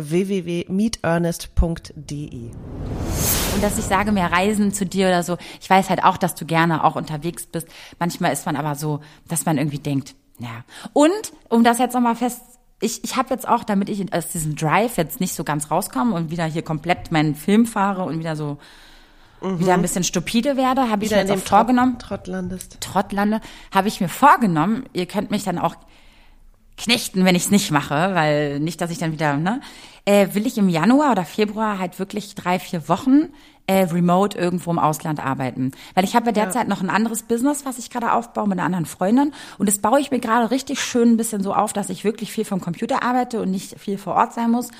www.meetearnest.de. 1.29 2.51
Und 3.55 3.63
dass 3.63 3.79
ich 3.79 3.85
sage, 3.85 4.13
mehr 4.13 4.31
Reisen 4.31 4.73
zu 4.73 4.87
dir 4.87 5.09
oder 5.09 5.23
so. 5.23 5.37
Ich 5.61 5.69
weiß 5.69 5.91
halt 5.91 6.05
auch, 6.05 6.17
dass 6.17 6.35
du 6.35 6.47
gerne 6.47 6.85
auch 6.85 6.97
unterwegs 6.97 7.47
bist. 7.47 7.69
Manchmal 7.99 8.33
ist 8.33 8.47
man 8.47 8.57
aber 8.57 8.75
so, 8.75 9.01
dass 9.29 9.47
man 9.47 9.59
irgendwie 9.59 9.79
denkt, 9.79 10.15
ja. 10.39 10.65
Und, 10.93 11.33
um 11.49 11.65
das 11.65 11.79
jetzt 11.79 11.95
nochmal 11.95 12.17
fest 12.17 12.43
ich, 12.81 13.03
ich 13.03 13.17
habe 13.17 13.31
jetzt 13.31 13.49
auch, 13.49 13.65
damit 13.65 13.89
ich 13.89 14.13
aus 14.13 14.29
diesem 14.29 14.55
Drive 14.55 14.99
jetzt 14.99 15.19
nicht 15.19 15.35
so 15.35 15.43
ganz 15.43 15.69
rauskomme 15.69 16.15
und 16.15 16.31
wieder 16.31 16.45
hier 16.45 16.63
komplett 16.63 17.11
meinen 17.11 17.35
Film 17.35 17.67
fahre 17.67 18.05
und 18.05 18.21
wieder 18.21 18.37
so 18.37 18.59
mhm. 19.43 19.59
wieder 19.59 19.75
ein 19.75 19.83
bisschen 19.83 20.05
stupide 20.05 20.57
werde, 20.57 20.89
habe 20.89 21.05
ich 21.05 21.11
mir 21.11 21.27
jetzt 21.27 21.49
vorgenommen. 21.49 21.99
Trott 21.99 22.29
landest. 22.29 22.81
Trottlande, 22.81 23.41
habe 23.75 23.89
ich 23.89 24.01
mir 24.01 24.09
vorgenommen. 24.09 24.85
Ihr 24.93 25.07
könnt 25.07 25.33
mich 25.33 25.43
dann 25.43 25.59
auch 25.59 25.75
knechten, 26.79 27.25
wenn 27.25 27.35
ich 27.35 27.45
es 27.45 27.51
nicht 27.51 27.71
mache, 27.71 28.15
weil 28.15 28.61
nicht, 28.61 28.81
dass 28.81 28.91
ich 28.91 28.99
dann 28.99 29.13
wieder, 29.13 29.37
ne? 29.37 29.61
Äh, 30.05 30.29
will 30.33 30.47
ich 30.47 30.57
im 30.57 30.71
Januar 30.71 31.13
oder 31.13 31.25
Februar 31.25 31.79
halt 31.79 31.99
wirklich 31.99 32.35
drei, 32.35 32.59
vier 32.59 32.89
Wochen 32.89 33.29
äh, 33.67 33.83
remote 33.83 34.39
irgendwo 34.39 34.71
im 34.71 34.79
Ausland 34.79 35.23
arbeiten. 35.23 35.73
Weil 35.95 36.05
ich 36.05 36.17
habe 36.17 36.27
ja 36.27 36.33
derzeit 36.33 36.63
ja. 36.63 36.69
noch 36.69 36.81
ein 36.81 36.89
anderes 36.89 37.23
Business, 37.23 37.67
was 37.67 37.79
ich 37.79 37.91
gerade 37.91 38.13
aufbaue 38.13 38.49
mit 38.49 38.59
einer 38.59 38.65
anderen 38.65 38.87
Freundin. 38.87 39.33
Und 39.59 39.69
das 39.69 39.79
baue 39.79 40.01
ich 40.01 40.11
mir 40.11 40.21
gerade 40.21 40.51
richtig 40.51 40.81
schön 40.81 41.11
ein 41.11 41.17
bisschen 41.19 41.43
so 41.43 41.53
auf, 41.53 41.75
dass 41.75 41.91
ich 41.91 42.05
wirklich 42.05 42.33
viel 42.33 42.47
vom 42.47 42.63
Computer 42.63 43.03
arbeite 43.03 43.43
und 43.43 43.51
nicht 43.51 43.79
viel 43.79 43.99
vor 43.99 44.15
Ort 44.15 44.33
sein 44.33 44.51
muss. 44.51 44.71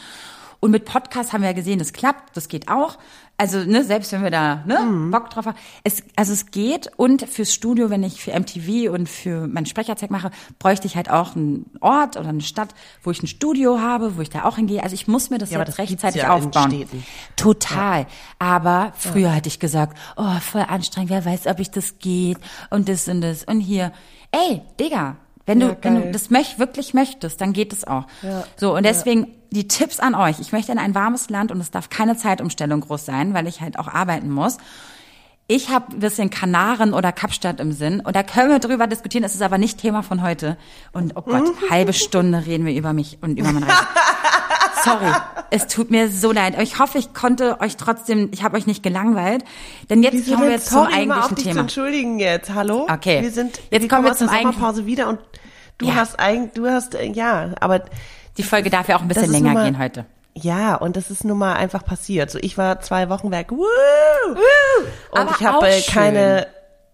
Und 0.61 0.73
mit 0.73 0.85
Podcast 0.85 1.33
haben 1.33 1.43
wir 1.43 1.49
ja 1.49 1.55
gesehen, 1.55 1.79
das 1.79 1.93
klappt, 1.93 2.37
das 2.37 2.49
geht 2.49 2.69
auch. 2.69 2.99
Also, 3.41 3.59
ne, 3.59 3.85
selbst 3.85 4.11
wenn 4.11 4.25
wir 4.25 4.33
da 4.33 4.65
ne, 4.67 4.81
mhm. 4.81 5.13
Bock 5.13 5.31
drauf 5.31 5.47
haben. 5.47 5.57
Es, 5.85 6.03
also 6.17 6.33
es 6.33 6.51
geht 6.51 6.91
und 6.97 7.23
fürs 7.29 7.55
Studio, 7.55 7.89
wenn 7.89 8.03
ich 8.03 8.21
für 8.21 8.33
MTV 8.33 8.93
und 8.93 9.09
für 9.09 9.47
mein 9.47 9.65
Sprecherzeug 9.65 10.11
mache, 10.11 10.33
bräuchte 10.59 10.89
ich 10.89 10.97
halt 10.97 11.09
auch 11.09 11.37
einen 11.37 11.71
Ort 11.81 12.17
oder 12.17 12.31
eine 12.31 12.41
Stadt, 12.41 12.75
wo 13.05 13.13
ich 13.13 13.23
ein 13.23 13.29
Studio 13.29 13.79
habe, 13.81 14.17
wo 14.17 14.23
ich 14.23 14.31
da 14.31 14.45
auch 14.45 14.57
hingehe. 14.57 14.83
Also 14.83 14.95
ich 14.95 15.07
muss 15.07 15.31
mir 15.31 15.39
das 15.39 15.53
ja, 15.53 15.61
jetzt 15.61 15.69
das 15.69 15.79
rechtzeitig 15.79 16.23
ja 16.23 16.31
aufbauen. 16.33 16.89
Total. 17.37 18.01
Ja. 18.01 18.07
Aber 18.41 18.93
früher 18.97 19.31
hätte 19.31 19.49
ich 19.49 19.61
gesagt, 19.61 19.97
oh, 20.17 20.41
voll 20.41 20.65
anstrengend, 20.67 21.11
wer 21.11 21.25
weiß, 21.25 21.47
ob 21.47 21.61
ich 21.61 21.71
das 21.71 22.01
geht 22.01 22.39
und 22.71 22.89
das 22.89 23.07
und 23.07 23.21
das 23.21 23.45
und 23.45 23.61
hier. 23.61 23.93
Ey, 24.33 24.63
Digga, 24.81 25.17
wenn 25.49 25.61
du, 25.61 25.77
wenn 25.81 25.95
du 25.95 26.13
das 26.13 26.29
möch, 26.29 26.59
wirklich 26.59 26.93
möchtest, 26.93 27.41
dann 27.41 27.55
geht 27.55 27.73
es 27.73 27.87
auch. 27.87 28.07
Ja, 28.23 28.45
so, 28.57 28.77
und 28.77 28.85
deswegen 28.85 29.29
die 29.51 29.67
Tipps 29.67 29.99
an 29.99 30.15
euch. 30.15 30.41
Ich 30.41 30.53
möchte 30.53 30.73
in 30.73 30.79
ein 30.79 30.95
warmes 30.95 31.31
Land 31.31 31.51
und 31.51 31.61
es 31.61 31.71
darf 31.71 31.89
keine 31.89 32.19
Zeitumstellung 32.19 32.83
groß 32.83 33.07
sein, 33.07 33.33
weil 33.33 33.47
ich 33.47 33.63
halt 33.63 33.79
auch 33.79 33.89
arbeiten 33.89 34.31
muss. 34.31 34.59
Ich 35.47 35.71
habe 35.71 35.93
ein 35.93 36.01
bisschen 36.01 36.29
Kanaren 36.29 36.93
oder 36.93 37.13
Kapstadt 37.13 37.61
im 37.61 37.73
Sinn 37.73 38.01
und 38.01 38.15
da 38.15 38.23
können 38.23 38.51
wir 38.51 38.59
drüber 38.59 38.87
diskutieren. 38.87 39.23
Das 39.23 39.35
ist 39.35 39.41
aber 39.41 39.57
nicht 39.57 39.79
Thema 39.79 40.03
von 40.03 40.21
heute. 40.21 40.59
Und 40.93 41.17
oh 41.17 41.23
Gott, 41.23 41.51
halbe 41.71 41.95
Stunde 41.95 42.45
reden 42.45 42.67
wir 42.67 42.75
über 42.75 42.93
mich 42.93 43.17
und 43.23 43.39
über 43.39 43.51
mein 43.51 43.63
Reisen. 43.63 43.87
Sorry, 44.85 45.13
es 45.51 45.67
tut 45.67 45.91
mir 45.91 46.11
so 46.11 46.33
leid. 46.33 46.61
Ich 46.61 46.79
hoffe, 46.79 46.99
ich 46.99 47.15
konnte 47.15 47.61
euch 47.61 47.77
trotzdem, 47.77 48.31
ich 48.33 48.43
habe 48.43 48.57
euch 48.57 48.67
nicht 48.67 48.83
gelangweilt. 48.83 49.45
Denn 49.91 50.03
jetzt 50.03 50.15
Wieso 50.15 50.35
kommen 50.35 50.51
wir 50.51 50.61
zum 50.61 50.87
eigentlichen 50.87 51.13
auf 51.13 51.29
dich 51.29 51.45
Thema. 51.45 51.55
Zu 51.55 51.61
entschuldigen 51.61 52.19
jetzt, 52.19 52.55
hallo? 52.55 52.87
Okay. 52.91 53.23
Wir 53.23 53.31
sind, 53.31 53.61
jetzt 53.71 53.83
wir 53.83 53.89
kommen 53.89 54.05
wir 54.05 54.15
zum 54.15 54.29
eigentlichen 54.29 54.61
Pause 54.61 54.87
wieder 54.87 55.09
und 55.09 55.19
du 55.79 55.87
ja. 55.87 55.95
hast 55.95 56.19
eigentlich, 56.19 56.53
du 56.55 56.69
hast, 56.69 56.95
äh, 56.95 57.07
ja, 57.07 57.51
aber 57.61 57.83
die 58.37 58.43
Folge 58.43 58.71
darf 58.71 58.89
ja 58.89 58.97
auch 58.97 59.03
ein 59.03 59.09
bisschen 59.09 59.31
länger 59.31 59.53
mal, 59.53 59.65
gehen 59.65 59.79
heute. 59.79 60.07
Ja, 60.35 60.77
und 60.77 60.97
das 60.97 61.11
ist 61.11 61.25
nun 61.25 61.39
mal 61.39 61.55
einfach 61.55 61.85
passiert. 61.85 62.31
So, 62.31 62.39
ich 62.41 62.57
war 62.57 62.81
zwei 62.81 63.09
Wochen 63.09 63.31
weg. 63.31 63.51
Woo! 63.51 63.57
Woo! 63.59 64.85
Und 65.11 65.19
Aber 65.19 65.31
ich 65.31 65.45
habe 65.45 65.69
keine 65.89 66.47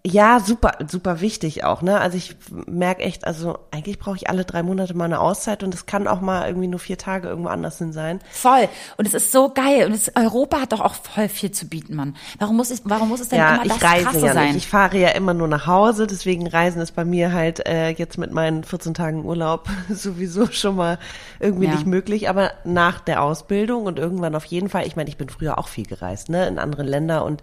ja, 0.06 0.38
super, 0.38 0.72
super 0.86 1.22
wichtig 1.22 1.64
auch, 1.64 1.80
ne? 1.80 1.98
Also 1.98 2.18
ich 2.18 2.36
merke 2.66 3.02
echt, 3.02 3.26
also 3.26 3.58
eigentlich 3.70 3.98
brauche 3.98 4.16
ich 4.16 4.28
alle 4.28 4.44
drei 4.44 4.62
Monate 4.62 4.92
mal 4.92 5.06
eine 5.06 5.18
Auszeit 5.18 5.62
und 5.62 5.72
es 5.72 5.86
kann 5.86 6.06
auch 6.06 6.20
mal 6.20 6.46
irgendwie 6.46 6.66
nur 6.66 6.78
vier 6.78 6.98
Tage 6.98 7.28
irgendwo 7.28 7.48
anders 7.48 7.78
hin 7.78 7.94
sein. 7.94 8.20
Voll. 8.30 8.68
Und 8.98 9.06
es 9.06 9.14
ist 9.14 9.32
so 9.32 9.48
geil. 9.48 9.86
Und 9.86 9.92
es, 9.92 10.14
Europa 10.14 10.60
hat 10.60 10.72
doch 10.72 10.80
auch 10.80 10.94
voll 10.94 11.30
viel 11.30 11.52
zu 11.52 11.68
bieten, 11.68 11.94
Mann. 11.96 12.16
Warum 12.38 12.58
muss 12.58 12.70
ich, 12.70 12.80
warum 12.84 13.08
muss 13.08 13.20
es 13.20 13.30
denn 13.30 13.38
ja, 13.38 13.54
immer 13.54 13.64
das 13.64 13.78
ich 13.78 13.82
reise 13.82 14.04
Krasse 14.04 14.26
ja 14.26 14.34
sein? 14.34 14.48
Nicht. 14.48 14.56
Ich 14.58 14.68
fahre 14.68 14.98
ja 14.98 15.08
immer 15.08 15.32
nur 15.32 15.48
nach 15.48 15.66
Hause, 15.66 16.06
deswegen 16.06 16.46
Reisen 16.46 16.82
ist 16.82 16.92
bei 16.92 17.06
mir 17.06 17.32
halt 17.32 17.66
äh, 17.66 17.88
jetzt 17.88 18.18
mit 18.18 18.30
meinen 18.30 18.62
14 18.62 18.92
Tagen 18.92 19.24
Urlaub 19.24 19.70
sowieso 19.88 20.48
schon 20.50 20.76
mal 20.76 20.98
irgendwie 21.40 21.64
ja. 21.64 21.72
nicht 21.72 21.86
möglich. 21.86 22.28
Aber 22.28 22.52
nach 22.64 23.00
der 23.00 23.22
Ausbildung 23.22 23.86
und 23.86 23.98
irgendwann 23.98 24.34
auf 24.34 24.44
jeden 24.44 24.68
Fall, 24.68 24.86
ich 24.86 24.96
meine, 24.96 25.08
ich 25.08 25.16
bin 25.16 25.30
früher 25.30 25.56
auch 25.56 25.68
viel 25.68 25.86
gereist, 25.86 26.28
ne? 26.28 26.46
In 26.46 26.58
andere 26.58 26.82
Länder 26.82 27.24
und 27.24 27.40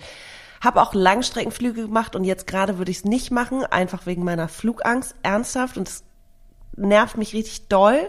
habe 0.62 0.82
auch 0.82 0.94
Langstreckenflüge 0.94 1.84
gemacht 1.84 2.16
und 2.16 2.24
jetzt 2.24 2.48
gerade 2.48 2.78
würde 2.78 2.92
ich 2.92 2.98
es 2.98 3.06
nicht 3.06 3.32
machen, 3.32 3.66
einfach 3.66 4.06
wegen 4.06 4.24
meiner 4.24 4.48
Flugangst, 4.48 5.16
ernsthaft. 5.24 5.78
Und 5.78 5.88
es 5.88 6.04
nervt 6.78 7.18
mich 7.18 7.34
richtig 7.34 7.68
doll. 7.68 8.00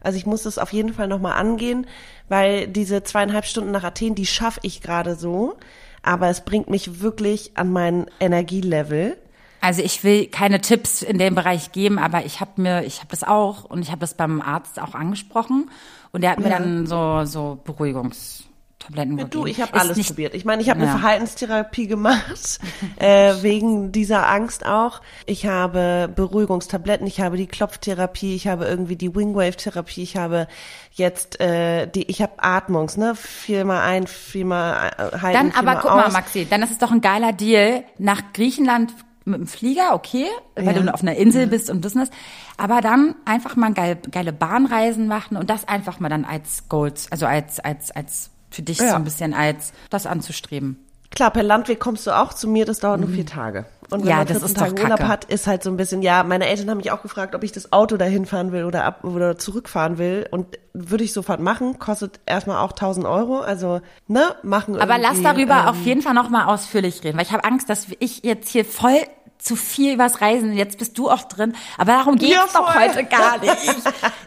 Also 0.00 0.16
ich 0.16 0.24
muss 0.24 0.44
das 0.44 0.58
auf 0.58 0.72
jeden 0.72 0.94
Fall 0.94 1.08
nochmal 1.08 1.34
angehen, 1.38 1.86
weil 2.28 2.66
diese 2.66 3.02
zweieinhalb 3.02 3.44
Stunden 3.44 3.70
nach 3.70 3.84
Athen, 3.84 4.14
die 4.14 4.26
schaffe 4.26 4.60
ich 4.62 4.80
gerade 4.80 5.14
so. 5.14 5.58
Aber 6.02 6.28
es 6.28 6.40
bringt 6.40 6.70
mich 6.70 7.02
wirklich 7.02 7.52
an 7.58 7.70
mein 7.70 8.06
Energielevel. 8.18 9.18
Also 9.60 9.82
ich 9.82 10.02
will 10.02 10.26
keine 10.26 10.62
Tipps 10.62 11.02
in 11.02 11.18
dem 11.18 11.34
Bereich 11.34 11.72
geben, 11.72 11.98
aber 11.98 12.24
ich 12.24 12.40
habe 12.40 12.62
mir, 12.62 12.84
ich 12.84 13.00
habe 13.00 13.10
das 13.10 13.24
auch 13.24 13.64
und 13.64 13.82
ich 13.82 13.90
habe 13.90 14.00
das 14.00 14.14
beim 14.14 14.40
Arzt 14.40 14.80
auch 14.80 14.94
angesprochen 14.94 15.70
und 16.12 16.22
der 16.22 16.30
hat 16.30 16.38
mir 16.38 16.48
ja. 16.48 16.58
dann 16.58 16.86
so 16.86 17.26
so 17.26 17.60
Beruhigungs 17.62 18.44
Tabletten 18.80 19.18
ja, 19.18 19.24
Du, 19.24 19.46
ich 19.46 19.60
habe 19.60 19.74
alles 19.74 19.96
nicht, 19.96 20.08
probiert. 20.08 20.34
Ich 20.34 20.44
meine, 20.44 20.62
ich 20.62 20.70
habe 20.70 20.80
ja. 20.80 20.86
eine 20.86 20.98
Verhaltenstherapie 20.98 21.86
gemacht, 21.86 22.58
äh, 22.96 23.34
wegen 23.42 23.92
dieser 23.92 24.28
Angst 24.28 24.66
auch. 24.66 25.00
Ich 25.26 25.46
habe 25.46 26.10
Beruhigungstabletten, 26.14 27.06
ich 27.06 27.20
habe 27.20 27.36
die 27.36 27.46
Klopftherapie, 27.46 28.34
ich 28.34 28.48
habe 28.48 28.64
irgendwie 28.64 28.96
die 28.96 29.14
Wingwave-Therapie, 29.14 30.02
ich 30.02 30.16
habe 30.16 30.48
jetzt 30.92 31.40
äh, 31.40 31.86
die, 31.86 32.10
ich 32.10 32.22
habe 32.22 32.32
Atmungs, 32.38 32.96
ne? 32.96 33.14
Viermal 33.14 33.82
ein, 33.82 34.06
viermal 34.06 34.90
äh, 34.96 35.18
halten. 35.18 35.52
Dann 35.52 35.52
aber 35.52 35.80
guck 35.80 35.92
aus. 35.92 35.96
mal, 35.96 36.12
Maxi, 36.12 36.46
dann 36.48 36.62
ist 36.62 36.72
es 36.72 36.78
doch 36.78 36.90
ein 36.90 37.02
geiler 37.02 37.32
Deal. 37.32 37.84
Nach 37.98 38.32
Griechenland 38.32 38.92
mit 39.26 39.40
dem 39.40 39.46
Flieger, 39.46 39.94
okay, 39.94 40.26
weil 40.56 40.74
ja. 40.74 40.82
du 40.82 40.94
auf 40.94 41.02
einer 41.02 41.16
Insel 41.16 41.46
bist 41.46 41.70
und 41.70 41.82
Business. 41.82 42.10
Aber 42.56 42.80
dann 42.80 43.14
einfach 43.24 43.56
mal 43.56 43.72
geile, 43.72 43.96
geile 43.96 44.32
Bahnreisen 44.32 45.06
machen 45.06 45.36
und 45.36 45.50
das 45.50 45.68
einfach 45.68 46.00
mal 46.00 46.08
dann 46.08 46.24
als 46.24 46.68
Goals, 46.68 47.12
also 47.12 47.26
als, 47.26 47.60
als, 47.60 47.90
als 47.90 48.30
für 48.50 48.62
dich 48.62 48.78
ja. 48.78 48.90
so 48.90 48.96
ein 48.96 49.04
bisschen 49.04 49.34
als 49.34 49.72
das 49.90 50.06
anzustreben. 50.06 50.76
Klar, 51.10 51.32
per 51.32 51.42
Landweg 51.42 51.80
kommst 51.80 52.06
du 52.06 52.12
auch 52.12 52.32
zu 52.32 52.46
mir, 52.46 52.64
das 52.64 52.78
dauert 52.78 53.00
nur 53.00 53.08
vier 53.10 53.26
Tage. 53.26 53.66
Und 53.90 54.02
wenn 54.02 54.08
Ja, 54.08 54.16
man 54.18 54.26
das 54.28 54.38
14 54.38 54.46
ist 54.48 54.56
doch 54.60 54.68
Tage 54.68 54.82
Urlaub 54.82 55.00
hat, 55.00 55.24
ist 55.24 55.48
halt 55.48 55.64
so 55.64 55.70
ein 55.70 55.76
bisschen, 55.76 56.02
ja, 56.02 56.22
meine 56.22 56.46
Eltern 56.46 56.70
haben 56.70 56.76
mich 56.76 56.92
auch 56.92 57.02
gefragt, 57.02 57.34
ob 57.34 57.42
ich 57.42 57.50
das 57.50 57.72
Auto 57.72 57.96
dahin 57.96 58.26
fahren 58.26 58.52
will 58.52 58.64
oder 58.64 58.84
ab 58.84 59.02
oder 59.02 59.36
zurückfahren 59.36 59.98
will. 59.98 60.28
Und 60.30 60.58
würde 60.72 61.02
ich 61.02 61.12
sofort 61.12 61.40
machen, 61.40 61.80
kostet 61.80 62.20
erstmal 62.26 62.58
auch 62.58 62.70
1000 62.70 63.06
Euro. 63.06 63.40
Also, 63.40 63.80
ne, 64.06 64.36
machen 64.44 64.80
Aber 64.80 64.98
lass 64.98 65.20
darüber 65.20 65.62
ähm, 65.62 65.66
auf 65.66 65.82
jeden 65.84 66.02
Fall 66.02 66.14
noch 66.14 66.30
mal 66.30 66.44
ausführlich 66.44 67.02
reden, 67.02 67.18
weil 67.18 67.26
ich 67.26 67.32
habe 67.32 67.42
Angst, 67.42 67.68
dass 67.68 67.88
ich 67.98 68.22
jetzt 68.22 68.48
hier 68.48 68.64
voll 68.64 68.98
zu 69.40 69.56
viel 69.56 69.94
übers 69.94 70.20
Reisen, 70.20 70.52
jetzt 70.54 70.78
bist 70.78 70.96
du 70.98 71.10
auch 71.10 71.22
drin, 71.22 71.54
aber 71.78 71.92
darum 71.92 72.16
geht's 72.16 72.32
Ja, 72.34 72.44
doch 72.52 72.74
heute 72.74 73.04
gar 73.04 73.38
nicht. 73.40 73.56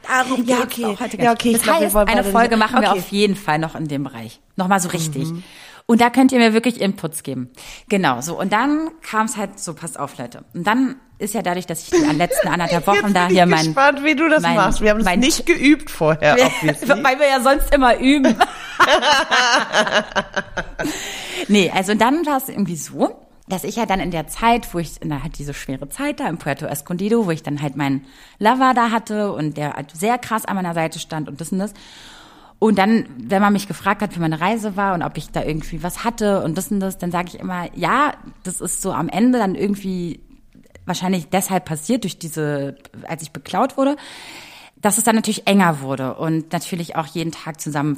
Darum 0.07 0.43
Ja, 0.45 0.57
geht's 0.57 0.63
okay. 0.63 0.81
doch 0.83 0.99
heute 0.99 1.17
gar 1.17 1.25
Ja, 1.25 1.31
nicht. 1.31 1.41
okay, 1.41 1.49
ich 1.51 1.53
Das 1.57 1.63
glaub, 1.63 1.79
wir 1.79 1.85
heißt, 1.87 1.95
eine 2.09 2.23
Folge 2.23 2.57
machen 2.57 2.81
wir 2.81 2.89
okay. 2.89 2.99
auf 2.99 3.07
jeden 3.09 3.35
Fall 3.35 3.59
noch 3.59 3.75
in 3.75 3.87
dem 3.87 4.03
Bereich. 4.03 4.39
Nochmal 4.55 4.79
so 4.79 4.89
richtig. 4.89 5.27
Und 5.85 5.99
da 5.99 6.09
könnt 6.09 6.31
ihr 6.31 6.39
mir 6.39 6.53
wirklich 6.53 6.79
Inputs 6.79 7.23
geben. 7.23 7.49
Genau, 7.89 8.21
so. 8.21 8.39
Und 8.39 8.53
dann 8.53 8.89
kam 9.01 9.25
es 9.25 9.35
halt 9.35 9.59
so, 9.59 9.73
passt 9.73 9.99
auf, 9.99 10.17
Leute. 10.17 10.45
Und 10.53 10.65
dann 10.65 10.95
ist 11.19 11.33
ja 11.33 11.41
dadurch, 11.41 11.65
dass 11.65 11.83
ich 11.83 11.89
die 11.89 12.15
letzten 12.15 12.47
anderthalb 12.47 12.87
Wochen 12.87 13.07
Jetzt 13.07 13.15
da 13.15 13.25
bin 13.27 13.35
hier 13.35 13.43
ich 13.43 13.49
mein, 13.49 13.65
gespannt, 13.65 14.03
wie 14.03 14.15
du 14.15 14.29
das 14.29 14.41
mein- 14.43 14.55
machst. 14.55 14.79
Wir 14.79 14.91
haben 14.91 14.99
es 14.99 15.05
mein- 15.05 15.19
nicht 15.19 15.45
geübt 15.45 15.91
vorher, 15.91 16.37
weil 16.61 17.19
wir 17.19 17.27
ja 17.27 17.41
sonst 17.41 17.73
immer 17.75 17.97
üben. 17.99 18.33
nee, 21.47 21.71
also 21.75 21.93
dann 21.95 22.25
war 22.25 22.37
es 22.37 22.49
irgendwie 22.49 22.77
so, 22.77 23.19
dass 23.47 23.63
ich 23.65 23.75
ja 23.75 23.85
dann 23.85 23.99
in 23.99 24.11
der 24.11 24.27
Zeit, 24.27 24.73
wo 24.73 24.79
ich, 24.79 24.99
na, 25.03 25.21
halt 25.21 25.37
diese 25.37 25.53
schwere 25.53 25.89
Zeit 25.89 26.19
da 26.19 26.29
in 26.29 26.37
Puerto 26.37 26.65
Escondido, 26.65 27.25
wo 27.25 27.31
ich 27.31 27.43
dann 27.43 27.61
halt 27.61 27.75
meinen 27.75 28.05
Lover 28.39 28.73
da 28.73 28.91
hatte 28.91 29.33
und 29.33 29.57
der 29.57 29.73
halt 29.73 29.91
sehr 29.91 30.17
krass 30.17 30.45
an 30.45 30.55
meiner 30.55 30.73
Seite 30.73 30.99
stand 30.99 31.27
und 31.27 31.41
das 31.41 31.51
und 31.51 31.59
das. 31.59 31.73
Und 32.59 32.77
dann, 32.77 33.05
wenn 33.17 33.41
man 33.41 33.51
mich 33.51 33.67
gefragt 33.67 34.01
hat, 34.01 34.15
wie 34.15 34.21
meine 34.21 34.39
Reise 34.39 34.77
war 34.77 34.93
und 34.93 35.03
ob 35.03 35.17
ich 35.17 35.29
da 35.31 35.43
irgendwie 35.43 35.83
was 35.83 36.05
hatte 36.05 36.43
und 36.43 36.57
das 36.57 36.71
und 36.71 36.79
das, 36.79 36.97
dann 36.97 37.11
sage 37.11 37.27
ich 37.27 37.39
immer, 37.39 37.67
ja, 37.75 38.13
das 38.43 38.61
ist 38.61 38.81
so 38.81 38.93
am 38.93 39.09
Ende 39.09 39.39
dann 39.39 39.55
irgendwie 39.55 40.21
wahrscheinlich 40.85 41.27
deshalb 41.27 41.65
passiert, 41.65 42.03
durch 42.05 42.19
diese, 42.19 42.77
als 43.05 43.21
ich 43.21 43.31
beklaut 43.31 43.75
wurde, 43.75 43.97
dass 44.77 44.97
es 44.97 45.03
dann 45.03 45.15
natürlich 45.15 45.47
enger 45.47 45.81
wurde 45.81 46.15
und 46.15 46.53
natürlich 46.53 46.95
auch 46.95 47.07
jeden 47.07 47.31
Tag 47.31 47.59
zusammen 47.59 47.97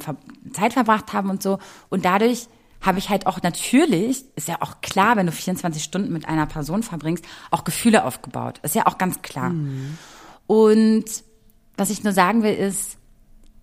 Zeit 0.52 0.72
verbracht 0.72 1.12
haben 1.12 1.30
und 1.30 1.42
so. 1.42 1.58
Und 1.88 2.04
dadurch 2.04 2.48
habe 2.80 2.98
ich 2.98 3.08
halt 3.08 3.26
auch 3.26 3.42
natürlich, 3.42 4.24
ist 4.36 4.48
ja 4.48 4.60
auch 4.60 4.80
klar, 4.80 5.16
wenn 5.16 5.26
du 5.26 5.32
24 5.32 5.82
Stunden 5.82 6.12
mit 6.12 6.28
einer 6.28 6.46
Person 6.46 6.82
verbringst, 6.82 7.24
auch 7.50 7.64
Gefühle 7.64 8.04
aufgebaut. 8.04 8.60
Ist 8.62 8.74
ja 8.74 8.86
auch 8.86 8.98
ganz 8.98 9.22
klar. 9.22 9.52
Und 10.46 11.04
was 11.76 11.90
ich 11.90 12.04
nur 12.04 12.12
sagen 12.12 12.42
will, 12.42 12.54
ist, 12.54 12.96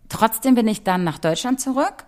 trotzdem 0.09 0.55
bin 0.55 0.67
ich 0.67 0.83
dann 0.83 1.03
nach 1.03 1.17
Deutschland 1.17 1.61
zurück 1.61 2.05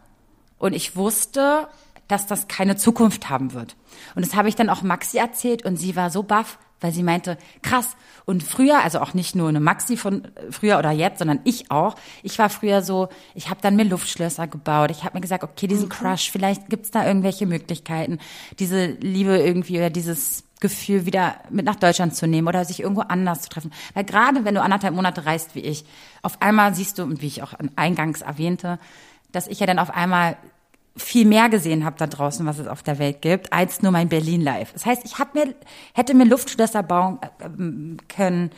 und 0.57 0.73
ich 0.73 0.95
wusste, 0.95 1.67
dass 2.07 2.27
das 2.27 2.47
keine 2.47 2.75
Zukunft 2.75 3.29
haben 3.29 3.53
wird. 3.53 3.75
Und 4.15 4.25
das 4.25 4.35
habe 4.35 4.49
ich 4.49 4.55
dann 4.55 4.69
auch 4.69 4.81
Maxi 4.83 5.17
erzählt 5.17 5.65
und 5.65 5.77
sie 5.77 5.95
war 5.95 6.09
so 6.09 6.23
baff, 6.23 6.59
weil 6.81 6.91
sie 6.91 7.03
meinte, 7.03 7.37
krass. 7.61 7.95
Und 8.25 8.43
früher, 8.43 8.83
also 8.83 8.99
auch 8.99 9.13
nicht 9.13 9.35
nur 9.35 9.49
eine 9.49 9.59
Maxi 9.59 9.97
von 9.97 10.27
früher 10.49 10.79
oder 10.79 10.91
jetzt, 10.91 11.19
sondern 11.19 11.39
ich 11.43 11.71
auch. 11.71 11.95
Ich 12.23 12.39
war 12.39 12.49
früher 12.49 12.81
so, 12.81 13.09
ich 13.33 13.49
habe 13.49 13.61
dann 13.61 13.75
mir 13.75 13.85
Luftschlösser 13.85 14.47
gebaut. 14.47 14.91
Ich 14.91 15.03
habe 15.03 15.15
mir 15.15 15.21
gesagt, 15.21 15.43
okay, 15.43 15.67
diesen 15.67 15.89
Crush, 15.89 16.31
vielleicht 16.31 16.69
gibt's 16.69 16.91
da 16.91 17.05
irgendwelche 17.05 17.45
Möglichkeiten, 17.45 18.19
diese 18.59 18.85
Liebe 18.85 19.37
irgendwie 19.37 19.77
oder 19.77 19.89
dieses 19.89 20.43
Gefühl 20.59 21.05
wieder 21.05 21.35
mit 21.49 21.65
nach 21.65 21.75
Deutschland 21.75 22.15
zu 22.15 22.27
nehmen 22.27 22.47
oder 22.47 22.65
sich 22.65 22.79
irgendwo 22.81 23.01
anders 23.01 23.41
zu 23.43 23.49
treffen. 23.49 23.71
Weil 23.93 24.05
gerade 24.05 24.45
wenn 24.45 24.55
du 24.55 24.61
anderthalb 24.61 24.95
Monate 24.95 25.25
reist 25.25 25.53
wie 25.53 25.59
ich, 25.59 25.85
auf 26.21 26.41
einmal 26.41 26.73
siehst 26.73 26.97
du, 26.97 27.03
und 27.03 27.21
wie 27.21 27.27
ich 27.27 27.43
auch 27.43 27.53
eingangs 27.75 28.21
erwähnte, 28.21 28.79
dass 29.31 29.47
ich 29.47 29.59
ja 29.59 29.67
dann 29.67 29.79
auf 29.79 29.91
einmal 29.91 30.37
viel 30.97 31.25
mehr 31.25 31.49
gesehen 31.49 31.83
habe 31.83 31.97
da 31.97 32.07
draußen, 32.07 32.45
was 32.45 32.57
es 32.57 32.67
auf 32.67 32.81
der 32.83 32.99
Welt 32.99 33.21
gibt, 33.21 33.51
als 33.51 33.81
nur 33.81 33.91
mein 33.91 34.07
Berlin 34.09 34.41
Live. 34.41 34.71
Das 34.73 34.85
heißt, 34.85 35.01
ich 35.05 35.19
hab 35.19 35.35
mir, 35.35 35.53
hätte 35.93 36.13
mir 36.13 36.25
Luftschlösser 36.25 36.83
bauen 36.83 37.19
äh, 37.21 37.45
ähm, 37.45 37.97
können, 38.07 38.51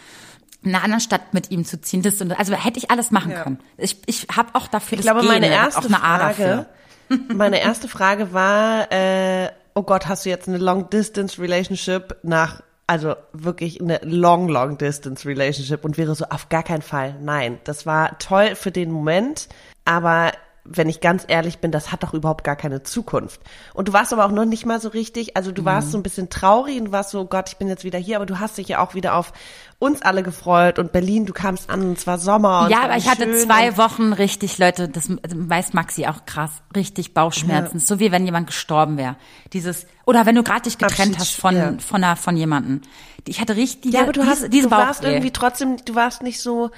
in 0.63 0.73
einer 0.75 0.83
anderen 0.83 1.01
Stadt 1.01 1.33
mit 1.33 1.49
ihm 1.51 1.65
zu 1.65 1.79
ziehen. 1.81 2.01
Das, 2.01 2.21
und- 2.21 2.37
also 2.37 2.53
hätte 2.53 2.77
ich 2.77 2.91
alles 2.91 3.09
machen 3.11 3.31
Ja. 3.31 3.43
können. 3.43 3.59
Ich, 3.77 3.97
ich 4.05 4.27
habe 4.35 4.49
auch 4.53 4.67
dafür 4.67 4.99
Ich 4.99 5.05
das 5.05 5.13
glaube, 5.13 5.21
Gen, 5.27 5.29
meine 5.41 5.49
erste 5.49 5.79
auch 5.81 5.85
eine 5.85 5.95
Frage, 5.95 6.65
dafür. 7.09 7.25
meine 7.35 7.59
erste 7.61 7.87
Frage 7.87 8.33
war, 8.33 8.91
äh, 8.91 9.49
oh 9.73 9.83
Gott, 9.83 10.07
hast 10.07 10.25
du 10.25 10.29
jetzt 10.29 10.47
eine 10.47 10.57
Long 10.57 10.89
Distance 10.89 11.41
Relationship 11.41 12.17
nach, 12.23 12.61
also 12.85 13.15
wirklich 13.33 13.81
eine 13.81 13.99
Long, 14.03 14.47
Long 14.49 14.77
Distance 14.77 15.27
Relationship 15.27 15.83
und 15.85 15.97
wäre 15.97 16.13
so 16.15 16.25
auf 16.25 16.49
gar 16.49 16.63
keinen 16.63 16.81
Fall. 16.81 17.15
Nein, 17.21 17.59
das 17.63 17.85
war 17.85 18.17
toll 18.19 18.55
für 18.55 18.71
den 18.71 18.91
Moment, 18.91 19.47
aber 19.85 20.31
wenn 20.69 20.89
ich 20.89 20.99
ganz 21.01 21.23
ehrlich 21.27 21.59
bin, 21.59 21.71
das 21.71 21.91
hat 21.91 22.03
doch 22.03 22.13
überhaupt 22.13 22.43
gar 22.43 22.55
keine 22.55 22.83
Zukunft. 22.83 23.39
Und 23.73 23.87
du 23.87 23.93
warst 23.93 24.11
aber 24.13 24.25
auch 24.25 24.31
noch 24.31 24.45
nicht 24.45 24.65
mal 24.65 24.79
so 24.81 24.89
richtig, 24.89 25.35
also 25.37 25.51
du 25.51 25.61
Mhm. 25.61 25.65
warst 25.65 25.91
so 25.91 25.97
ein 25.97 26.03
bisschen 26.03 26.29
traurig 26.29 26.77
und 26.79 26.85
du 26.85 26.91
warst 26.91 27.11
so, 27.11 27.25
Gott, 27.25 27.49
ich 27.49 27.57
bin 27.57 27.67
jetzt 27.67 27.83
wieder 27.83 27.97
hier, 27.99 28.17
aber 28.17 28.25
du 28.25 28.39
hast 28.39 28.57
dich 28.57 28.67
ja 28.67 28.79
auch 28.79 28.93
wieder 28.93 29.15
auf 29.15 29.33
uns 29.79 30.01
alle 30.01 30.23
gefreut 30.23 30.79
und 30.79 30.91
Berlin, 30.91 31.25
du 31.25 31.33
kamst 31.33 31.69
an 31.69 31.81
und 31.81 31.97
es 31.97 32.07
war 32.07 32.17
Sommer. 32.17 32.63
Und 32.63 32.71
Ja, 32.71 32.81
aber 32.83 32.97
ich 32.97 33.09
hatte 33.09 33.31
zwei 33.35 33.77
Wochen 33.77 34.11
richtig, 34.13 34.57
Leute, 34.57 34.89
das 34.89 35.09
weiß 35.09 35.73
Maxi 35.73 36.05
auch 36.07 36.25
krass, 36.25 36.51
richtig 36.75 37.13
Bauchschmerzen, 37.13 37.79
so 37.79 37.99
wie 37.99 38.11
wenn 38.11 38.25
jemand 38.25 38.47
gestorben 38.47 38.97
wäre. 38.97 39.15
Dieses 39.53 39.85
oder 40.05 40.25
wenn 40.25 40.35
du 40.35 40.43
gerade 40.43 40.61
dich 40.63 40.77
getrennt 40.77 41.15
Abschieds- 41.15 41.19
hast 41.19 41.35
von 41.35 41.55
ja. 41.55 41.73
von 41.79 42.03
einer 42.03 42.15
von 42.15 42.35
jemanden. 42.37 42.81
Ich 43.27 43.39
hatte 43.41 43.55
richtig 43.55 43.93
Ja, 43.93 44.01
aber 44.03 44.13
du 44.13 44.21
diese, 44.21 44.31
hast, 44.31 44.53
diese 44.53 44.69
du 44.69 44.75
warst 44.75 45.03
irgendwie 45.03 45.31
trotzdem, 45.31 45.77
du 45.85 45.95
warst 45.95 46.23
nicht 46.23 46.39
so, 46.41 46.71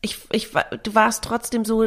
ich, 0.00 0.18
ich, 0.32 0.52
war- 0.54 0.66
du 0.82 0.94
warst 0.94 1.22
trotzdem 1.24 1.64
so 1.64 1.86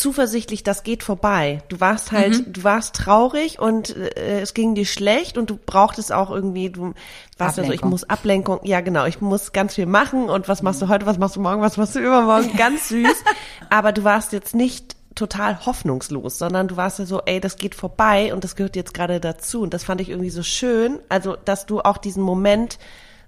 zuversichtlich, 0.00 0.62
das 0.62 0.82
geht 0.82 1.02
vorbei. 1.02 1.62
Du 1.68 1.80
warst 1.80 2.10
halt, 2.12 2.46
Mhm. 2.46 2.52
du 2.52 2.64
warst 2.64 2.94
traurig 2.96 3.58
und 3.58 3.96
äh, 3.96 4.40
es 4.40 4.54
ging 4.54 4.74
dir 4.74 4.86
schlecht 4.86 5.38
und 5.38 5.50
du 5.50 5.56
brauchtest 5.64 6.12
auch 6.12 6.30
irgendwie, 6.30 6.70
du 6.70 6.94
warst 7.38 7.58
ja 7.58 7.64
so, 7.64 7.72
ich 7.72 7.84
muss 7.84 8.04
Ablenkung, 8.04 8.60
ja 8.64 8.80
genau, 8.80 9.04
ich 9.06 9.20
muss 9.20 9.52
ganz 9.52 9.74
viel 9.74 9.86
machen 9.86 10.28
und 10.28 10.48
was 10.48 10.62
machst 10.62 10.80
du 10.82 10.88
heute, 10.88 11.06
was 11.06 11.18
machst 11.18 11.36
du 11.36 11.40
morgen, 11.40 11.60
was 11.60 11.76
machst 11.76 11.94
du 11.94 12.00
übermorgen, 12.00 12.50
ganz 12.56 12.88
süß. 12.88 13.24
Aber 13.68 13.92
du 13.92 14.02
warst 14.02 14.32
jetzt 14.32 14.54
nicht 14.54 14.96
total 15.14 15.66
hoffnungslos, 15.66 16.38
sondern 16.38 16.68
du 16.68 16.76
warst 16.76 16.98
ja 16.98 17.04
so, 17.04 17.20
ey, 17.26 17.40
das 17.40 17.56
geht 17.56 17.74
vorbei 17.74 18.32
und 18.32 18.42
das 18.42 18.56
gehört 18.56 18.76
jetzt 18.76 18.94
gerade 18.94 19.20
dazu 19.20 19.60
und 19.62 19.74
das 19.74 19.84
fand 19.84 20.00
ich 20.00 20.08
irgendwie 20.08 20.30
so 20.30 20.42
schön, 20.42 20.98
also 21.08 21.36
dass 21.44 21.66
du 21.66 21.80
auch 21.80 21.98
diesen 21.98 22.22
Moment 22.22 22.78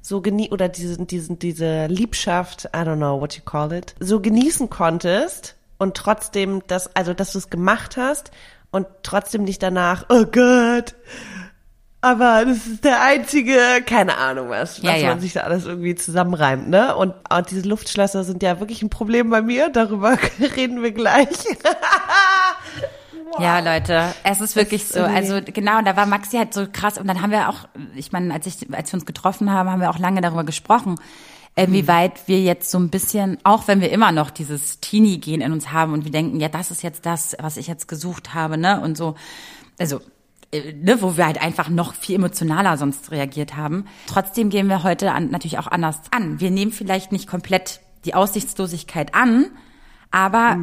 so 0.00 0.20
genie 0.20 0.50
oder 0.50 0.68
diesen, 0.68 1.06
diesen, 1.06 1.38
diese 1.38 1.86
Liebschaft, 1.86 2.64
I 2.74 2.78
don't 2.78 2.96
know 2.96 3.20
what 3.20 3.34
you 3.36 3.42
call 3.44 3.72
it, 3.72 3.94
so 4.00 4.20
genießen 4.20 4.70
konntest 4.70 5.54
und 5.82 5.96
trotzdem 5.96 6.62
das, 6.68 6.94
also 6.94 7.12
dass 7.12 7.32
du 7.32 7.38
es 7.38 7.50
gemacht 7.50 7.96
hast 7.96 8.30
und 8.70 8.86
trotzdem 9.02 9.42
nicht 9.42 9.62
danach, 9.62 10.06
oh 10.08 10.24
Gott, 10.24 10.94
aber 12.00 12.44
das 12.44 12.66
ist 12.66 12.84
der 12.84 13.02
einzige, 13.02 13.58
keine 13.84 14.16
Ahnung 14.16 14.48
was, 14.48 14.82
was 14.82 14.84
Ja, 14.84 14.96
ja. 14.96 15.08
man 15.08 15.20
sich 15.20 15.32
da 15.32 15.40
alles 15.40 15.66
irgendwie 15.66 15.94
zusammenreimt, 15.94 16.68
ne? 16.68 16.96
Und, 16.96 17.14
und 17.32 17.50
diese 17.50 17.68
Luftschlösser 17.68 18.24
sind 18.24 18.42
ja 18.42 18.60
wirklich 18.60 18.82
ein 18.82 18.90
Problem 18.90 19.30
bei 19.30 19.42
mir, 19.42 19.70
darüber 19.70 20.16
reden 20.56 20.82
wir 20.82 20.92
gleich. 20.92 21.28
Ja, 23.38 23.60
Leute, 23.60 24.14
es 24.24 24.40
ist 24.40 24.56
wirklich 24.56 24.82
ist 24.82 24.92
so. 24.92 25.00
Also 25.00 25.40
genau, 25.42 25.80
da 25.82 25.96
war 25.96 26.06
Maxi 26.06 26.36
halt 26.36 26.52
so 26.52 26.66
krass. 26.70 26.98
Und 26.98 27.06
dann 27.06 27.22
haben 27.22 27.30
wir 27.30 27.48
auch, 27.48 27.66
ich 27.94 28.12
meine, 28.12 28.34
als, 28.34 28.46
ich, 28.46 28.72
als 28.72 28.92
wir 28.92 28.98
uns 28.98 29.06
getroffen 29.06 29.50
haben, 29.50 29.70
haben 29.70 29.80
wir 29.80 29.88
auch 29.88 29.98
lange 29.98 30.20
darüber 30.20 30.44
gesprochen, 30.44 30.96
inwieweit 31.54 32.28
wir 32.28 32.40
jetzt 32.40 32.70
so 32.70 32.78
ein 32.78 32.88
bisschen, 32.88 33.38
auch 33.44 33.68
wenn 33.68 33.80
wir 33.80 33.90
immer 33.90 34.12
noch 34.12 34.30
dieses 34.30 34.80
Teenie-Gen 34.80 35.40
in 35.40 35.52
uns 35.52 35.70
haben 35.70 35.92
und 35.92 36.04
wir 36.04 36.12
denken, 36.12 36.40
ja, 36.40 36.48
das 36.48 36.70
ist 36.70 36.82
jetzt 36.82 37.04
das, 37.04 37.36
was 37.40 37.56
ich 37.56 37.66
jetzt 37.66 37.88
gesucht 37.88 38.34
habe, 38.34 38.56
ne? 38.56 38.80
Und 38.80 38.96
so, 38.96 39.16
also 39.78 40.00
äh, 40.50 40.72
ne, 40.72 41.02
wo 41.02 41.16
wir 41.16 41.26
halt 41.26 41.42
einfach 41.42 41.68
noch 41.68 41.94
viel 41.94 42.16
emotionaler 42.16 42.76
sonst 42.78 43.10
reagiert 43.10 43.56
haben. 43.56 43.86
Trotzdem 44.06 44.50
gehen 44.50 44.68
wir 44.68 44.82
heute 44.82 45.12
an, 45.12 45.30
natürlich 45.30 45.58
auch 45.58 45.66
anders 45.66 46.00
an. 46.10 46.40
Wir 46.40 46.50
nehmen 46.50 46.72
vielleicht 46.72 47.12
nicht 47.12 47.28
komplett 47.28 47.80
die 48.04 48.14
Aussichtslosigkeit 48.14 49.14
an, 49.14 49.46
aber 50.10 50.58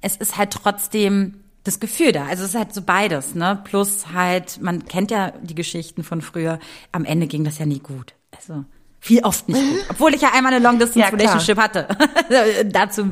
es 0.00 0.16
ist 0.16 0.36
halt 0.36 0.52
trotzdem 0.52 1.44
das 1.64 1.80
Gefühl 1.80 2.12
da. 2.12 2.26
Also 2.26 2.44
es 2.44 2.50
ist 2.50 2.58
halt 2.58 2.74
so 2.74 2.82
beides, 2.82 3.34
ne? 3.34 3.60
Plus 3.64 4.12
halt, 4.12 4.60
man 4.62 4.86
kennt 4.86 5.10
ja 5.10 5.32
die 5.42 5.54
Geschichten 5.54 6.02
von 6.02 6.22
früher. 6.22 6.58
Am 6.92 7.04
Ende 7.04 7.26
ging 7.26 7.44
das 7.44 7.58
ja 7.58 7.66
nie 7.66 7.80
gut. 7.80 8.14
Also 8.34 8.64
viel 9.00 9.22
oft 9.24 9.48
nicht 9.48 9.60
gut. 9.60 9.84
Obwohl 9.90 10.14
ich 10.14 10.22
ja 10.22 10.30
einmal 10.34 10.52
eine 10.52 10.62
Long 10.62 10.78
Distance 10.78 10.98
Ja, 10.98 11.08
klar. 11.08 11.20
Relationship 11.20 11.58
hatte. 11.58 11.88
Dazu 12.66 13.04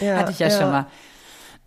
Ja, 0.00 0.16
hatte 0.18 0.32
ich 0.32 0.38
ja, 0.38 0.50
schon 0.50 0.70
mal. 0.70 0.86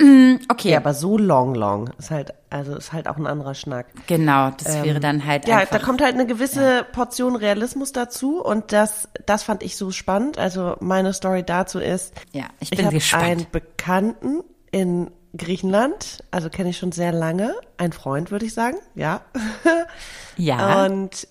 Mm, 0.01 0.39
Okay, 0.49 0.71
Ja, 0.71 0.77
aber 0.77 0.93
so 0.95 1.17
long, 1.17 1.53
long 1.53 1.91
ist 1.99 2.09
halt, 2.09 2.33
also 2.49 2.75
ist 2.75 2.91
halt 2.91 3.07
auch 3.07 3.17
ein 3.17 3.27
anderer 3.27 3.53
Schnack. 3.53 3.85
genau. 4.07 4.49
Das 4.63 4.83
wäre 4.83 4.99
dann 4.99 5.25
halt 5.25 5.47
Ja, 5.47 5.63
da 5.65 5.77
kommt 5.79 6.01
halt 6.01 6.15
eine 6.15 6.25
gewisse 6.25 6.85
Portion 6.91 7.35
Realismus 7.35 7.91
dazu 7.91 8.43
und 8.43 8.71
das, 8.71 9.09
das 9.27 9.43
fand 9.43 9.61
ich 9.61 9.75
so 9.77 9.91
spannend. 9.91 10.39
Also 10.39 10.75
meine 10.79 11.13
Story 11.13 11.43
dazu 11.43 11.77
ist, 11.79 12.13
Ja, 12.31 12.45
ich 12.59 12.71
ich 12.71 12.77
bin 12.77 12.85
habe 12.87 12.95
gespannt. 12.95 13.23
einen 13.23 13.45
Bekannten 13.51 14.41
in 14.71 15.11
Griechenland, 15.37 16.23
also 16.31 16.49
kenne 16.49 16.71
ich 16.71 16.77
schon 16.77 16.91
sehr 16.91 17.11
lange, 17.11 17.53
ein 17.77 17.93
Freund 17.93 18.31
würde 18.31 18.45
ich 18.45 18.53
sagen, 18.53 18.77
ja. 18.95 19.21
ja. 20.37 20.85
Und 20.85 21.27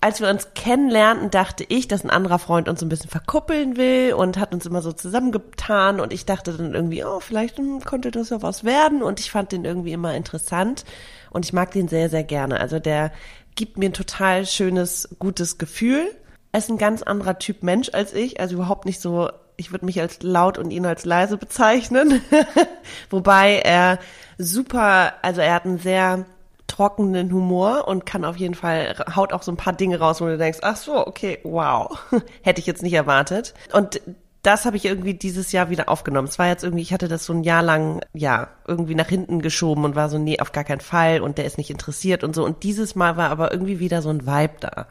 als 0.00 0.20
wir 0.20 0.28
uns 0.28 0.54
kennenlernten, 0.54 1.30
dachte 1.30 1.64
ich, 1.68 1.86
dass 1.86 2.02
ein 2.02 2.10
anderer 2.10 2.40
Freund 2.40 2.68
uns 2.68 2.82
ein 2.82 2.88
bisschen 2.88 3.10
verkuppeln 3.10 3.76
will 3.76 4.12
und 4.12 4.36
hat 4.36 4.52
uns 4.52 4.66
immer 4.66 4.82
so 4.82 4.92
zusammengetan 4.92 6.00
und 6.00 6.12
ich 6.12 6.26
dachte 6.26 6.52
dann 6.52 6.74
irgendwie, 6.74 7.04
oh, 7.04 7.20
vielleicht 7.20 7.58
hm, 7.58 7.84
konnte 7.84 8.10
das 8.10 8.30
ja 8.30 8.42
was 8.42 8.64
werden 8.64 9.02
und 9.02 9.20
ich 9.20 9.30
fand 9.30 9.52
den 9.52 9.64
irgendwie 9.64 9.92
immer 9.92 10.14
interessant 10.14 10.84
und 11.30 11.44
ich 11.44 11.52
mag 11.52 11.70
den 11.70 11.86
sehr, 11.86 12.10
sehr 12.10 12.24
gerne. 12.24 12.58
Also 12.58 12.80
der 12.80 13.12
gibt 13.54 13.78
mir 13.78 13.90
ein 13.90 13.92
total 13.92 14.46
schönes, 14.46 15.10
gutes 15.20 15.58
Gefühl. 15.58 16.10
Er 16.50 16.58
ist 16.58 16.70
ein 16.70 16.78
ganz 16.78 17.02
anderer 17.02 17.38
Typ 17.38 17.62
Mensch 17.62 17.90
als 17.92 18.14
ich, 18.14 18.40
also 18.40 18.56
überhaupt 18.56 18.84
nicht 18.84 19.00
so, 19.00 19.30
ich 19.56 19.70
würde 19.70 19.86
mich 19.86 20.00
als 20.00 20.24
laut 20.24 20.58
und 20.58 20.72
ihn 20.72 20.86
als 20.86 21.04
leise 21.04 21.36
bezeichnen. 21.36 22.20
Wobei 23.10 23.60
er 23.60 24.00
super, 24.38 25.14
also 25.22 25.40
er 25.40 25.54
hat 25.54 25.66
einen 25.66 25.78
sehr 25.78 26.26
trockenen 26.68 27.32
Humor 27.32 27.88
und 27.88 28.06
kann 28.06 28.24
auf 28.24 28.36
jeden 28.36 28.54
Fall, 28.54 28.94
haut 29.16 29.32
auch 29.32 29.42
so 29.42 29.50
ein 29.50 29.56
paar 29.56 29.72
Dinge 29.72 29.98
raus, 29.98 30.20
wo 30.20 30.26
du 30.26 30.38
denkst, 30.38 30.60
ach 30.62 30.76
so, 30.76 31.04
okay, 31.06 31.40
wow, 31.42 31.98
hätte 32.42 32.60
ich 32.60 32.66
jetzt 32.66 32.82
nicht 32.82 32.92
erwartet. 32.92 33.54
Und 33.72 34.00
das 34.42 34.64
habe 34.64 34.76
ich 34.76 34.84
irgendwie 34.84 35.14
dieses 35.14 35.50
Jahr 35.50 35.68
wieder 35.68 35.88
aufgenommen. 35.88 36.28
Es 36.28 36.38
war 36.38 36.46
jetzt 36.46 36.62
irgendwie, 36.62 36.82
ich 36.82 36.92
hatte 36.92 37.08
das 37.08 37.24
so 37.24 37.32
ein 37.32 37.42
Jahr 37.42 37.62
lang, 37.62 38.00
ja, 38.14 38.48
irgendwie 38.66 38.94
nach 38.94 39.08
hinten 39.08 39.42
geschoben 39.42 39.84
und 39.84 39.96
war 39.96 40.08
so, 40.08 40.18
nee, 40.18 40.38
auf 40.38 40.52
gar 40.52 40.64
keinen 40.64 40.80
Fall 40.80 41.20
und 41.20 41.38
der 41.38 41.44
ist 41.44 41.58
nicht 41.58 41.70
interessiert 41.70 42.22
und 42.22 42.34
so. 42.34 42.44
Und 42.44 42.62
dieses 42.62 42.94
Mal 42.94 43.16
war 43.16 43.30
aber 43.30 43.52
irgendwie 43.52 43.80
wieder 43.80 44.00
so 44.00 44.10
ein 44.10 44.26
Vibe 44.26 44.54
da. 44.60 44.86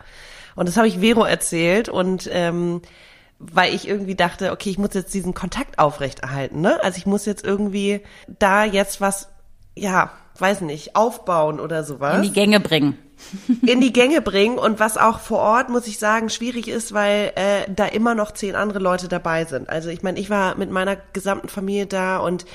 Und 0.56 0.68
das 0.68 0.76
habe 0.76 0.88
ich 0.88 1.00
Vero 1.00 1.24
erzählt 1.24 1.88
und 1.88 2.30
ähm, 2.34 2.82
weil 3.40 3.74
ich 3.74 3.88
irgendwie 3.88 4.16
dachte, 4.16 4.52
okay, 4.52 4.70
ich 4.70 4.80
muss 4.80 4.94
jetzt 4.94 5.14
diesen 5.14 5.34
Kontakt 5.34 5.80
aufrechterhalten, 5.80 6.62
ne? 6.62 6.84
Also 6.84 6.98
ich 6.98 7.06
muss 7.06 7.26
jetzt 7.26 7.46
irgendwie 7.46 8.02
da 8.28 8.66
jetzt 8.66 9.00
was, 9.00 9.30
ja, 9.76 10.12
weiß 10.40 10.62
nicht, 10.62 10.96
aufbauen 10.96 11.60
oder 11.60 11.84
sowas. 11.84 12.18
In 12.18 12.24
die 12.24 12.34
Gänge 12.34 12.60
bringen. 12.60 12.98
in 13.66 13.82
die 13.82 13.94
Gänge 13.94 14.22
bringen 14.22 14.60
und 14.60 14.80
was 14.80 14.98
auch 14.98 15.20
vor 15.20 15.40
Ort, 15.40 15.70
muss 15.70 15.88
ich 15.88 15.98
sagen, 15.98 16.30
schwierig 16.30 16.68
ist, 16.68 16.94
weil 16.94 17.32
äh, 17.36 17.66
da 17.68 17.86
immer 17.86 18.16
noch 18.16 18.32
zehn 18.32 18.56
andere 18.56 18.80
Leute 18.80 19.08
dabei 19.08 19.46
sind. 19.46 19.70
Also 19.70 19.90
ich 19.90 20.04
meine, 20.04 20.20
ich 20.20 20.30
war 20.30 20.56
mit 20.56 20.70
meiner 20.70 20.96
gesamten 21.14 21.50
Familie 21.50 21.88
da 21.88 22.18
und 22.18 22.46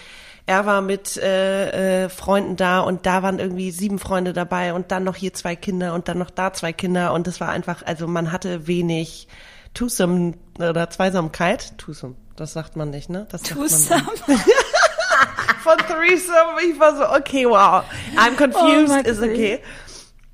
er 0.46 0.66
war 0.66 0.80
mit 0.80 1.16
äh, 1.16 2.04
äh, 2.04 2.08
Freunden 2.08 2.56
da 2.56 2.80
und 2.80 3.06
da 3.06 3.22
waren 3.22 3.38
irgendwie 3.38 3.70
sieben 3.70 3.98
Freunde 3.98 4.32
dabei 4.32 4.74
und 4.74 4.90
dann 4.90 5.04
noch 5.04 5.16
hier 5.16 5.32
zwei 5.34 5.54
Kinder 5.54 5.94
und 5.94 6.08
dann 6.08 6.18
noch 6.18 6.30
da 6.30 6.52
zwei 6.52 6.72
Kinder 6.72 7.12
und 7.12 7.26
das 7.26 7.40
war 7.40 7.48
einfach, 7.48 7.82
also 7.86 8.08
man 8.08 8.32
hatte 8.32 8.66
wenig 8.66 9.28
Twosome 9.74 10.34
oder 10.58 10.90
Zweisamkeit. 10.90 11.78
Twosome, 11.78 12.16
das 12.36 12.52
sagt 12.52 12.76
man 12.76 12.90
nicht, 12.90 13.08
ne? 13.08 13.26
Das 13.30 13.42
Twosome. 13.42 14.02
von 15.62 15.78
Threesome. 15.78 16.62
Ich 16.70 16.78
war 16.78 16.96
so, 16.96 17.08
okay, 17.08 17.46
wow. 17.46 17.84
I'm 18.16 18.36
confused, 18.36 19.06
oh, 19.06 19.08
ist 19.08 19.22
okay. 19.22 19.60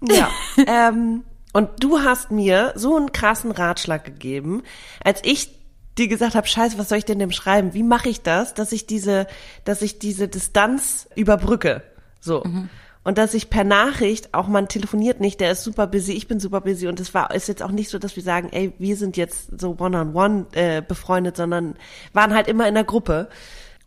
Ja. 0.01 0.31
ähm, 0.67 1.25
und 1.53 1.69
du 1.81 2.01
hast 2.01 2.31
mir 2.31 2.73
so 2.77 2.97
einen 2.97 3.13
krassen 3.13 3.51
Ratschlag 3.51 4.05
gegeben, 4.05 4.63
als 5.03 5.21
ich 5.25 5.51
dir 5.97 6.09
gesagt 6.09 6.35
habe, 6.35 6.47
scheiße, 6.47 6.79
was 6.79 6.89
soll 6.89 6.99
ich 6.99 7.05
denn 7.05 7.19
dem 7.19 7.33
schreiben? 7.33 7.75
Wie 7.75 7.83
mache 7.83 8.09
ich 8.09 8.23
das, 8.23 8.55
dass 8.55 8.73
ich 8.73 8.87
diese, 8.87 9.27
dass 9.65 9.83
ich 9.83 9.99
diese 9.99 10.29
Distanz 10.29 11.09
überbrücke? 11.17 11.83
So. 12.21 12.43
Mhm. 12.45 12.69
Und 13.05 13.17
dass 13.17 13.33
ich 13.33 13.49
per 13.49 13.65
Nachricht, 13.65 14.35
auch 14.35 14.49
man 14.49 14.69
telefoniert 14.69 15.21
nicht, 15.21 15.41
der 15.41 15.53
ist 15.53 15.65
super 15.65 15.87
busy, 15.87 16.13
ich 16.13 16.29
bin 16.29 16.41
super 16.41 16.61
busy 16.61 16.89
und 16.89 17.01
es 17.01 17.15
war, 17.15 17.35
ist 17.35 17.49
jetzt 17.49 17.63
auch 17.63 17.71
nicht 17.71 17.89
so, 17.89 17.99
dass 17.99 18.17
wir 18.17 18.23
sagen, 18.23 18.51
ey, 18.53 18.75
wir 18.79 18.97
sind 18.97 19.17
jetzt 19.17 19.59
so 19.59 19.77
one-on-one 19.79 20.13
-on 20.13 20.47
-one, 20.53 20.57
äh, 20.57 20.83
befreundet, 20.87 21.37
sondern 21.37 21.77
waren 22.13 22.35
halt 22.35 22.49
immer 22.49 22.69
in 22.69 22.75
der 22.75 22.85
Gruppe. 22.85 23.29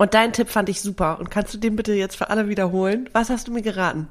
Und 0.01 0.15
dein 0.15 0.33
Tipp 0.33 0.49
fand 0.49 0.67
ich 0.67 0.81
super. 0.81 1.19
Und 1.19 1.29
kannst 1.29 1.53
du 1.53 1.59
den 1.59 1.75
bitte 1.75 1.93
jetzt 1.93 2.15
für 2.15 2.31
alle 2.31 2.49
wiederholen? 2.49 3.07
Was 3.13 3.29
hast 3.29 3.47
du 3.47 3.51
mir 3.51 3.61
geraten? 3.61 4.07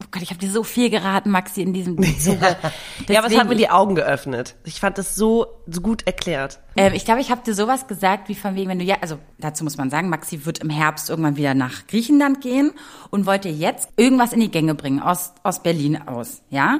Oh 0.00 0.06
Gott, 0.12 0.22
ich 0.22 0.30
habe 0.30 0.38
dir 0.38 0.48
so 0.48 0.62
viel 0.62 0.90
geraten, 0.90 1.28
Maxi, 1.30 1.60
in 1.60 1.72
diesem 1.72 2.00
Zuge. 2.20 2.56
ja, 3.08 3.18
aber 3.18 3.26
es 3.26 3.36
hat 3.36 3.48
mir 3.48 3.56
die 3.56 3.68
Augen 3.68 3.96
geöffnet. 3.96 4.54
Ich 4.62 4.78
fand 4.78 4.96
das 4.96 5.16
so, 5.16 5.48
so 5.66 5.80
gut 5.80 6.06
erklärt. 6.06 6.60
Ähm, 6.76 6.92
ich 6.94 7.04
glaube, 7.04 7.20
ich 7.20 7.32
habe 7.32 7.42
dir 7.44 7.52
sowas 7.52 7.88
gesagt, 7.88 8.28
wie 8.28 8.36
von 8.36 8.54
wegen, 8.54 8.70
wenn 8.70 8.78
du 8.78 8.84
ja, 8.84 8.98
also 9.00 9.18
dazu 9.38 9.64
muss 9.64 9.76
man 9.76 9.90
sagen, 9.90 10.08
Maxi 10.08 10.46
wird 10.46 10.60
im 10.60 10.70
Herbst 10.70 11.10
irgendwann 11.10 11.34
wieder 11.36 11.54
nach 11.54 11.88
Griechenland 11.88 12.40
gehen 12.40 12.70
und 13.10 13.26
wollte 13.26 13.48
jetzt 13.48 13.88
irgendwas 13.96 14.32
in 14.32 14.38
die 14.38 14.52
Gänge 14.52 14.76
bringen 14.76 15.00
aus 15.00 15.32
aus 15.42 15.64
Berlin 15.64 16.00
aus, 16.06 16.42
ja. 16.48 16.78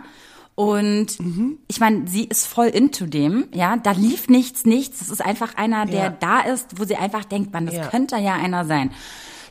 Und 0.54 1.18
mhm. 1.18 1.58
ich 1.66 1.80
meine, 1.80 2.06
sie 2.06 2.24
ist 2.24 2.46
voll 2.46 2.68
into 2.68 3.06
dem, 3.06 3.48
ja, 3.52 3.76
da 3.76 3.90
lief 3.90 4.28
nichts, 4.28 4.64
nichts. 4.64 5.00
Das 5.00 5.10
ist 5.10 5.24
einfach 5.24 5.56
einer, 5.56 5.86
der 5.86 6.04
ja. 6.04 6.10
da 6.10 6.40
ist, 6.40 6.78
wo 6.78 6.84
sie 6.84 6.96
einfach 6.96 7.24
denkt, 7.24 7.52
man, 7.52 7.66
das 7.66 7.74
ja. 7.74 7.86
könnte 7.88 8.16
ja 8.18 8.34
einer 8.34 8.64
sein. 8.64 8.92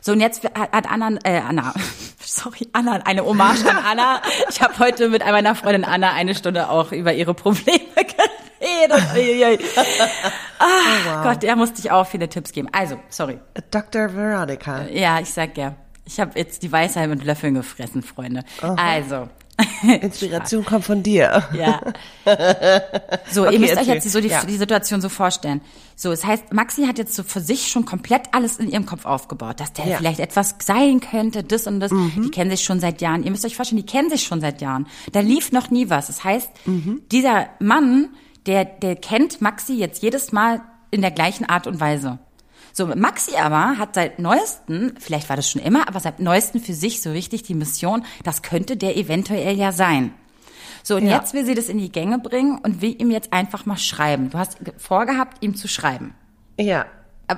So, 0.00 0.12
und 0.12 0.20
jetzt 0.20 0.44
hat 0.44 0.90
Anna, 0.90 1.18
äh, 1.24 1.40
Anna, 1.40 1.74
sorry, 2.20 2.68
Anna, 2.72 3.00
eine 3.04 3.24
Hommage 3.24 3.66
an 3.66 3.78
Anna. 3.78 4.22
Ich 4.50 4.60
habe 4.60 4.78
heute 4.78 5.08
mit 5.08 5.24
meiner 5.24 5.54
Freundin 5.54 5.84
Anna 5.84 6.12
eine 6.12 6.34
Stunde 6.34 6.68
auch 6.68 6.92
über 6.92 7.12
ihre 7.12 7.34
Probleme 7.34 7.80
geredet. 7.94 9.60
ah, 10.58 10.66
oh, 10.66 11.08
wow. 11.08 11.22
Gott, 11.22 11.42
der 11.42 11.56
musste 11.56 11.80
ich 11.80 11.90
auch 11.90 12.06
viele 12.06 12.28
Tipps 12.28 12.52
geben. 12.52 12.68
Also, 12.72 12.98
sorry. 13.08 13.38
Dr. 13.70 14.14
Veronica. 14.14 14.86
Ja, 14.88 15.20
ich 15.20 15.30
sag 15.30 15.56
ja. 15.56 15.74
Ich 16.06 16.20
habe 16.20 16.38
jetzt 16.38 16.62
die 16.62 16.70
Weisheit 16.70 17.08
mit 17.08 17.24
Löffeln 17.24 17.54
gefressen, 17.54 18.02
Freunde. 18.02 18.44
Aha. 18.60 18.74
Also, 18.76 19.28
Inspiration 20.00 20.64
kommt 20.64 20.84
von 20.84 21.02
dir. 21.02 21.44
Ja. 21.56 21.80
So, 23.30 23.42
okay, 23.42 23.54
ihr 23.54 23.60
müsst 23.60 23.76
euch 23.76 23.86
jetzt 23.86 24.10
so 24.10 24.20
die, 24.20 24.28
ja. 24.28 24.44
die, 24.44 24.56
Situation 24.56 25.00
so 25.00 25.08
vorstellen. 25.08 25.60
So, 25.94 26.10
es 26.10 26.24
heißt, 26.24 26.52
Maxi 26.52 26.86
hat 26.86 26.98
jetzt 26.98 27.14
so 27.14 27.22
für 27.22 27.40
sich 27.40 27.68
schon 27.68 27.84
komplett 27.84 28.22
alles 28.32 28.56
in 28.56 28.68
ihrem 28.68 28.86
Kopf 28.86 29.04
aufgebaut, 29.04 29.60
dass 29.60 29.72
der 29.72 29.86
ja. 29.86 29.96
vielleicht 29.98 30.20
etwas 30.20 30.56
sein 30.60 31.00
könnte, 31.00 31.44
das 31.44 31.66
und 31.66 31.80
das. 31.80 31.92
Mhm. 31.92 32.22
Die 32.24 32.30
kennen 32.30 32.50
sich 32.50 32.64
schon 32.64 32.80
seit 32.80 33.00
Jahren. 33.00 33.22
Ihr 33.22 33.30
müsst 33.30 33.44
euch 33.44 33.56
vorstellen, 33.56 33.82
die 33.82 33.86
kennen 33.86 34.10
sich 34.10 34.24
schon 34.24 34.40
seit 34.40 34.60
Jahren. 34.60 34.86
Da 35.12 35.20
lief 35.20 35.52
noch 35.52 35.70
nie 35.70 35.88
was. 35.88 36.08
Das 36.08 36.24
heißt, 36.24 36.50
mhm. 36.66 37.02
dieser 37.12 37.48
Mann, 37.60 38.08
der, 38.46 38.64
der 38.64 38.96
kennt 38.96 39.40
Maxi 39.40 39.74
jetzt 39.74 40.02
jedes 40.02 40.32
Mal 40.32 40.62
in 40.90 41.00
der 41.00 41.10
gleichen 41.10 41.44
Art 41.44 41.66
und 41.66 41.80
Weise. 41.80 42.18
So, 42.76 42.88
Maxi 42.88 43.36
aber 43.36 43.78
hat 43.78 43.94
seit 43.94 44.18
neuesten, 44.18 44.94
vielleicht 44.98 45.28
war 45.28 45.36
das 45.36 45.48
schon 45.48 45.62
immer, 45.62 45.86
aber 45.86 46.00
seit 46.00 46.18
neuesten 46.18 46.58
für 46.58 46.74
sich 46.74 47.02
so 47.02 47.12
richtig 47.12 47.44
die 47.44 47.54
Mission, 47.54 48.04
das 48.24 48.42
könnte 48.42 48.76
der 48.76 48.96
eventuell 48.96 49.56
ja 49.56 49.70
sein. 49.70 50.12
So, 50.82 50.96
und 50.96 51.06
ja. 51.06 51.16
jetzt 51.16 51.34
will 51.34 51.46
sie 51.46 51.54
das 51.54 51.68
in 51.68 51.78
die 51.78 51.92
Gänge 51.92 52.18
bringen 52.18 52.58
und 52.58 52.82
will 52.82 53.00
ihm 53.00 53.12
jetzt 53.12 53.32
einfach 53.32 53.64
mal 53.64 53.78
schreiben. 53.78 54.30
Du 54.30 54.38
hast 54.38 54.58
vorgehabt, 54.76 55.40
ihm 55.40 55.54
zu 55.54 55.68
schreiben. 55.68 56.14
Ja. 56.58 56.86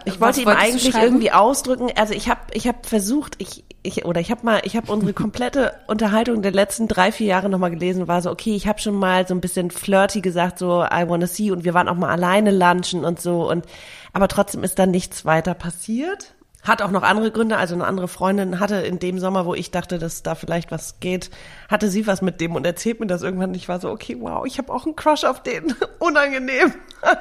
Ich 0.05 0.21
wollte 0.21 0.41
ihm 0.41 0.49
eigentlich 0.49 0.95
irgendwie 0.95 1.31
ausdrücken, 1.31 1.91
also 1.95 2.13
ich 2.13 2.29
habe 2.29 2.41
ich 2.55 2.67
hab 2.67 2.87
versucht, 2.87 3.37
ich, 3.39 3.63
ich 3.85 4.05
oder 4.05 4.21
ich 4.21 4.33
habe 4.33 4.45
mal, 4.45 4.61
ich 4.65 4.77
habe 4.77 4.91
unsere 4.91 5.13
komplette 5.15 5.75
Unterhaltung 5.87 6.43
der 6.43 6.51
letzten 6.51 6.89
drei, 6.89 7.13
vier 7.13 7.29
Jahre 7.29 7.49
nochmal 7.49 7.71
gelesen 7.71 8.09
war 8.09 8.21
so, 8.21 8.31
okay, 8.31 8.57
ich 8.57 8.67
habe 8.67 8.81
schon 8.81 8.97
mal 8.97 9.29
so 9.29 9.35
ein 9.35 9.41
bisschen 9.41 9.71
flirty 9.71 10.23
gesagt, 10.23 10.59
so 10.59 10.83
I 10.83 11.05
wanna 11.07 11.29
see 11.29 11.53
und 11.53 11.63
wir 11.63 11.73
waren 11.73 11.89
auch 11.89 11.95
mal 11.95 12.11
alleine 12.11 12.51
lunchen 12.51 13.05
und 13.05 13.21
so 13.21 13.49
und 13.49 13.65
aber 14.17 14.29
trotzdem 14.29 14.65
ist 14.65 14.79
dann 14.79 14.91
nichts 14.91 15.27
weiter 15.27 15.53
passiert. 15.53 16.36
Hat 16.67 16.83
auch 16.83 16.91
noch 16.91 17.03
andere 17.03 17.31
Gründe. 17.31 17.57
Also 17.57 17.75
eine 17.75 17.87
andere 17.87 18.09
Freundin 18.09 18.59
hatte 18.59 18.77
in 18.77 18.99
dem 18.99 19.19
Sommer, 19.19 19.47
wo 19.47 19.55
ich 19.55 19.71
dachte, 19.71 19.99
dass 19.99 20.23
da 20.23 20.35
vielleicht 20.35 20.71
was 20.71 21.01
geht, 21.01 21.31
hatte 21.69 21.89
sie 21.89 22.07
was 22.07 22.23
mit 22.23 22.41
dem 22.41 22.55
und 22.57 22.67
erzählt 22.67 23.01
mir 23.01 23.07
das 23.07 23.23
irgendwann. 23.23 23.55
Ich 23.55 23.69
war 23.69 23.81
so, 23.81 23.91
okay, 23.91 24.17
wow, 24.19 24.45
ich 24.45 24.59
habe 24.59 24.73
auch 24.73 24.85
einen 24.85 24.97
Crush 24.97 25.25
auf 25.25 25.43
den. 25.43 25.75
Unangenehm. 25.99 26.73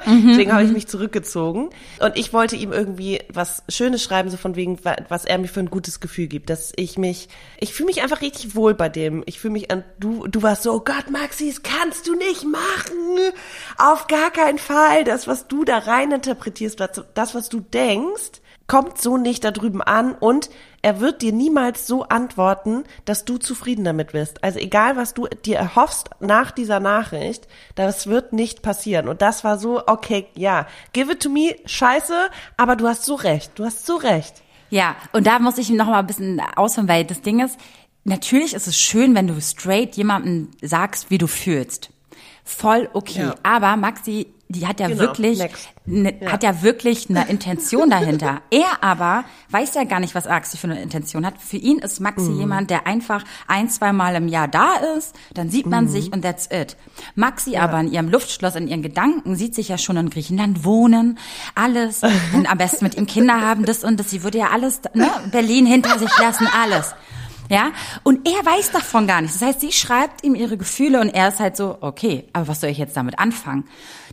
Mhm, 0.04 0.28
Deswegen 0.28 0.52
habe 0.52 0.64
ich 0.64 0.72
mich 0.72 0.88
zurückgezogen. 0.88 1.70
Und 2.00 2.16
ich 2.16 2.32
wollte 2.32 2.56
ihm 2.56 2.72
irgendwie 2.72 3.20
was 3.32 3.62
Schönes 3.68 4.02
schreiben, 4.02 4.30
so 4.30 4.36
von 4.36 4.56
wegen, 4.56 4.78
was 5.08 5.24
er 5.24 5.38
mir 5.38 5.48
für 5.48 5.60
ein 5.60 5.70
gutes 5.70 6.00
Gefühl 6.00 6.26
gibt. 6.26 6.50
Dass 6.50 6.72
ich 6.74 6.98
mich, 6.98 7.28
ich 7.58 7.72
fühle 7.72 7.86
mich 7.86 8.02
einfach 8.02 8.22
richtig 8.22 8.56
wohl 8.56 8.74
bei 8.74 8.88
dem. 8.88 9.22
Ich 9.26 9.38
fühle 9.38 9.52
mich 9.52 9.70
an, 9.70 9.84
du, 10.00 10.26
du 10.26 10.42
warst 10.42 10.64
so, 10.64 10.72
oh 10.72 10.80
Gott, 10.80 11.10
Maxi, 11.10 11.48
das 11.48 11.62
kannst 11.62 12.08
du 12.08 12.14
nicht 12.14 12.44
machen. 12.44 13.32
Auf 13.78 14.06
gar 14.08 14.30
keinen 14.30 14.58
Fall. 14.58 15.04
Das, 15.04 15.28
was 15.28 15.46
du 15.46 15.64
da 15.64 15.78
rein 15.78 16.10
interpretierst, 16.10 16.80
das, 17.14 17.34
was 17.34 17.48
du 17.48 17.60
denkst, 17.60 18.40
kommt 18.66 19.00
so 19.00 19.16
nicht 19.16 19.44
da 19.44 19.50
drüben 19.50 19.82
an 19.82 20.14
und 20.14 20.50
er 20.82 21.00
wird 21.00 21.22
dir 21.22 21.32
niemals 21.32 21.86
so 21.86 22.04
antworten, 22.04 22.84
dass 23.04 23.24
du 23.24 23.38
zufrieden 23.38 23.84
damit 23.84 24.12
bist. 24.12 24.42
Also 24.44 24.58
egal, 24.58 24.96
was 24.96 25.14
du 25.14 25.26
dir 25.44 25.56
erhoffst 25.56 26.10
nach 26.20 26.50
dieser 26.50 26.80
Nachricht, 26.80 27.48
das 27.74 28.06
wird 28.06 28.32
nicht 28.32 28.62
passieren. 28.62 29.08
Und 29.08 29.22
das 29.22 29.44
war 29.44 29.58
so, 29.58 29.82
okay, 29.86 30.26
ja, 30.34 30.66
give 30.92 31.12
it 31.12 31.22
to 31.22 31.28
me, 31.28 31.56
scheiße, 31.64 32.30
aber 32.56 32.76
du 32.76 32.86
hast 32.86 33.04
so 33.04 33.14
recht, 33.14 33.52
du 33.56 33.64
hast 33.64 33.86
so 33.86 33.96
recht. 33.96 34.42
Ja, 34.70 34.96
und 35.12 35.26
da 35.26 35.38
muss 35.38 35.58
ich 35.58 35.70
noch 35.70 35.86
mal 35.86 36.00
ein 36.00 36.06
bisschen 36.06 36.40
ausholen, 36.56 36.88
weil 36.88 37.04
das 37.04 37.22
Ding 37.22 37.44
ist, 37.44 37.58
natürlich 38.04 38.54
ist 38.54 38.66
es 38.66 38.78
schön, 38.78 39.14
wenn 39.14 39.28
du 39.28 39.40
straight 39.40 39.96
jemandem 39.96 40.50
sagst, 40.60 41.10
wie 41.10 41.18
du 41.18 41.26
fühlst. 41.26 41.90
Voll 42.44 42.88
okay. 42.92 43.22
Ja. 43.22 43.34
Aber 43.42 43.76
Maxi, 43.76 44.28
die 44.48 44.66
hat 44.66 44.78
ja 44.78 44.86
genau, 44.86 45.00
wirklich, 45.00 45.42
ne, 45.86 46.14
ja. 46.20 46.32
hat 46.32 46.42
ja 46.44 46.62
wirklich 46.62 47.10
eine 47.10 47.28
Intention 47.28 47.90
dahinter. 47.90 48.42
er 48.50 48.82
aber 48.82 49.24
weiß 49.50 49.74
ja 49.74 49.84
gar 49.84 49.98
nicht, 49.98 50.14
was 50.14 50.26
Axi 50.26 50.56
für 50.56 50.68
eine 50.68 50.80
Intention 50.80 51.26
hat. 51.26 51.34
Für 51.38 51.56
ihn 51.56 51.78
ist 51.78 52.00
Maxi 52.00 52.30
mhm. 52.30 52.38
jemand, 52.38 52.70
der 52.70 52.86
einfach 52.86 53.24
ein, 53.48 53.68
zwei 53.70 53.92
Mal 53.92 54.14
im 54.14 54.28
Jahr 54.28 54.46
da 54.46 54.74
ist, 54.96 55.16
dann 55.34 55.50
sieht 55.50 55.66
man 55.66 55.84
mhm. 55.84 55.88
sich 55.88 56.12
und 56.12 56.22
that's 56.22 56.48
it. 56.52 56.76
Maxi 57.16 57.52
ja. 57.52 57.62
aber 57.62 57.80
in 57.80 57.90
ihrem 57.90 58.08
Luftschloss, 58.08 58.54
in 58.54 58.68
ihren 58.68 58.82
Gedanken, 58.82 59.34
sieht 59.34 59.54
sich 59.54 59.68
ja 59.68 59.78
schon 59.78 59.96
in 59.96 60.10
Griechenland 60.10 60.64
wohnen, 60.64 61.18
alles, 61.54 62.02
und 62.32 62.50
am 62.50 62.58
besten 62.58 62.84
mit 62.84 62.96
ihm 62.96 63.06
Kinder 63.06 63.40
haben, 63.40 63.64
das 63.64 63.82
und 63.82 63.98
das. 63.98 64.10
Sie 64.10 64.22
würde 64.22 64.38
ja 64.38 64.50
alles, 64.50 64.80
ne, 64.94 65.10
Berlin 65.32 65.66
hinter 65.66 65.98
sich 65.98 66.16
lassen, 66.18 66.46
alles. 66.46 66.94
Ja, 67.50 67.72
und 68.02 68.26
er 68.26 68.44
weiß 68.44 68.72
davon 68.72 69.06
gar 69.06 69.20
nichts. 69.20 69.38
Das 69.38 69.48
heißt, 69.48 69.60
sie 69.60 69.72
schreibt 69.72 70.24
ihm 70.24 70.34
ihre 70.34 70.56
Gefühle 70.56 71.00
und 71.00 71.10
er 71.10 71.28
ist 71.28 71.40
halt 71.40 71.56
so, 71.56 71.78
okay, 71.80 72.28
aber 72.32 72.48
was 72.48 72.60
soll 72.60 72.70
ich 72.70 72.78
jetzt 72.78 72.96
damit 72.96 73.18
anfangen? 73.18 73.64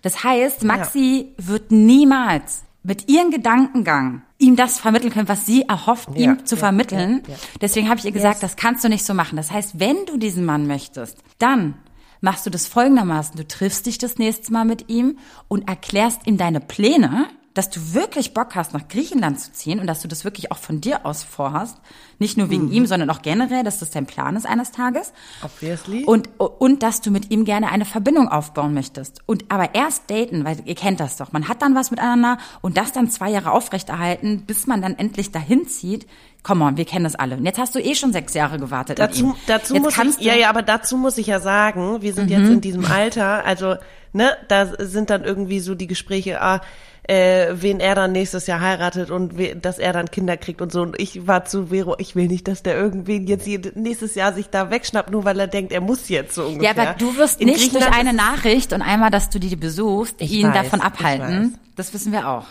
Das 0.02 0.24
heißt, 0.24 0.64
Maxi 0.64 1.34
ja. 1.38 1.48
wird 1.48 1.72
niemals 1.72 2.64
mit 2.84 3.10
ihrem 3.10 3.32
Gedankengang 3.32 4.24
ihm 4.38 4.56
das 4.56 4.80
vermitteln 4.80 5.12
können, 5.12 5.30
was 5.30 5.46
sie 5.46 5.64
erhofft, 5.64 6.10
ja, 6.16 6.34
ihm 6.34 6.46
zu 6.46 6.56
ja, 6.56 6.60
vermitteln. 6.60 7.24
Deswegen 7.62 7.90
habe 7.90 8.00
ich 8.00 8.06
ihr 8.06 8.12
gesagt, 8.12 8.36
yes. 8.36 8.42
das 8.42 8.56
kannst 8.58 8.84
du 8.84 8.90
nicht 8.90 9.06
so 9.06 9.14
machen. 9.14 9.38
Das 9.38 9.52
heißt, 9.52 9.80
wenn 9.80 10.06
du 10.06 10.18
diesen 10.18 10.44
Mann 10.44 10.68
möchtest, 10.68 11.18
dann 11.40 11.76
machst 12.20 12.46
du 12.46 12.50
das 12.50 12.68
folgendermaßen. 12.68 13.36
Du 13.38 13.48
triffst 13.48 13.86
dich 13.86 13.98
das 13.98 14.18
nächste 14.18 14.52
Mal 14.52 14.66
mit 14.66 14.90
ihm 14.90 15.18
und 15.48 15.68
erklärst 15.68 16.28
ihm 16.28 16.38
deine 16.38 16.60
Pläne 16.60 17.28
dass 17.54 17.70
du 17.70 17.94
wirklich 17.94 18.34
Bock 18.34 18.56
hast, 18.56 18.74
nach 18.74 18.88
Griechenland 18.88 19.40
zu 19.40 19.52
ziehen 19.52 19.80
und 19.80 19.88
dass 19.88 20.02
du 20.02 20.08
das 20.08 20.24
wirklich 20.24 20.52
auch 20.52 20.58
von 20.58 20.82
dir 20.82 21.06
aus 21.06 21.24
vorhast. 21.24 21.78
Nicht 22.18 22.38
nur 22.38 22.50
wegen 22.50 22.68
mhm. 22.68 22.72
ihm, 22.72 22.86
sondern 22.86 23.10
auch 23.10 23.22
generell, 23.22 23.64
dass 23.64 23.80
das 23.80 23.92
dein 23.92 24.06
Plan 24.06 24.36
ist 24.36 24.46
eines 24.46 24.72
Tages. 24.72 25.14
Obviously. 25.44 26.04
Und, 26.06 26.30
und 26.40 26.82
dass 26.82 27.02
du 27.02 27.12
mit 27.12 27.32
ihm 27.32 27.46
gerne 27.46 27.70
eine 27.70 27.86
Verbindung 27.86 28.28
aufbauen 28.28 28.74
möchtest. 28.74 29.22
Und 29.26 29.46
aber 29.50 29.76
erst 29.76 30.10
daten, 30.10 30.46
weil 30.46 30.58
ihr 30.66 30.76
kennt 30.76 31.00
das 31.00 31.18
doch. 31.18 31.32
Man 31.32 31.48
hat 31.48 31.62
dann 31.62 31.76
was 31.76 31.92
miteinander 31.92 32.38
und 32.62 32.78
das 32.78 32.92
dann 32.92 33.10
zwei 33.10 33.30
Jahre 33.30 33.52
aufrechterhalten, 33.52 34.46
bis 34.46 34.66
man 34.66 34.82
dann 34.82 34.98
endlich 34.98 35.32
dahin 35.32 35.68
zieht. 35.68 36.08
Come 36.42 36.66
on, 36.66 36.76
wir 36.76 36.86
kennen 36.86 37.06
das 37.06 37.16
alle. 37.16 37.38
Und 37.38 37.46
jetzt 37.46 37.60
hast 37.60 37.76
du 37.76 37.80
eh 37.80 37.96
schon 37.96 38.14
sechs 38.14 38.34
Jahre 38.34 38.58
gewartet. 38.58 39.00
Dazu, 39.00 39.36
dazu 39.48 39.76
muss 39.76 39.98
ich, 39.98 40.20
ja, 40.20 40.36
ja, 40.36 40.50
aber 40.50 40.62
dazu 40.62 40.98
muss 40.98 41.18
ich 41.18 41.28
ja 41.28 41.40
sagen, 41.40 42.02
wir 42.02 42.14
sind 42.14 42.26
mhm. 42.26 42.32
jetzt 42.32 42.50
in 42.50 42.62
diesem 42.62 42.86
Alter, 42.86 43.46
also, 43.46 43.76
ne, 44.12 44.36
da 44.50 44.74
sind 44.78 45.10
dann 45.10 45.24
irgendwie 45.24 45.60
so 45.60 45.74
die 45.74 45.88
Gespräche, 45.88 46.42
ah, 46.42 46.58
äh, 46.58 46.60
wen 47.08 47.80
er 47.80 47.96
dann 47.96 48.14
nächstes 48.14 48.48
Jahr 48.48 48.62
heiratet 48.62 49.12
und 49.12 49.38
we 49.38 49.56
dass 49.56 49.78
er 49.78 49.94
dann 49.94 50.10
Kinder 50.10 50.38
kriegt 50.38 50.62
und 50.62 50.72
so. 50.72 50.82
Und 50.82 51.00
ich 51.00 51.28
war 51.28 51.46
zu 51.46 51.68
Vero, 51.68 51.96
ich 51.98 52.16
will 52.16 52.28
nicht, 52.28 52.48
dass 52.48 52.64
der 52.64 52.78
irgendwen 52.78 53.28
jetzt 53.28 53.48
nächstes 53.76 54.16
Jahr 54.16 54.34
sich 54.34 54.50
da 54.50 54.70
wegschnappt, 54.70 55.12
nur 55.12 55.26
weil 55.26 55.40
er 55.40 55.48
denkt, 55.48 55.72
er 55.72 55.82
muss 55.82 56.10
jetzt 56.10 56.36
so 56.36 56.46
ungefähr. 56.46 56.76
Ja, 56.76 56.82
aber 56.82 56.98
du 56.98 57.18
wirst 57.18 57.42
In 57.42 57.48
nicht 57.48 57.74
durch 57.74 57.92
eine 57.92 58.14
Nachricht 58.14 58.74
und 58.74 58.82
einmal, 58.82 59.12
dass 59.12 59.30
du 59.30 59.40
die 59.40 59.56
besuchst, 59.56 60.22
ihn 60.22 60.48
weiß, 60.48 60.54
davon 60.54 60.82
abhalten. 60.82 61.58
Das 61.76 61.94
wissen 61.94 62.12
wir 62.12 62.30
auch. 62.30 62.46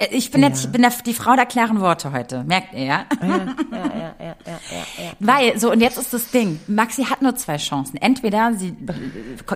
Äh, 0.00 0.08
ich 0.12 0.30
bin 0.30 0.42
ja. 0.42 0.48
jetzt, 0.48 0.64
ich 0.64 0.72
bin 0.72 0.82
der, 0.82 0.92
die 1.04 1.14
Frau 1.14 1.36
der 1.36 1.46
klaren 1.46 1.80
Worte 1.80 2.12
heute. 2.12 2.42
Merkt 2.44 2.72
ihr, 2.72 2.84
ja? 2.84 3.06
Ja, 3.20 3.28
ja, 3.28 3.36
ja, 3.38 4.14
ja, 4.18 4.36
ja, 4.46 4.56
ja. 5.04 5.12
Weil, 5.18 5.58
so, 5.58 5.70
und 5.70 5.80
jetzt 5.80 5.98
ist 5.98 6.12
das 6.12 6.30
Ding. 6.30 6.58
Maxi 6.66 7.04
hat 7.04 7.22
nur 7.22 7.36
zwei 7.36 7.58
Chancen. 7.58 7.98
Entweder 7.98 8.54
sie 8.54 8.74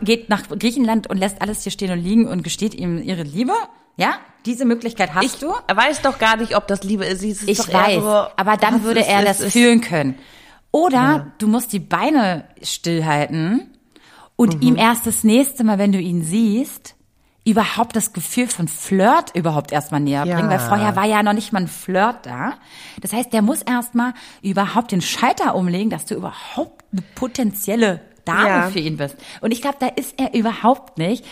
geht 0.03 0.29
nach 0.29 0.43
Griechenland 0.49 1.09
und 1.09 1.17
lässt 1.17 1.41
alles 1.41 1.63
hier 1.63 1.73
stehen 1.73 1.93
und 1.93 2.01
liegen 2.01 2.29
und 2.29 2.43
gesteht 2.43 2.75
ihm 2.75 3.03
ihre 3.03 3.23
Liebe 3.23 3.55
ja, 3.97 4.15
diese 4.47 4.65
Möglichkeit 4.65 5.15
hast 5.15 5.25
ich 5.25 5.39
du. 5.39 5.53
Er 5.67 5.77
weiß 5.77 6.03
doch 6.03 6.19
gar 6.19 6.37
nicht, 6.37 6.57
ob 6.57 6.67
das 6.67 6.83
Liebe 6.83 7.05
ist. 7.05 7.23
ist 7.23 7.49
ich 7.49 7.73
weiß, 7.73 8.03
so, 8.03 8.27
aber 8.37 8.57
dann 8.57 8.85
würde 8.85 9.05
er 9.05 9.25
das 9.25 9.41
ist, 9.41 9.53
fühlen 9.53 9.81
können. 9.81 10.19
Oder 10.71 10.97
ja. 10.97 11.33
du 11.39 11.47
musst 11.47 11.73
die 11.73 11.79
Beine 11.79 12.45
stillhalten 12.63 13.71
und 14.37 14.57
mhm. 14.57 14.63
ihm 14.63 14.77
erst 14.77 15.07
das 15.07 15.25
nächste 15.25 15.65
Mal, 15.65 15.79
wenn 15.79 15.93
du 15.93 15.99
ihn 15.99 16.23
siehst, 16.23 16.97
überhaupt 17.45 17.95
das 17.95 18.13
Gefühl 18.13 18.49
von 18.49 18.69
Flirt 18.69 19.35
überhaupt 19.35 19.71
erstmal 19.71 20.01
näher 20.01 20.25
bringen, 20.25 20.51
ja. 20.51 20.51
weil 20.51 20.59
vorher 20.59 20.97
war 20.97 21.05
ja 21.05 21.23
noch 21.23 21.35
nicht 21.35 21.53
mal 21.53 21.61
ein 21.61 21.69
Flirt 21.69 22.27
da. 22.27 22.55
Das 23.01 23.13
heißt, 23.13 23.33
der 23.33 23.43
muss 23.43 23.63
erstmal 23.63 24.15
überhaupt 24.43 24.93
den 24.93 25.03
Schalter 25.03 25.55
umlegen, 25.55 25.91
dass 25.91 26.07
du 26.07 26.15
überhaupt 26.15 26.85
eine 26.91 27.03
potenzielle 27.15 28.01
Dame 28.25 28.49
ja. 28.49 28.71
für 28.71 28.79
ihn 28.79 28.97
bist. 28.97 29.17
Und 29.43 29.53
ich 29.53 29.61
glaube, 29.61 29.77
da 29.79 29.89
ist 29.89 30.15
er 30.19 30.35
überhaupt 30.35 30.97
nicht 30.97 31.25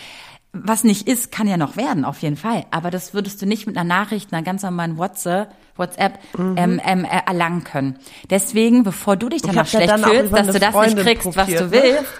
was 0.55 0.83
nicht 0.83 1.07
ist, 1.07 1.31
kann 1.31 1.47
ja 1.47 1.57
noch 1.57 1.77
werden, 1.77 2.05
auf 2.05 2.21
jeden 2.21 2.37
Fall. 2.37 2.65
Aber 2.69 2.91
das 2.91 3.15
würdest 3.15 3.41
du 3.41 3.47
nicht 3.47 3.65
mit 3.65 3.75
einer 3.75 3.83
Nachricht, 3.83 4.31
einer 4.31 4.43
ganz 4.43 4.61
normalen 4.61 4.99
WhatsApp, 4.99 5.49
WhatsApp 5.75 6.19
mhm. 6.37 6.55
ähm, 6.57 6.81
ähm, 6.85 7.05
äh, 7.05 7.21
erlangen 7.25 7.63
können. 7.63 7.97
Deswegen, 8.29 8.83
bevor 8.83 9.17
du 9.17 9.29
dich 9.29 9.41
danach 9.41 9.65
schlecht 9.65 9.89
ja 9.89 9.97
dann 9.97 10.03
fühlst, 10.07 10.31
dass 10.31 10.47
du 10.47 10.59
das 10.59 10.75
nicht 10.75 10.97
kriegst, 10.97 11.35
was 11.35 11.47
du 11.47 11.65
ne? 11.65 11.71
willst, 11.71 12.13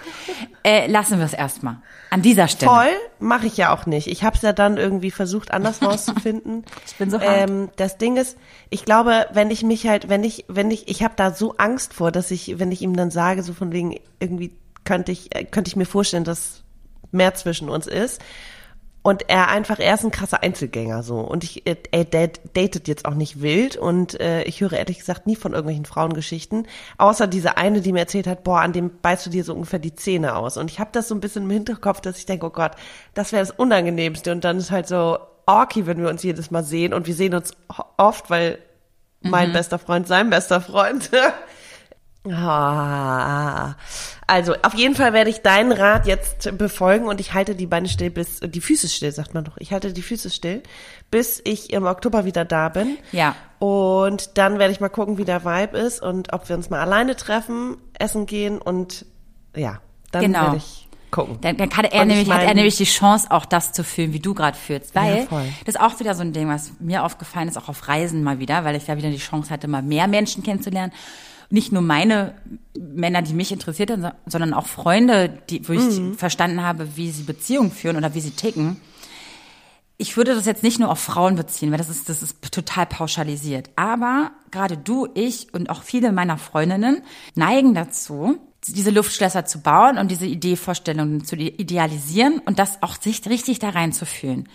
äh, 0.64 0.88
lassen 0.88 1.18
wir 1.18 1.26
es 1.26 1.32
erstmal. 1.32 1.76
An 2.10 2.22
dieser 2.22 2.48
Stelle. 2.48 2.72
Voll, 2.72 2.90
mache 3.20 3.46
ich 3.46 3.56
ja 3.56 3.72
auch 3.72 3.86
nicht. 3.86 4.08
Ich 4.08 4.24
habe 4.24 4.34
es 4.34 4.42
ja 4.42 4.52
dann 4.52 4.78
irgendwie 4.78 5.12
versucht, 5.12 5.52
anders 5.52 5.80
rauszufinden. 5.84 6.64
ich 6.84 6.96
bin 6.96 7.10
so 7.10 7.20
hart. 7.20 7.48
Ähm, 7.48 7.68
das 7.76 7.98
Ding 7.98 8.16
ist, 8.16 8.36
ich 8.68 8.84
glaube, 8.84 9.26
wenn 9.32 9.52
ich 9.52 9.62
mich 9.62 9.86
halt, 9.86 10.08
wenn 10.08 10.24
ich, 10.24 10.44
wenn 10.48 10.72
ich, 10.72 10.88
ich 10.88 11.04
habe 11.04 11.14
da 11.16 11.32
so 11.32 11.54
Angst 11.58 11.94
vor, 11.94 12.10
dass 12.10 12.32
ich, 12.32 12.58
wenn 12.58 12.72
ich 12.72 12.82
ihm 12.82 12.96
dann 12.96 13.12
sage, 13.12 13.44
so 13.44 13.54
von 13.54 13.70
wegen, 13.70 13.96
irgendwie 14.18 14.56
könnte 14.82 15.12
ich, 15.12 15.32
äh, 15.36 15.44
könnte 15.44 15.68
ich 15.68 15.76
mir 15.76 15.86
vorstellen, 15.86 16.24
dass 16.24 16.63
mehr 17.14 17.34
zwischen 17.34 17.68
uns 17.68 17.86
ist. 17.86 18.20
Und 19.06 19.28
er 19.28 19.48
einfach, 19.48 19.80
er 19.80 19.92
ist 19.92 20.04
ein 20.04 20.10
krasser 20.10 20.42
Einzelgänger 20.42 21.02
so. 21.02 21.18
Und 21.20 21.44
ich, 21.44 21.66
äh, 21.66 21.76
er 21.90 22.04
datet 22.04 22.88
jetzt 22.88 23.04
auch 23.04 23.12
nicht 23.12 23.42
wild 23.42 23.76
und 23.76 24.18
äh, 24.18 24.44
ich 24.44 24.62
höre 24.62 24.72
ehrlich 24.72 24.98
gesagt 24.98 25.26
nie 25.26 25.36
von 25.36 25.52
irgendwelchen 25.52 25.84
Frauengeschichten. 25.84 26.66
Außer 26.96 27.26
diese 27.26 27.58
eine, 27.58 27.82
die 27.82 27.92
mir 27.92 27.98
erzählt 27.98 28.26
hat, 28.26 28.44
boah, 28.44 28.60
an 28.60 28.72
dem 28.72 28.90
beißt 29.02 29.26
du 29.26 29.30
dir 29.30 29.44
so 29.44 29.52
ungefähr 29.52 29.78
die 29.78 29.94
Zähne 29.94 30.36
aus. 30.36 30.56
Und 30.56 30.70
ich 30.70 30.80
habe 30.80 30.88
das 30.92 31.08
so 31.08 31.14
ein 31.14 31.20
bisschen 31.20 31.44
im 31.44 31.50
Hinterkopf, 31.50 32.00
dass 32.00 32.16
ich 32.16 32.24
denke, 32.24 32.46
oh 32.46 32.50
Gott, 32.50 32.72
das 33.12 33.32
wäre 33.32 33.44
das 33.44 33.50
Unangenehmste. 33.50 34.32
Und 34.32 34.42
dann 34.42 34.56
ist 34.56 34.70
halt 34.70 34.88
so 34.88 35.18
orky, 35.44 35.86
wenn 35.86 36.00
wir 36.00 36.08
uns 36.08 36.22
jedes 36.22 36.50
Mal 36.50 36.64
sehen. 36.64 36.94
Und 36.94 37.06
wir 37.06 37.14
sehen 37.14 37.34
uns 37.34 37.52
oft, 37.98 38.30
weil 38.30 38.58
mein 39.20 39.50
mhm. 39.50 39.52
bester 39.52 39.78
Freund 39.78 40.08
sein 40.08 40.30
bester 40.30 40.62
Freund 40.62 41.10
Ah, 42.26 43.74
also 44.26 44.54
auf 44.62 44.72
jeden 44.72 44.94
Fall 44.94 45.12
werde 45.12 45.28
ich 45.28 45.42
deinen 45.42 45.72
Rat 45.72 46.06
jetzt 46.06 46.56
befolgen 46.56 47.06
und 47.06 47.20
ich 47.20 47.34
halte 47.34 47.54
die 47.54 47.66
Beine 47.66 47.86
still 47.86 48.08
bis 48.08 48.40
die 48.40 48.62
Füße 48.62 48.88
still, 48.88 49.12
sagt 49.12 49.34
man 49.34 49.44
doch. 49.44 49.58
Ich 49.58 49.72
halte 49.72 49.92
die 49.92 50.00
Füße 50.00 50.30
still, 50.30 50.62
bis 51.10 51.42
ich 51.44 51.70
im 51.74 51.84
Oktober 51.84 52.24
wieder 52.24 52.46
da 52.46 52.70
bin. 52.70 52.96
Ja. 53.12 53.36
Und 53.58 54.38
dann 54.38 54.58
werde 54.58 54.72
ich 54.72 54.80
mal 54.80 54.88
gucken, 54.88 55.18
wie 55.18 55.26
der 55.26 55.44
Vibe 55.44 55.76
ist 55.76 56.00
und 56.02 56.32
ob 56.32 56.48
wir 56.48 56.56
uns 56.56 56.70
mal 56.70 56.80
alleine 56.80 57.14
treffen, 57.14 57.76
essen 57.98 58.24
gehen 58.24 58.58
und 58.58 59.04
ja, 59.54 59.80
dann 60.10 60.22
genau. 60.22 60.42
werde 60.44 60.56
ich 60.56 60.88
gucken. 61.10 61.38
Dann, 61.42 61.58
dann 61.58 61.68
kann 61.68 61.84
er 61.84 62.06
nämlich, 62.06 62.26
mein, 62.26 62.38
hat 62.38 62.48
er 62.48 62.54
nämlich 62.54 62.76
die 62.76 62.84
Chance, 62.84 63.30
auch 63.30 63.44
das 63.44 63.72
zu 63.72 63.84
fühlen, 63.84 64.14
wie 64.14 64.20
du 64.20 64.32
gerade 64.32 64.56
fühlst. 64.56 64.94
Weil 64.94 65.28
ja, 65.30 65.42
das 65.66 65.74
ist 65.74 65.80
auch 65.80 66.00
wieder 66.00 66.14
so 66.14 66.22
ein 66.22 66.32
Ding, 66.32 66.48
was 66.48 66.72
mir 66.80 67.04
aufgefallen 67.04 67.48
ist, 67.48 67.58
auch 67.58 67.68
auf 67.68 67.86
Reisen 67.86 68.24
mal 68.24 68.38
wieder, 68.38 68.64
weil 68.64 68.76
ich 68.76 68.86
da 68.86 68.96
wieder 68.96 69.10
die 69.10 69.18
Chance 69.18 69.50
hatte, 69.50 69.68
mal 69.68 69.82
mehr 69.82 70.08
Menschen 70.08 70.42
kennenzulernen 70.42 70.92
nicht 71.50 71.72
nur 71.72 71.82
meine 71.82 72.34
Männer, 72.78 73.22
die 73.22 73.34
mich 73.34 73.52
interessiert 73.52 73.90
haben, 73.90 74.10
sondern 74.26 74.54
auch 74.54 74.66
Freunde, 74.66 75.38
die, 75.50 75.66
wo 75.68 75.72
ich 75.72 75.98
mhm. 75.98 76.14
verstanden 76.14 76.62
habe, 76.62 76.96
wie 76.96 77.10
sie 77.10 77.22
Beziehungen 77.22 77.70
führen 77.70 77.96
oder 77.96 78.14
wie 78.14 78.20
sie 78.20 78.30
ticken. 78.30 78.80
Ich 79.96 80.16
würde 80.16 80.34
das 80.34 80.46
jetzt 80.46 80.64
nicht 80.64 80.80
nur 80.80 80.90
auf 80.90 80.98
Frauen 80.98 81.36
beziehen, 81.36 81.70
weil 81.70 81.78
das 81.78 81.88
ist, 81.88 82.08
das 82.08 82.22
ist 82.22 82.42
total 82.50 82.86
pauschalisiert. 82.86 83.70
Aber 83.76 84.32
gerade 84.50 84.76
du, 84.76 85.06
ich 85.14 85.54
und 85.54 85.70
auch 85.70 85.82
viele 85.82 86.10
meiner 86.10 86.36
Freundinnen 86.36 87.02
neigen 87.36 87.74
dazu, 87.74 88.38
diese 88.66 88.90
Luftschlösser 88.90 89.44
zu 89.44 89.60
bauen 89.60 89.98
und 89.98 90.10
diese 90.10 90.26
Ideevorstellungen 90.26 91.24
zu 91.24 91.36
idealisieren 91.36 92.40
und 92.44 92.58
das 92.58 92.82
auch 92.82 93.00
sich 93.00 93.24
richtig 93.28 93.58
da 93.58 93.70
reinzufühlen. 93.70 94.48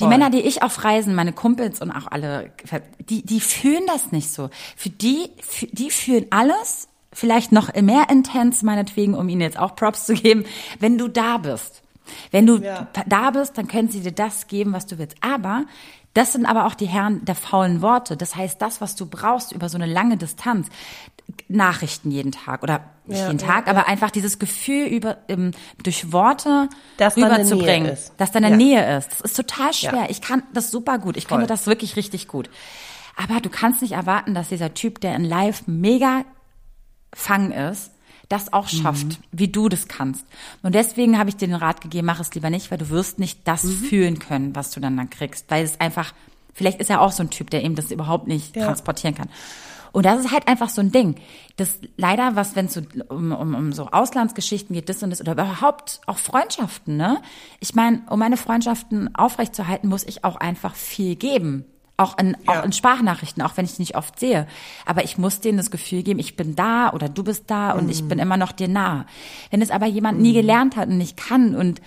Die 0.00 0.06
Männer, 0.06 0.30
die 0.30 0.40
ich 0.40 0.62
auf 0.62 0.84
Reisen, 0.84 1.14
meine 1.14 1.32
Kumpels 1.32 1.80
und 1.80 1.90
auch 1.90 2.06
alle, 2.10 2.52
die, 3.00 3.24
die 3.24 3.40
fühlen 3.40 3.84
das 3.86 4.12
nicht 4.12 4.32
so. 4.32 4.50
Für 4.76 4.90
die, 4.90 5.30
für, 5.40 5.66
die 5.66 5.90
fühlen 5.90 6.26
alles, 6.30 6.88
vielleicht 7.12 7.52
noch 7.52 7.74
mehr 7.74 8.08
intens, 8.10 8.62
meinetwegen, 8.62 9.14
um 9.14 9.28
ihnen 9.28 9.40
jetzt 9.40 9.58
auch 9.58 9.76
Props 9.76 10.06
zu 10.06 10.14
geben, 10.14 10.44
wenn 10.78 10.98
du 10.98 11.08
da 11.08 11.38
bist. 11.38 11.82
Wenn 12.30 12.46
du 12.46 12.56
ja. 12.56 12.88
da 13.06 13.30
bist, 13.30 13.56
dann 13.56 13.68
können 13.68 13.88
sie 13.88 14.00
dir 14.00 14.12
das 14.12 14.48
geben, 14.48 14.72
was 14.72 14.86
du 14.86 14.98
willst. 14.98 15.16
Aber 15.20 15.64
das 16.14 16.32
sind 16.32 16.44
aber 16.46 16.66
auch 16.66 16.74
die 16.74 16.88
Herren 16.88 17.24
der 17.24 17.36
faulen 17.36 17.82
Worte. 17.82 18.16
Das 18.16 18.34
heißt, 18.34 18.60
das, 18.60 18.80
was 18.80 18.96
du 18.96 19.06
brauchst 19.06 19.52
über 19.52 19.68
so 19.68 19.78
eine 19.78 19.86
lange 19.86 20.16
Distanz, 20.16 20.68
Nachrichten 21.48 22.10
jeden 22.10 22.32
Tag 22.32 22.62
oder 22.62 22.84
nicht 23.06 23.18
ja, 23.18 23.26
jeden 23.26 23.38
Tag, 23.38 23.66
ja, 23.66 23.72
aber 23.72 23.88
einfach 23.88 24.10
dieses 24.10 24.38
Gefühl 24.38 24.86
über 24.86 25.18
ähm, 25.28 25.52
durch 25.82 26.12
Worte 26.12 26.68
dass 26.96 27.16
rüberzubringen, 27.16 27.96
dass 28.16 28.32
da 28.32 28.38
eine 28.38 28.56
Nähe 28.56 28.98
ist. 28.98 29.10
Das 29.12 29.20
ist 29.20 29.36
total 29.36 29.72
schwer. 29.72 30.06
Ich 30.10 30.20
kann 30.20 30.42
das 30.52 30.70
super 30.70 30.98
gut. 30.98 31.16
Ich 31.16 31.26
Voll. 31.26 31.38
kann 31.38 31.46
das 31.46 31.66
wirklich 31.66 31.96
richtig 31.96 32.28
gut. 32.28 32.50
Aber 33.16 33.40
du 33.40 33.50
kannst 33.50 33.82
nicht 33.82 33.92
erwarten, 33.92 34.34
dass 34.34 34.48
dieser 34.48 34.74
Typ, 34.74 35.00
der 35.00 35.14
in 35.14 35.24
Live 35.24 35.64
mega 35.66 36.24
Fang 37.12 37.50
ist, 37.50 37.90
das 38.30 38.52
auch 38.52 38.68
schafft, 38.68 39.06
mhm. 39.06 39.16
wie 39.32 39.48
du 39.48 39.68
das 39.68 39.88
kannst. 39.88 40.24
Und 40.62 40.74
deswegen 40.74 41.18
habe 41.18 41.28
ich 41.28 41.36
dir 41.36 41.48
den 41.48 41.56
Rat 41.56 41.80
gegeben, 41.80 42.06
mach 42.06 42.20
es 42.20 42.32
lieber 42.32 42.48
nicht, 42.48 42.70
weil 42.70 42.78
du 42.78 42.88
wirst 42.88 43.18
nicht 43.18 43.40
das 43.44 43.64
mhm. 43.64 43.72
fühlen 43.72 44.18
können, 44.20 44.54
was 44.54 44.70
du 44.70 44.80
dann 44.80 44.96
dann 44.96 45.10
kriegst, 45.10 45.50
weil 45.50 45.64
es 45.64 45.80
einfach, 45.80 46.14
vielleicht 46.54 46.80
ist 46.80 46.90
er 46.90 47.00
auch 47.00 47.10
so 47.10 47.24
ein 47.24 47.30
Typ, 47.30 47.50
der 47.50 47.64
eben 47.64 47.74
das 47.74 47.90
überhaupt 47.90 48.28
nicht 48.28 48.54
transportieren 48.54 49.16
kann. 49.16 49.28
Und 49.92 50.06
das 50.06 50.20
ist 50.20 50.32
halt 50.32 50.48
einfach 50.48 50.68
so 50.68 50.80
ein 50.80 50.92
Ding. 50.92 51.16
Das 51.56 51.78
leider, 51.96 52.36
was, 52.36 52.56
wenn 52.56 52.66
es 52.66 52.74
so 52.74 52.82
um, 53.08 53.32
um, 53.32 53.54
um 53.54 53.72
so 53.72 53.88
Auslandsgeschichten 53.88 54.74
geht, 54.74 54.88
das 54.88 55.02
und 55.02 55.10
das, 55.10 55.20
oder 55.20 55.32
überhaupt 55.32 56.00
auch 56.06 56.18
Freundschaften, 56.18 56.96
ne? 56.96 57.20
Ich 57.58 57.74
meine, 57.74 58.02
um 58.08 58.18
meine 58.18 58.36
Freundschaften 58.36 59.14
aufrechtzuerhalten, 59.14 59.88
muss 59.88 60.04
ich 60.04 60.24
auch 60.24 60.36
einfach 60.36 60.74
viel 60.74 61.16
geben. 61.16 61.64
Auch 61.96 62.16
in, 62.16 62.34
ja. 62.48 62.60
auch 62.60 62.64
in 62.64 62.72
Sprachnachrichten, 62.72 63.42
auch 63.42 63.58
wenn 63.58 63.66
ich 63.66 63.78
nicht 63.78 63.94
oft 63.94 64.18
sehe. 64.18 64.46
Aber 64.86 65.04
ich 65.04 65.18
muss 65.18 65.40
denen 65.40 65.58
das 65.58 65.70
Gefühl 65.70 66.02
geben, 66.02 66.18
ich 66.18 66.34
bin 66.34 66.56
da 66.56 66.94
oder 66.94 67.10
du 67.10 67.22
bist 67.22 67.50
da 67.50 67.72
und 67.72 67.90
ich 67.90 68.02
mhm. 68.02 68.08
bin 68.08 68.18
immer 68.18 68.38
noch 68.38 68.52
dir 68.52 68.68
nah. 68.68 69.04
Wenn 69.50 69.60
es 69.60 69.70
aber 69.70 69.84
jemand 69.84 70.16
mhm. 70.16 70.22
nie 70.22 70.32
gelernt 70.32 70.76
hat 70.76 70.88
und 70.88 70.96
nicht 70.96 71.18
kann 71.18 71.54
und 71.54 71.82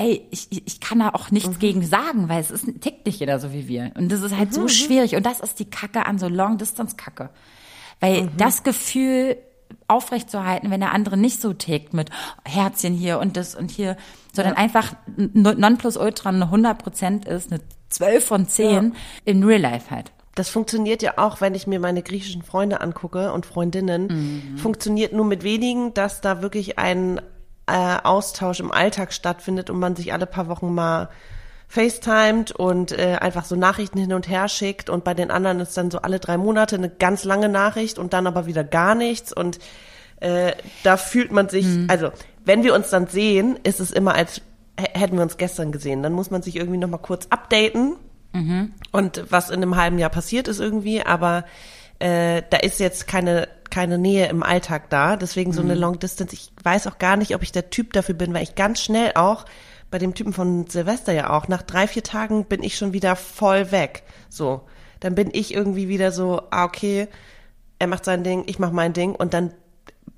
ey, 0.00 0.26
ich, 0.30 0.48
ich 0.50 0.80
kann 0.80 1.00
da 1.00 1.10
auch 1.10 1.30
nichts 1.30 1.56
mhm. 1.56 1.58
gegen 1.58 1.82
sagen, 1.82 2.28
weil 2.28 2.40
es 2.40 2.50
ist 2.50 2.64
tickt 2.80 3.06
nicht 3.06 3.20
jeder 3.20 3.38
so 3.38 3.52
wie 3.52 3.68
wir. 3.68 3.92
Und 3.96 4.10
das 4.10 4.22
ist 4.22 4.36
halt 4.36 4.50
mhm. 4.50 4.54
so 4.54 4.68
schwierig. 4.68 5.14
Und 5.14 5.26
das 5.26 5.40
ist 5.40 5.58
die 5.58 5.68
Kacke 5.68 6.06
an 6.06 6.18
so 6.18 6.28
Long-Distance-Kacke. 6.28 7.30
Weil 8.00 8.22
mhm. 8.22 8.36
das 8.36 8.62
Gefühl 8.62 9.36
aufrechtzuerhalten, 9.88 10.70
wenn 10.70 10.80
der 10.80 10.92
andere 10.92 11.16
nicht 11.16 11.40
so 11.40 11.52
tickt 11.52 11.92
mit 11.92 12.10
Herzchen 12.44 12.94
hier 12.94 13.18
und 13.18 13.36
das 13.36 13.54
und 13.54 13.70
hier, 13.70 13.96
sondern 14.32 14.54
ja. 14.54 14.60
einfach 14.60 14.94
Nonplusultra 15.16 16.30
eine 16.30 16.44
100 16.44 16.82
Prozent 16.82 17.24
ist, 17.26 17.52
eine 17.52 17.60
12 17.90 18.24
von 18.24 18.48
10 18.48 18.70
ja. 18.70 18.90
in 19.24 19.44
Real 19.44 19.60
Life 19.60 19.90
halt. 19.90 20.12
Das 20.34 20.48
funktioniert 20.48 21.02
ja 21.02 21.18
auch, 21.18 21.40
wenn 21.40 21.54
ich 21.54 21.66
mir 21.66 21.80
meine 21.80 22.02
griechischen 22.02 22.42
Freunde 22.42 22.80
angucke 22.80 23.32
und 23.32 23.46
Freundinnen. 23.46 24.06
Mhm. 24.54 24.58
Funktioniert 24.58 25.12
nur 25.12 25.26
mit 25.26 25.42
wenigen, 25.42 25.92
dass 25.92 26.20
da 26.20 26.40
wirklich 26.40 26.78
ein 26.78 27.20
äh, 27.66 27.96
Austausch 28.02 28.60
im 28.60 28.72
Alltag 28.72 29.12
stattfindet 29.12 29.70
und 29.70 29.78
man 29.78 29.96
sich 29.96 30.12
alle 30.12 30.26
paar 30.26 30.48
Wochen 30.48 30.74
mal 30.74 31.08
FaceTimed 31.68 32.50
und 32.50 32.92
äh, 32.92 33.18
einfach 33.20 33.44
so 33.44 33.54
Nachrichten 33.54 33.98
hin 33.98 34.12
und 34.12 34.28
her 34.28 34.48
schickt 34.48 34.90
und 34.90 35.04
bei 35.04 35.14
den 35.14 35.30
anderen 35.30 35.60
ist 35.60 35.76
dann 35.76 35.90
so 35.90 35.98
alle 35.98 36.18
drei 36.18 36.36
Monate 36.36 36.74
eine 36.76 36.90
ganz 36.90 37.22
lange 37.24 37.48
Nachricht 37.48 37.98
und 37.98 38.12
dann 38.12 38.26
aber 38.26 38.46
wieder 38.46 38.64
gar 38.64 38.96
nichts 38.96 39.32
und 39.32 39.60
äh, 40.18 40.52
da 40.82 40.96
fühlt 40.96 41.30
man 41.30 41.48
sich, 41.48 41.66
mhm. 41.66 41.86
also 41.88 42.10
wenn 42.44 42.64
wir 42.64 42.74
uns 42.74 42.90
dann 42.90 43.06
sehen, 43.06 43.56
ist 43.62 43.78
es 43.78 43.92
immer 43.92 44.14
als 44.14 44.42
hätten 44.76 45.16
wir 45.16 45.22
uns 45.22 45.36
gestern 45.36 45.72
gesehen. 45.72 46.02
Dann 46.02 46.12
muss 46.12 46.30
man 46.30 46.42
sich 46.42 46.56
irgendwie 46.56 46.78
noch 46.78 46.88
mal 46.88 46.98
kurz 46.98 47.26
updaten 47.30 47.96
mhm. 48.32 48.72
und 48.92 49.24
was 49.30 49.50
in 49.50 49.62
einem 49.62 49.76
halben 49.76 49.98
Jahr 49.98 50.10
passiert 50.10 50.48
ist 50.48 50.60
irgendwie, 50.60 51.02
aber 51.04 51.44
äh, 51.98 52.42
da 52.50 52.58
ist 52.58 52.80
jetzt 52.80 53.06
keine 53.06 53.48
keine 53.70 53.98
Nähe 53.98 54.28
im 54.28 54.42
Alltag 54.42 54.90
da, 54.90 55.16
deswegen 55.16 55.52
so 55.52 55.62
mhm. 55.62 55.70
eine 55.70 55.80
Long 55.80 55.98
Distance. 55.98 56.34
Ich 56.34 56.52
weiß 56.62 56.86
auch 56.86 56.98
gar 56.98 57.16
nicht, 57.16 57.34
ob 57.34 57.42
ich 57.42 57.52
der 57.52 57.70
Typ 57.70 57.92
dafür 57.92 58.14
bin, 58.14 58.34
weil 58.34 58.42
ich 58.42 58.54
ganz 58.54 58.80
schnell 58.80 59.12
auch 59.14 59.44
bei 59.90 59.98
dem 59.98 60.14
Typen 60.14 60.32
von 60.32 60.66
Silvester 60.66 61.12
ja 61.12 61.30
auch 61.30 61.48
nach 61.48 61.62
drei 61.62 61.86
vier 61.86 62.02
Tagen 62.02 62.44
bin 62.44 62.62
ich 62.62 62.76
schon 62.76 62.92
wieder 62.92 63.16
voll 63.16 63.72
weg. 63.72 64.04
So, 64.28 64.62
dann 65.00 65.14
bin 65.14 65.30
ich 65.32 65.52
irgendwie 65.52 65.88
wieder 65.88 66.12
so, 66.12 66.42
ah 66.50 66.64
okay, 66.64 67.08
er 67.78 67.86
macht 67.86 68.04
sein 68.04 68.22
Ding, 68.22 68.44
ich 68.46 68.58
mach 68.58 68.70
mein 68.70 68.92
Ding 68.92 69.14
und 69.14 69.34
dann 69.34 69.52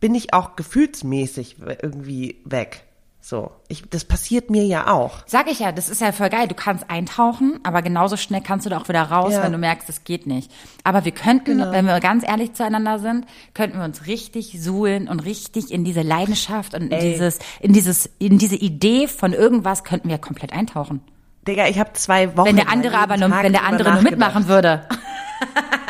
bin 0.01 0.15
ich 0.15 0.35
auch 0.35 0.57
gefühlsmäßig 0.57 1.57
irgendwie 1.81 2.43
weg. 2.45 2.85
So, 3.25 3.53
ich, 3.69 3.89
das 3.89 4.05
passiert 4.05 4.51
mir 4.51 4.65
ja 4.65 4.93
auch. 4.93 5.19
Sag 5.27 5.49
ich 5.49 5.61
ja, 5.61 5.71
das 5.71 5.89
ist 5.89 6.01
ja 6.01 6.11
voll 6.11 6.29
geil. 6.29 6.49
Du 6.49 6.57
kannst 6.57 6.91
eintauchen, 6.91 7.61
aber 7.63 7.81
genauso 7.81 8.17
schnell 8.17 8.41
kannst 8.41 8.67
du 8.67 8.71
da 8.71 8.79
auch 8.79 8.89
wieder 8.89 9.03
raus, 9.03 9.35
ja. 9.35 9.45
wenn 9.45 9.53
du 9.53 9.59
merkst, 9.59 9.89
es 9.89 10.03
geht 10.03 10.27
nicht. 10.27 10.51
Aber 10.83 11.05
wir 11.05 11.13
könnten, 11.13 11.59
genau. 11.59 11.71
wenn 11.71 11.87
wir 11.87 12.01
ganz 12.01 12.27
ehrlich 12.27 12.55
zueinander 12.55 12.99
sind, 12.99 13.27
könnten 13.55 13.79
wir 13.79 13.85
uns 13.85 14.09
richtig 14.09 14.61
suhlen 14.61 15.07
und 15.07 15.21
richtig 15.21 15.71
in 15.71 15.85
diese 15.85 16.03
Leidenschaft 16.03 16.75
und 16.75 16.93
in 16.93 16.99
dieses, 16.99 17.39
in 17.61 17.73
dieses, 17.73 18.11
in 18.19 18.39
diese 18.39 18.57
Idee 18.57 19.07
von 19.07 19.33
irgendwas 19.33 19.85
könnten 19.85 20.09
wir 20.09 20.19
komplett 20.19 20.53
eintauchen. 20.53 21.01
Digga, 21.47 21.69
ich 21.69 21.79
habe 21.79 21.93
zwei 21.93 22.37
Wochen. 22.37 22.49
Wenn 22.49 22.57
der 22.57 22.69
andere 22.69 22.99
aber 22.99 23.17
nur, 23.19 23.31
wenn 23.31 23.53
der 23.53 23.65
andere 23.65 23.93
nur 23.93 24.03
mitmachen 24.03 24.49
würde. 24.49 24.89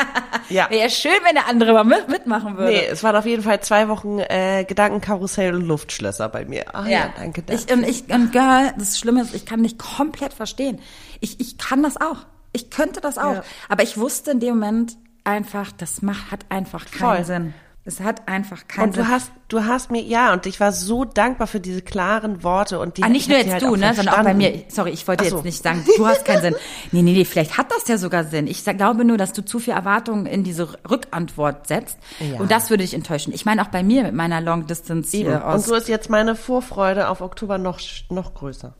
Ja. 0.52 0.70
Wäre 0.70 0.82
ja 0.82 0.88
schön, 0.88 1.12
wenn 1.24 1.34
der 1.34 1.48
andere 1.48 1.72
mal 1.72 1.84
mit, 1.84 2.08
mitmachen 2.08 2.56
würde. 2.56 2.72
Nee, 2.72 2.86
es 2.86 3.02
waren 3.02 3.16
auf 3.16 3.26
jeden 3.26 3.42
Fall 3.42 3.60
zwei 3.60 3.88
Wochen 3.88 4.18
äh, 4.18 4.64
Gedankenkarussell 4.64 5.54
und 5.54 5.62
Luftschlösser 5.62 6.28
bei 6.28 6.44
mir. 6.44 6.74
Ah, 6.74 6.84
ja. 6.84 6.90
ja, 6.90 7.14
danke. 7.16 7.42
danke. 7.42 7.62
Ich, 7.66 7.72
und 7.72 7.88
ich, 7.88 8.12
und 8.12 8.32
Girl, 8.32 8.72
das 8.78 8.98
Schlimme 8.98 9.22
ist, 9.22 9.34
ich 9.34 9.46
kann 9.46 9.62
dich 9.62 9.78
komplett 9.78 10.32
verstehen. 10.32 10.80
Ich, 11.20 11.40
ich 11.40 11.58
kann 11.58 11.82
das 11.82 12.00
auch. 12.00 12.26
Ich 12.52 12.70
könnte 12.70 13.00
das 13.00 13.18
auch. 13.18 13.34
Ja. 13.34 13.44
Aber 13.68 13.82
ich 13.82 13.96
wusste 13.96 14.32
in 14.32 14.40
dem 14.40 14.58
Moment 14.58 14.96
einfach, 15.24 15.72
das 15.72 16.02
macht, 16.02 16.30
hat 16.30 16.46
einfach 16.48 16.84
keinen 16.90 17.16
Voll. 17.16 17.24
Sinn. 17.24 17.54
Es 17.84 17.98
hat 17.98 18.28
einfach 18.28 18.68
keinen 18.68 18.90
Und 18.90 18.96
du 18.96 19.08
hast, 19.08 19.32
du 19.48 19.64
hast 19.64 19.90
mir, 19.90 20.02
ja, 20.02 20.32
und 20.32 20.46
ich 20.46 20.60
war 20.60 20.70
so 20.70 21.04
dankbar 21.04 21.48
für 21.48 21.58
diese 21.58 21.82
klaren 21.82 22.44
Worte 22.44 22.78
und 22.78 22.96
die. 22.96 23.02
Ah, 23.02 23.08
nicht 23.08 23.28
nur 23.28 23.38
jetzt 23.38 23.50
halt 23.50 23.62
du, 23.62 23.74
ne, 23.74 23.92
sondern 23.92 24.14
auch 24.14 24.22
bei 24.22 24.34
mir. 24.34 24.62
Sorry, 24.68 24.90
ich 24.90 25.08
wollte 25.08 25.24
so. 25.24 25.36
jetzt 25.36 25.44
nicht 25.44 25.60
sagen, 25.64 25.84
du 25.96 26.06
hast 26.06 26.24
keinen 26.24 26.42
Sinn. 26.42 26.54
Nee, 26.92 27.02
nee, 27.02 27.12
nee, 27.12 27.24
vielleicht 27.24 27.58
hat 27.58 27.70
das 27.70 27.88
ja 27.88 27.98
sogar 27.98 28.24
Sinn. 28.24 28.46
Ich 28.46 28.64
glaube 28.64 29.04
nur, 29.04 29.16
dass 29.16 29.32
du 29.32 29.44
zu 29.44 29.58
viel 29.58 29.72
Erwartungen 29.72 30.26
in 30.26 30.44
diese 30.44 30.68
Rückantwort 30.88 31.66
setzt. 31.66 31.98
Ja. 32.20 32.38
Und 32.38 32.50
das 32.50 32.70
würde 32.70 32.84
dich 32.84 32.94
enttäuschen. 32.94 33.32
Ich 33.32 33.44
meine 33.44 33.62
auch 33.62 33.68
bei 33.68 33.82
mir 33.82 34.04
mit 34.04 34.14
meiner 34.14 34.40
Long 34.40 34.66
Distance 34.66 35.16
hier 35.16 35.46
aus. 35.46 35.54
Und 35.54 35.64
so 35.64 35.74
ist 35.74 35.88
jetzt 35.88 36.10
meine 36.10 36.36
Vorfreude 36.36 37.08
auf 37.08 37.20
Oktober 37.20 37.58
noch, 37.58 37.80
noch 38.10 38.34
größer. 38.34 38.74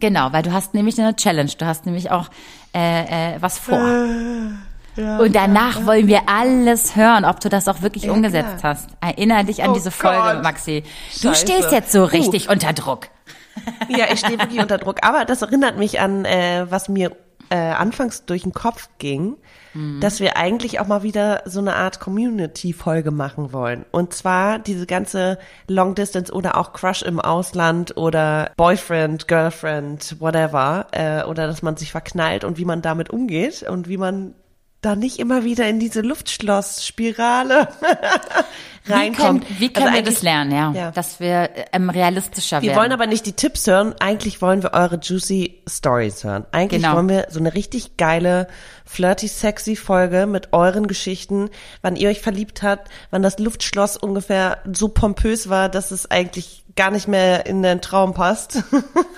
Genau, 0.00 0.32
weil 0.32 0.42
du 0.42 0.52
hast 0.52 0.74
nämlich 0.74 1.00
eine 1.00 1.14
Challenge. 1.14 1.50
Du 1.56 1.66
hast 1.66 1.86
nämlich 1.86 2.10
auch 2.10 2.28
äh, 2.74 3.34
äh, 3.34 3.42
was 3.42 3.58
vor. 3.58 3.78
Äh. 3.78 4.50
Ja, 5.00 5.18
und 5.18 5.34
danach 5.34 5.80
ja, 5.80 5.86
wollen 5.86 6.06
wir 6.06 6.22
alles 6.28 6.96
hören, 6.96 7.24
ob 7.24 7.40
du 7.40 7.48
das 7.48 7.68
auch 7.68 7.82
wirklich 7.82 8.04
ja, 8.04 8.12
umgesetzt 8.12 8.58
klar. 8.58 8.74
hast. 8.74 8.90
Erinner 9.00 9.44
dich 9.44 9.62
an 9.62 9.70
oh 9.70 9.74
diese 9.74 9.90
Folge, 9.90 10.18
Gott. 10.18 10.42
Maxi. 10.42 10.82
Du 11.22 11.28
Scheiße. 11.28 11.40
stehst 11.40 11.72
jetzt 11.72 11.92
so 11.92 12.04
richtig 12.04 12.48
uh. 12.48 12.52
unter 12.52 12.72
Druck. 12.72 13.08
Ja, 13.88 14.06
ich 14.10 14.20
stehe 14.20 14.38
wirklich 14.38 14.60
unter 14.60 14.78
Druck. 14.78 14.98
Aber 15.02 15.24
das 15.24 15.42
erinnert 15.42 15.76
mich 15.76 16.00
an, 16.00 16.24
äh, 16.24 16.66
was 16.70 16.88
mir 16.88 17.10
äh, 17.50 17.56
anfangs 17.56 18.24
durch 18.24 18.42
den 18.42 18.52
Kopf 18.52 18.88
ging, 18.98 19.36
mhm. 19.74 20.00
dass 20.00 20.20
wir 20.20 20.36
eigentlich 20.36 20.80
auch 20.80 20.86
mal 20.86 21.02
wieder 21.02 21.42
so 21.44 21.58
eine 21.58 21.74
Art 21.74 22.00
Community-Folge 22.00 23.10
machen 23.10 23.52
wollen. 23.52 23.84
Und 23.90 24.14
zwar 24.14 24.60
diese 24.60 24.86
ganze 24.86 25.38
Long 25.66 25.94
Distance 25.96 26.32
oder 26.32 26.56
auch 26.56 26.72
Crush 26.72 27.02
im 27.02 27.20
Ausland 27.20 27.96
oder 27.96 28.52
Boyfriend, 28.56 29.26
Girlfriend, 29.28 30.16
whatever. 30.20 30.86
Äh, 30.92 31.24
oder 31.24 31.48
dass 31.48 31.60
man 31.60 31.76
sich 31.76 31.90
verknallt 31.90 32.44
und 32.44 32.56
wie 32.56 32.64
man 32.64 32.82
damit 32.82 33.10
umgeht 33.10 33.64
und 33.64 33.88
wie 33.88 33.98
man 33.98 34.34
da 34.80 34.96
nicht 34.96 35.18
immer 35.18 35.44
wieder 35.44 35.68
in 35.68 35.78
diese 35.78 36.00
Luftschlossspirale 36.00 37.68
reinkommt. 38.88 39.44
Wie 39.44 39.46
können, 39.46 39.60
wie 39.60 39.72
können 39.72 39.86
also 39.88 39.96
wir 39.98 40.02
das 40.02 40.22
lernen, 40.22 40.52
ja? 40.52 40.72
ja. 40.72 40.90
Dass 40.90 41.20
wir 41.20 41.50
ähm, 41.72 41.90
realistischer 41.90 42.62
wir 42.62 42.68
werden. 42.68 42.76
Wir 42.76 42.80
wollen 42.80 42.92
aber 42.92 43.06
nicht 43.06 43.26
die 43.26 43.34
Tipps 43.34 43.66
hören, 43.66 43.94
eigentlich 44.00 44.40
wollen 44.40 44.62
wir 44.62 44.72
eure 44.72 44.96
juicy 44.96 45.62
Stories 45.68 46.24
hören. 46.24 46.46
Eigentlich 46.52 46.82
genau. 46.82 46.96
wollen 46.96 47.08
wir 47.10 47.26
so 47.30 47.40
eine 47.40 47.52
richtig 47.52 47.98
geile, 47.98 48.48
flirty, 48.86 49.28
sexy 49.28 49.76
Folge 49.76 50.26
mit 50.26 50.52
euren 50.52 50.86
Geschichten, 50.86 51.50
wann 51.82 51.96
ihr 51.96 52.08
euch 52.08 52.20
verliebt 52.22 52.62
habt, 52.62 52.88
wann 53.10 53.22
das 53.22 53.38
Luftschloss 53.38 53.98
ungefähr 53.98 54.58
so 54.72 54.88
pompös 54.88 55.50
war, 55.50 55.68
dass 55.68 55.90
es 55.90 56.10
eigentlich 56.10 56.64
gar 56.74 56.90
nicht 56.90 57.06
mehr 57.06 57.44
in 57.44 57.62
den 57.62 57.82
Traum 57.82 58.14
passt. 58.14 58.62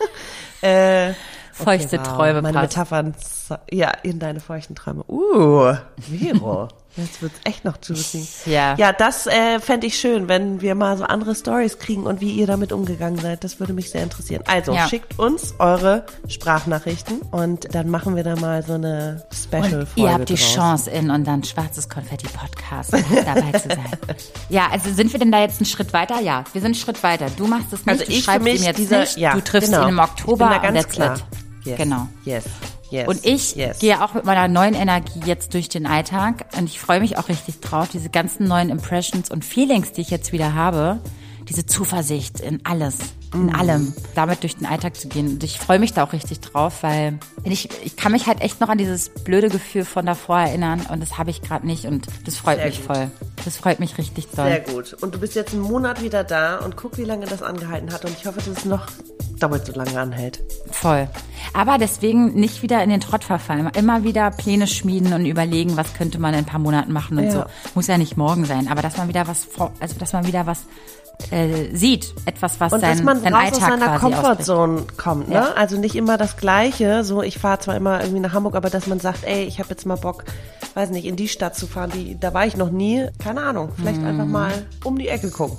äh, 0.63 1.13
Feuchte 1.53 1.99
okay, 1.99 2.09
wow. 2.09 2.17
Träume 2.17 2.43
Meine 2.43 2.59
passt. 2.59 2.77
Metaphern, 2.77 3.15
ja, 3.71 3.91
in 4.03 4.19
deine 4.19 4.41
feuchten 4.41 4.75
Träume. 4.75 5.05
Uh, 5.09 5.75
Vero. 5.99 6.69
Jetzt 6.97 7.23
wird's 7.23 7.39
echt 7.45 7.65
noch 7.65 7.79
juicy. 7.83 8.51
Ja. 8.51 8.75
Ja, 8.77 8.93
das 8.93 9.27
äh, 9.27 9.61
fände 9.61 9.87
ich 9.87 9.99
schön, 9.99 10.29
wenn 10.29 10.61
wir 10.61 10.75
mal 10.75 10.99
so 10.99 11.05
andere 11.05 11.35
Stories 11.35 11.79
kriegen 11.79 12.05
und 12.05 12.21
wie 12.21 12.33
ihr 12.33 12.47
damit 12.47 12.71
umgegangen 12.71 13.19
seid. 13.19 13.45
Das 13.45 13.61
würde 13.61 13.73
mich 13.73 13.91
sehr 13.91 14.03
interessieren. 14.03 14.43
Also 14.47 14.75
ja. 14.75 14.87
schickt 14.89 15.19
uns 15.19 15.55
eure 15.59 16.05
Sprachnachrichten 16.29 17.23
und 17.31 17.75
dann 17.75 17.89
machen 17.89 18.15
wir 18.15 18.25
da 18.25 18.37
mal 18.37 18.63
so 18.63 18.75
eine 18.75 19.25
Special-Folge. 19.33 19.87
Ihr 19.97 20.13
habt 20.13 20.29
die 20.29 20.35
draus. 20.35 20.55
Chance 20.55 20.91
in 20.91 21.11
unseren 21.11 21.43
schwarzes 21.45 21.89
Konfetti-Podcast 21.89 22.93
dabei 23.25 23.59
zu 23.59 23.69
sein. 23.69 23.79
Ja, 24.49 24.69
also 24.71 24.93
sind 24.93 25.13
wir 25.13 25.19
denn 25.19 25.33
da 25.33 25.41
jetzt 25.41 25.61
einen 25.61 25.67
Schritt 25.67 25.93
weiter? 25.95 26.21
Ja, 26.21 26.45
wir 26.53 26.61
sind 26.61 26.67
einen 26.67 26.75
Schritt 26.75 27.03
weiter. 27.03 27.29
Du 27.37 27.47
machst 27.47 27.73
es 27.73 27.87
nicht, 27.87 27.89
also 27.89 28.05
du 28.05 28.13
ich 28.13 28.25
schreibst 28.25 28.47
ihn 28.47 28.63
jetzt 28.63 28.79
diese, 28.79 29.01
nicht, 29.01 29.17
ja, 29.17 29.33
du 29.33 29.41
triffst 29.41 29.71
genau. 29.71 29.85
ihn 29.85 29.91
im 29.91 29.99
Oktober. 29.99 30.45
Ich 30.47 30.61
bin 30.61 30.63
da 30.63 30.81
ganz 30.81 30.89
klar. 30.89 31.17
Yes. 31.65 31.77
Genau. 31.77 32.09
Yes. 32.25 32.45
Yes. 32.91 33.09
Und 33.09 33.25
ich 33.25 33.57
yes. 33.57 33.79
gehe 33.79 34.03
auch 34.05 34.13
mit 34.13 34.25
meiner 34.25 34.49
neuen 34.49 34.75
Energie 34.75 35.21
jetzt 35.25 35.55
durch 35.55 35.69
den 35.69 35.87
Alltag 35.87 36.47
und 36.59 36.67
ich 36.67 36.79
freue 36.79 37.01
mich 37.01 37.17
auch 37.17 37.29
richtig 37.29 37.61
drauf, 37.61 37.89
diese 37.89 38.11
ganzen 38.11 38.47
neuen 38.47 38.69
Impressions 38.69 39.31
und 39.31 39.45
Feelings, 39.45 39.93
die 39.93 40.03
ich 40.03 40.11
jetzt 40.11 40.33
wieder 40.33 40.55
habe, 40.55 41.01
diese 41.49 41.65
Zuversicht 41.65 42.41
in 42.41 42.61
alles, 42.65 42.99
in 43.35 43.47
mm. 43.47 43.55
allem, 43.55 43.95
damit 44.14 44.43
durch 44.43 44.57
den 44.57 44.66
Alltag 44.66 44.97
zu 44.97 45.09
gehen. 45.09 45.28
Und 45.28 45.45
ich 45.45 45.59
freue 45.59 45.78
mich 45.78 45.93
da 45.93 46.05
auch 46.05 46.12
richtig 46.12 46.41
drauf, 46.41 46.83
weil 46.83 47.18
ich, 47.45 47.68
ich 47.85 47.97
kann 47.97 48.12
mich 48.12 48.26
halt 48.26 48.41
echt 48.41 48.61
noch 48.61 48.68
an 48.68 48.78
dieses 48.78 49.11
blöde 49.11 49.49
Gefühl 49.49 49.85
von 49.85 50.07
davor 50.07 50.39
erinnern 50.39 50.83
und 50.91 51.01
das 51.01 51.18
habe 51.18 51.30
ich 51.30 51.43
gerade 51.43 51.66
nicht 51.66 51.87
und 51.87 52.07
das 52.24 52.37
freut 52.37 52.57
Sehr 52.57 52.66
mich 52.66 52.87
gut. 52.87 52.97
voll. 52.97 53.11
Das 53.45 53.57
freut 53.57 53.80
mich 53.80 53.99
richtig 53.99 54.28
doll. 54.28 54.47
Sehr 54.47 54.61
gut. 54.61 54.95
Und 54.95 55.14
du 55.14 55.18
bist 55.18 55.35
jetzt 55.35 55.53
einen 55.53 55.62
Monat 55.62 56.03
wieder 56.03 56.24
da 56.24 56.59
und 56.59 56.76
guck, 56.76 56.99
wie 56.99 57.05
lange 57.05 57.26
das 57.26 57.43
angehalten 57.43 57.93
hat 57.93 58.05
und 58.05 58.12
ich 58.16 58.26
hoffe, 58.26 58.39
dass 58.39 58.49
es 58.49 58.64
noch 58.64 58.87
doppelt 59.43 59.66
so 59.66 59.72
lange 59.72 59.99
anhält. 59.99 60.41
Voll. 60.70 61.09
Aber 61.53 61.78
deswegen 61.78 62.35
nicht 62.35 62.62
wieder 62.62 62.83
in 62.83 62.91
den 62.91 63.01
Trott 63.01 63.24
verfallen. 63.24 63.68
Immer 63.76 64.05
wieder 64.05 64.30
Pläne 64.30 64.66
schmieden 64.66 65.12
und 65.12 65.26
überlegen, 65.26 65.76
was 65.76 65.95
könnte 65.95 66.20
man 66.20 66.35
in 66.35 66.41
ein 66.41 66.47
paar 66.47 66.61
Monaten 66.61 66.93
machen 66.93 67.18
und 67.18 67.24
ja. 67.24 67.30
so. 67.30 67.45
Muss 67.74 67.89
ja 67.89 67.99
nicht 67.99 68.16
morgen 68.16 68.45
sein, 68.45 68.68
aber 68.68 68.83
dass 68.83 68.97
man 68.97 69.09
wieder 69.09 69.26
was, 69.26 69.49
also 69.80 69.99
dass 69.99 70.12
man 70.12 70.26
wieder 70.26 70.47
was 70.47 70.61
äh, 71.31 71.75
sieht, 71.75 72.15
etwas, 72.27 72.61
was 72.61 72.73
und 72.73 72.81
sein, 72.81 72.97
dass 72.97 73.03
man 73.03 73.21
sein 73.21 73.35
raus 73.35 73.45
Alltag 73.45 73.63
aus 73.63 73.81
seiner 73.81 73.99
Comfortzone 73.99 74.87
kommt, 74.97 75.29
ne? 75.29 75.35
Ja. 75.35 75.53
Also 75.55 75.79
nicht 75.79 75.95
immer 75.95 76.17
das 76.17 76.37
Gleiche. 76.37 77.05
So, 77.05 77.23
ich 77.23 77.39
fahre 77.39 77.59
zwar 77.61 77.77
immer 77.77 78.01
irgendwie 78.01 78.21
nach 78.21 78.33
Hamburg, 78.33 78.55
aber 78.55 78.71
dass 78.71 78.87
man 78.87 79.01
sagt, 79.01 79.25
ey, 79.25 79.45
ich 79.45 79.59
habe 79.59 79.71
jetzt 79.71 79.87
mal 79.87 79.97
Bock, 79.97 80.25
weiß 80.75 80.91
nicht, 80.91 81.07
in 81.07 81.17
die 81.17 81.29
Stadt 81.29 81.57
zu 81.57 81.67
fahren, 81.67 81.91
die, 81.95 82.19
da 82.19 82.35
war 82.35 82.47
ich 82.47 82.57
noch 82.57 82.71
nie. 82.71 83.07
Keine 83.19 83.43
Ahnung. 83.43 83.71
Vielleicht 83.77 83.99
hm. 83.99 84.07
einfach 84.07 84.27
mal 84.27 84.53
um 84.85 84.99
die 84.99 85.09
Ecke 85.09 85.31
gucken. 85.31 85.57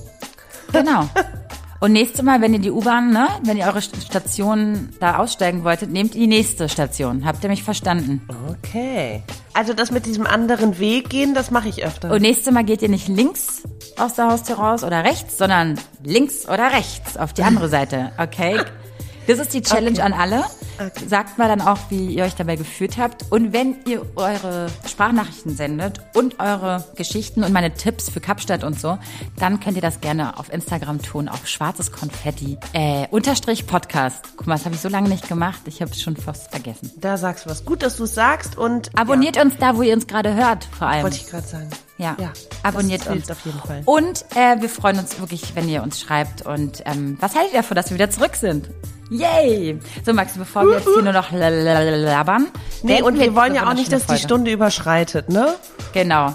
Genau. 0.72 1.10
Und 1.84 1.91
nächstes 1.91 2.21
Mal, 2.21 2.39
wenn 2.39 2.53
ihr 2.53 2.61
die 2.61 2.71
U-Bahn, 2.71 3.11
ne, 3.11 3.27
wenn 3.43 3.57
ihr 3.57 3.65
eure 3.65 3.81
Station 3.81 4.91
da 5.01 5.17
aussteigen 5.17 5.65
wolltet, 5.65 5.91
nehmt 5.91 6.13
die 6.13 6.27
nächste 6.27 6.69
Station. 6.69 7.25
Habt 7.25 7.43
ihr 7.43 7.49
mich 7.49 7.61
verstanden? 7.61 8.21
Okay. 8.47 9.21
Also 9.53 9.73
das 9.73 9.91
mit 9.91 10.05
diesem 10.05 10.25
anderen 10.25 10.79
Weg 10.79 11.09
gehen, 11.09 11.34
das 11.34 11.51
mache 11.51 11.67
ich 11.67 11.84
öfter. 11.84 12.09
Und 12.09 12.21
nächstes 12.21 12.53
Mal 12.53 12.63
geht 12.63 12.81
ihr 12.84 12.88
nicht 12.88 13.09
links 13.09 13.63
aus 13.97 14.13
der 14.13 14.31
Haustür 14.31 14.55
raus 14.55 14.86
oder 14.86 15.03
rechts, 15.03 15.38
sondern 15.38 15.77
links 16.01 16.47
oder 16.47 16.71
rechts 16.71 17.17
auf 17.17 17.34
die 17.34 17.43
andere 17.43 17.67
Seite. 17.67 18.13
Okay? 18.17 18.61
Das 19.28 19.39
ist 19.39 19.53
die 19.53 19.61
Challenge 19.61 19.91
okay. 19.91 20.01
an 20.01 20.13
alle. 20.13 20.43
Okay. 20.80 21.07
Sagt 21.07 21.38
mal 21.38 21.47
dann 21.47 21.61
auch, 21.61 21.78
wie 21.89 22.07
ihr 22.07 22.24
euch 22.24 22.36
dabei 22.36 22.55
gefühlt 22.55 22.97
habt. 22.97 23.32
Und 23.32 23.53
wenn 23.53 23.78
ihr 23.88 24.01
eure 24.15 24.67
Sprachnachrichten 24.88 25.55
sendet 25.55 26.01
und 26.13 26.39
eure 26.39 26.84
Geschichten 26.95 27.43
und 27.43 27.53
meine 27.53 27.74
Tipps 27.74 28.09
für 28.09 28.19
Kapstadt 28.19 28.63
und 28.63 28.80
so, 28.80 28.97
dann 29.38 29.59
könnt 29.59 29.76
ihr 29.76 29.82
das 29.82 30.01
gerne 30.01 30.38
auf 30.39 30.51
Instagram 30.51 31.01
tun, 31.01 31.30
auf 31.30 31.47
schwarzes 31.47 31.91
Konfetti, 31.91 32.57
äh, 32.74 33.07
unterstrich 33.11 33.67
Podcast. 33.67 34.26
Guck 34.36 34.47
mal, 34.47 34.55
das 34.55 34.65
habe 34.65 34.76
ich 34.76 34.82
so 34.82 34.89
lange 34.89 35.09
nicht 35.09 35.28
gemacht. 35.28 35.61
Ich 35.65 35.82
habe 35.82 35.91
es 35.91 36.01
schon 36.01 36.17
fast 36.17 36.49
vergessen. 36.49 36.91
Da 36.97 37.17
sagst 37.17 37.45
du 37.45 37.49
was. 37.49 37.65
Gut, 37.65 37.84
dass 37.84 37.97
du 37.97 38.03
es 38.05 38.15
sagst 38.15 38.57
und 38.57 38.89
abonniert 38.97 39.36
ja. 39.36 39.43
uns 39.43 39.57
da, 39.57 39.78
wo 39.78 39.84
ihr 39.84 39.93
uns 39.93 40.07
gerade 40.07 40.34
hört, 40.34 40.65
vor 40.65 40.88
allem. 40.88 41.03
Wollte 41.03 41.17
ich 41.17 41.28
gerade 41.28 41.47
sagen. 41.47 41.69
Ja, 41.98 42.18
ja 42.20 42.34
abonniert 42.64 43.08
uns 43.08 43.30
auf 43.30 43.46
jeden 43.46 43.60
Fall. 43.60 43.82
Und 43.86 44.26
äh, 44.36 44.60
wir 44.60 44.70
freuen 44.70 45.00
uns 45.00 45.20
wirklich, 45.20 45.56
wenn 45.56 45.70
ihr 45.70 45.84
uns 45.84 46.00
schreibt. 46.00 46.44
Und 46.44 46.82
ähm, 46.86 47.18
was 47.20 47.36
haltet 47.36 47.54
ihr 47.54 47.62
davon, 47.62 47.76
dass 47.76 47.89
wir 47.89 47.96
wieder 47.96 48.10
zurück 48.10 48.36
sind? 48.36 48.70
Yay! 49.10 49.80
So, 50.06 50.14
Max, 50.14 50.34
bevor 50.38 50.66
wir 50.66 50.78
jetzt 50.78 50.88
hier 50.91 51.04
nur 51.04 51.14
noch 51.14 51.32
labern. 51.32 52.48
Nee, 52.82 53.02
und 53.02 53.20
wir 53.20 53.36
wollen 53.36 53.54
ja 53.54 53.70
auch 53.70 53.74
nicht, 53.74 53.91
dass 53.91 54.08
die 54.08 54.18
Stunde 54.18 54.52
überschreitet, 54.52 55.30
ne? 55.30 55.56
Genau. 55.94 56.34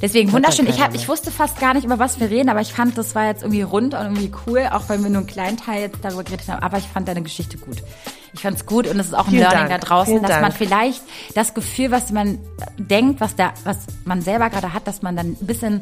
Deswegen 0.00 0.32
wunderschön. 0.32 0.66
Ich, 0.66 0.80
hab, 0.80 0.94
ich 0.94 1.08
wusste 1.08 1.30
fast 1.30 1.60
gar 1.60 1.74
nicht, 1.74 1.84
über 1.84 1.98
was 1.98 2.20
wir 2.20 2.30
reden, 2.30 2.48
aber 2.48 2.60
ich 2.60 2.72
fand, 2.72 2.98
das 2.98 3.14
war 3.14 3.26
jetzt 3.26 3.42
irgendwie 3.42 3.62
rund 3.62 3.94
und 3.94 4.00
irgendwie 4.00 4.32
cool, 4.46 4.68
auch 4.70 4.88
wenn 4.88 5.02
wir 5.02 5.10
nur 5.10 5.20
einen 5.20 5.26
kleinen 5.26 5.56
Teil 5.56 5.82
jetzt 5.82 5.98
darüber 6.02 6.24
geredet 6.24 6.48
haben. 6.48 6.62
Aber 6.62 6.78
ich 6.78 6.84
fand 6.84 7.08
deine 7.08 7.22
Geschichte 7.22 7.58
gut. 7.58 7.78
Ich 8.34 8.42
fand 8.42 8.56
es 8.56 8.66
gut 8.66 8.86
und 8.86 8.98
es 8.98 9.06
ist 9.06 9.14
auch 9.14 9.26
ein 9.26 9.30
Vielen 9.30 9.42
Learning 9.42 9.68
Dank. 9.68 9.80
da 9.80 9.86
draußen, 9.86 10.12
Vielen 10.12 10.22
dass 10.22 10.30
Dank. 10.32 10.42
man 10.42 10.52
vielleicht 10.52 11.02
das 11.34 11.54
Gefühl, 11.54 11.90
was 11.90 12.10
man 12.10 12.38
denkt, 12.78 13.20
was 13.20 13.36
da, 13.36 13.54
was 13.64 13.78
man 14.04 14.20
selber 14.22 14.50
gerade 14.50 14.72
hat, 14.72 14.86
dass 14.86 15.02
man 15.02 15.16
dann 15.16 15.36
ein 15.40 15.46
bisschen 15.46 15.80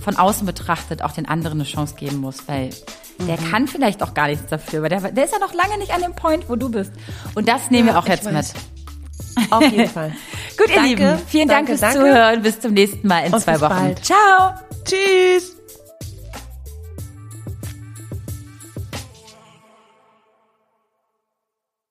von 0.00 0.16
außen 0.16 0.46
betrachtet 0.46 1.02
auch 1.02 1.12
den 1.12 1.28
anderen 1.28 1.58
eine 1.58 1.68
Chance 1.68 1.96
geben 1.96 2.18
muss, 2.18 2.46
weil 2.46 2.70
mhm. 3.18 3.26
der 3.26 3.36
kann 3.36 3.66
vielleicht 3.66 4.02
auch 4.02 4.14
gar 4.14 4.28
nichts 4.28 4.48
dafür, 4.48 4.82
weil 4.82 4.90
der, 4.90 5.00
der 5.00 5.24
ist 5.24 5.32
ja 5.32 5.38
noch 5.40 5.54
lange 5.54 5.76
nicht 5.78 5.92
an 5.92 6.02
dem 6.02 6.14
Point, 6.14 6.48
wo 6.48 6.56
du 6.56 6.68
bist. 6.70 6.92
Und 7.34 7.48
das 7.48 7.70
nehmen 7.70 7.88
ja, 7.88 7.94
wir 7.94 7.98
auch 7.98 8.06
jetzt 8.06 8.30
mit. 8.30 8.46
Auf 9.50 9.62
jeden 9.70 9.88
Fall. 9.90 10.12
Gut, 10.56 10.68
ihr 10.68 10.74
danke, 10.76 10.88
Lieben, 10.88 11.18
vielen 11.26 11.48
danke, 11.48 11.76
Dank 11.76 11.80
fürs 11.80 11.80
danke. 11.80 11.98
Zuhören. 11.98 12.42
Bis 12.42 12.60
zum 12.60 12.72
nächsten 12.74 13.06
Mal 13.06 13.26
in 13.26 13.34
Und 13.34 13.40
zwei 13.40 13.60
Wochen. 13.60 13.74
Bald. 13.74 14.04
Ciao. 14.04 14.54
Tschüss. 14.84 15.57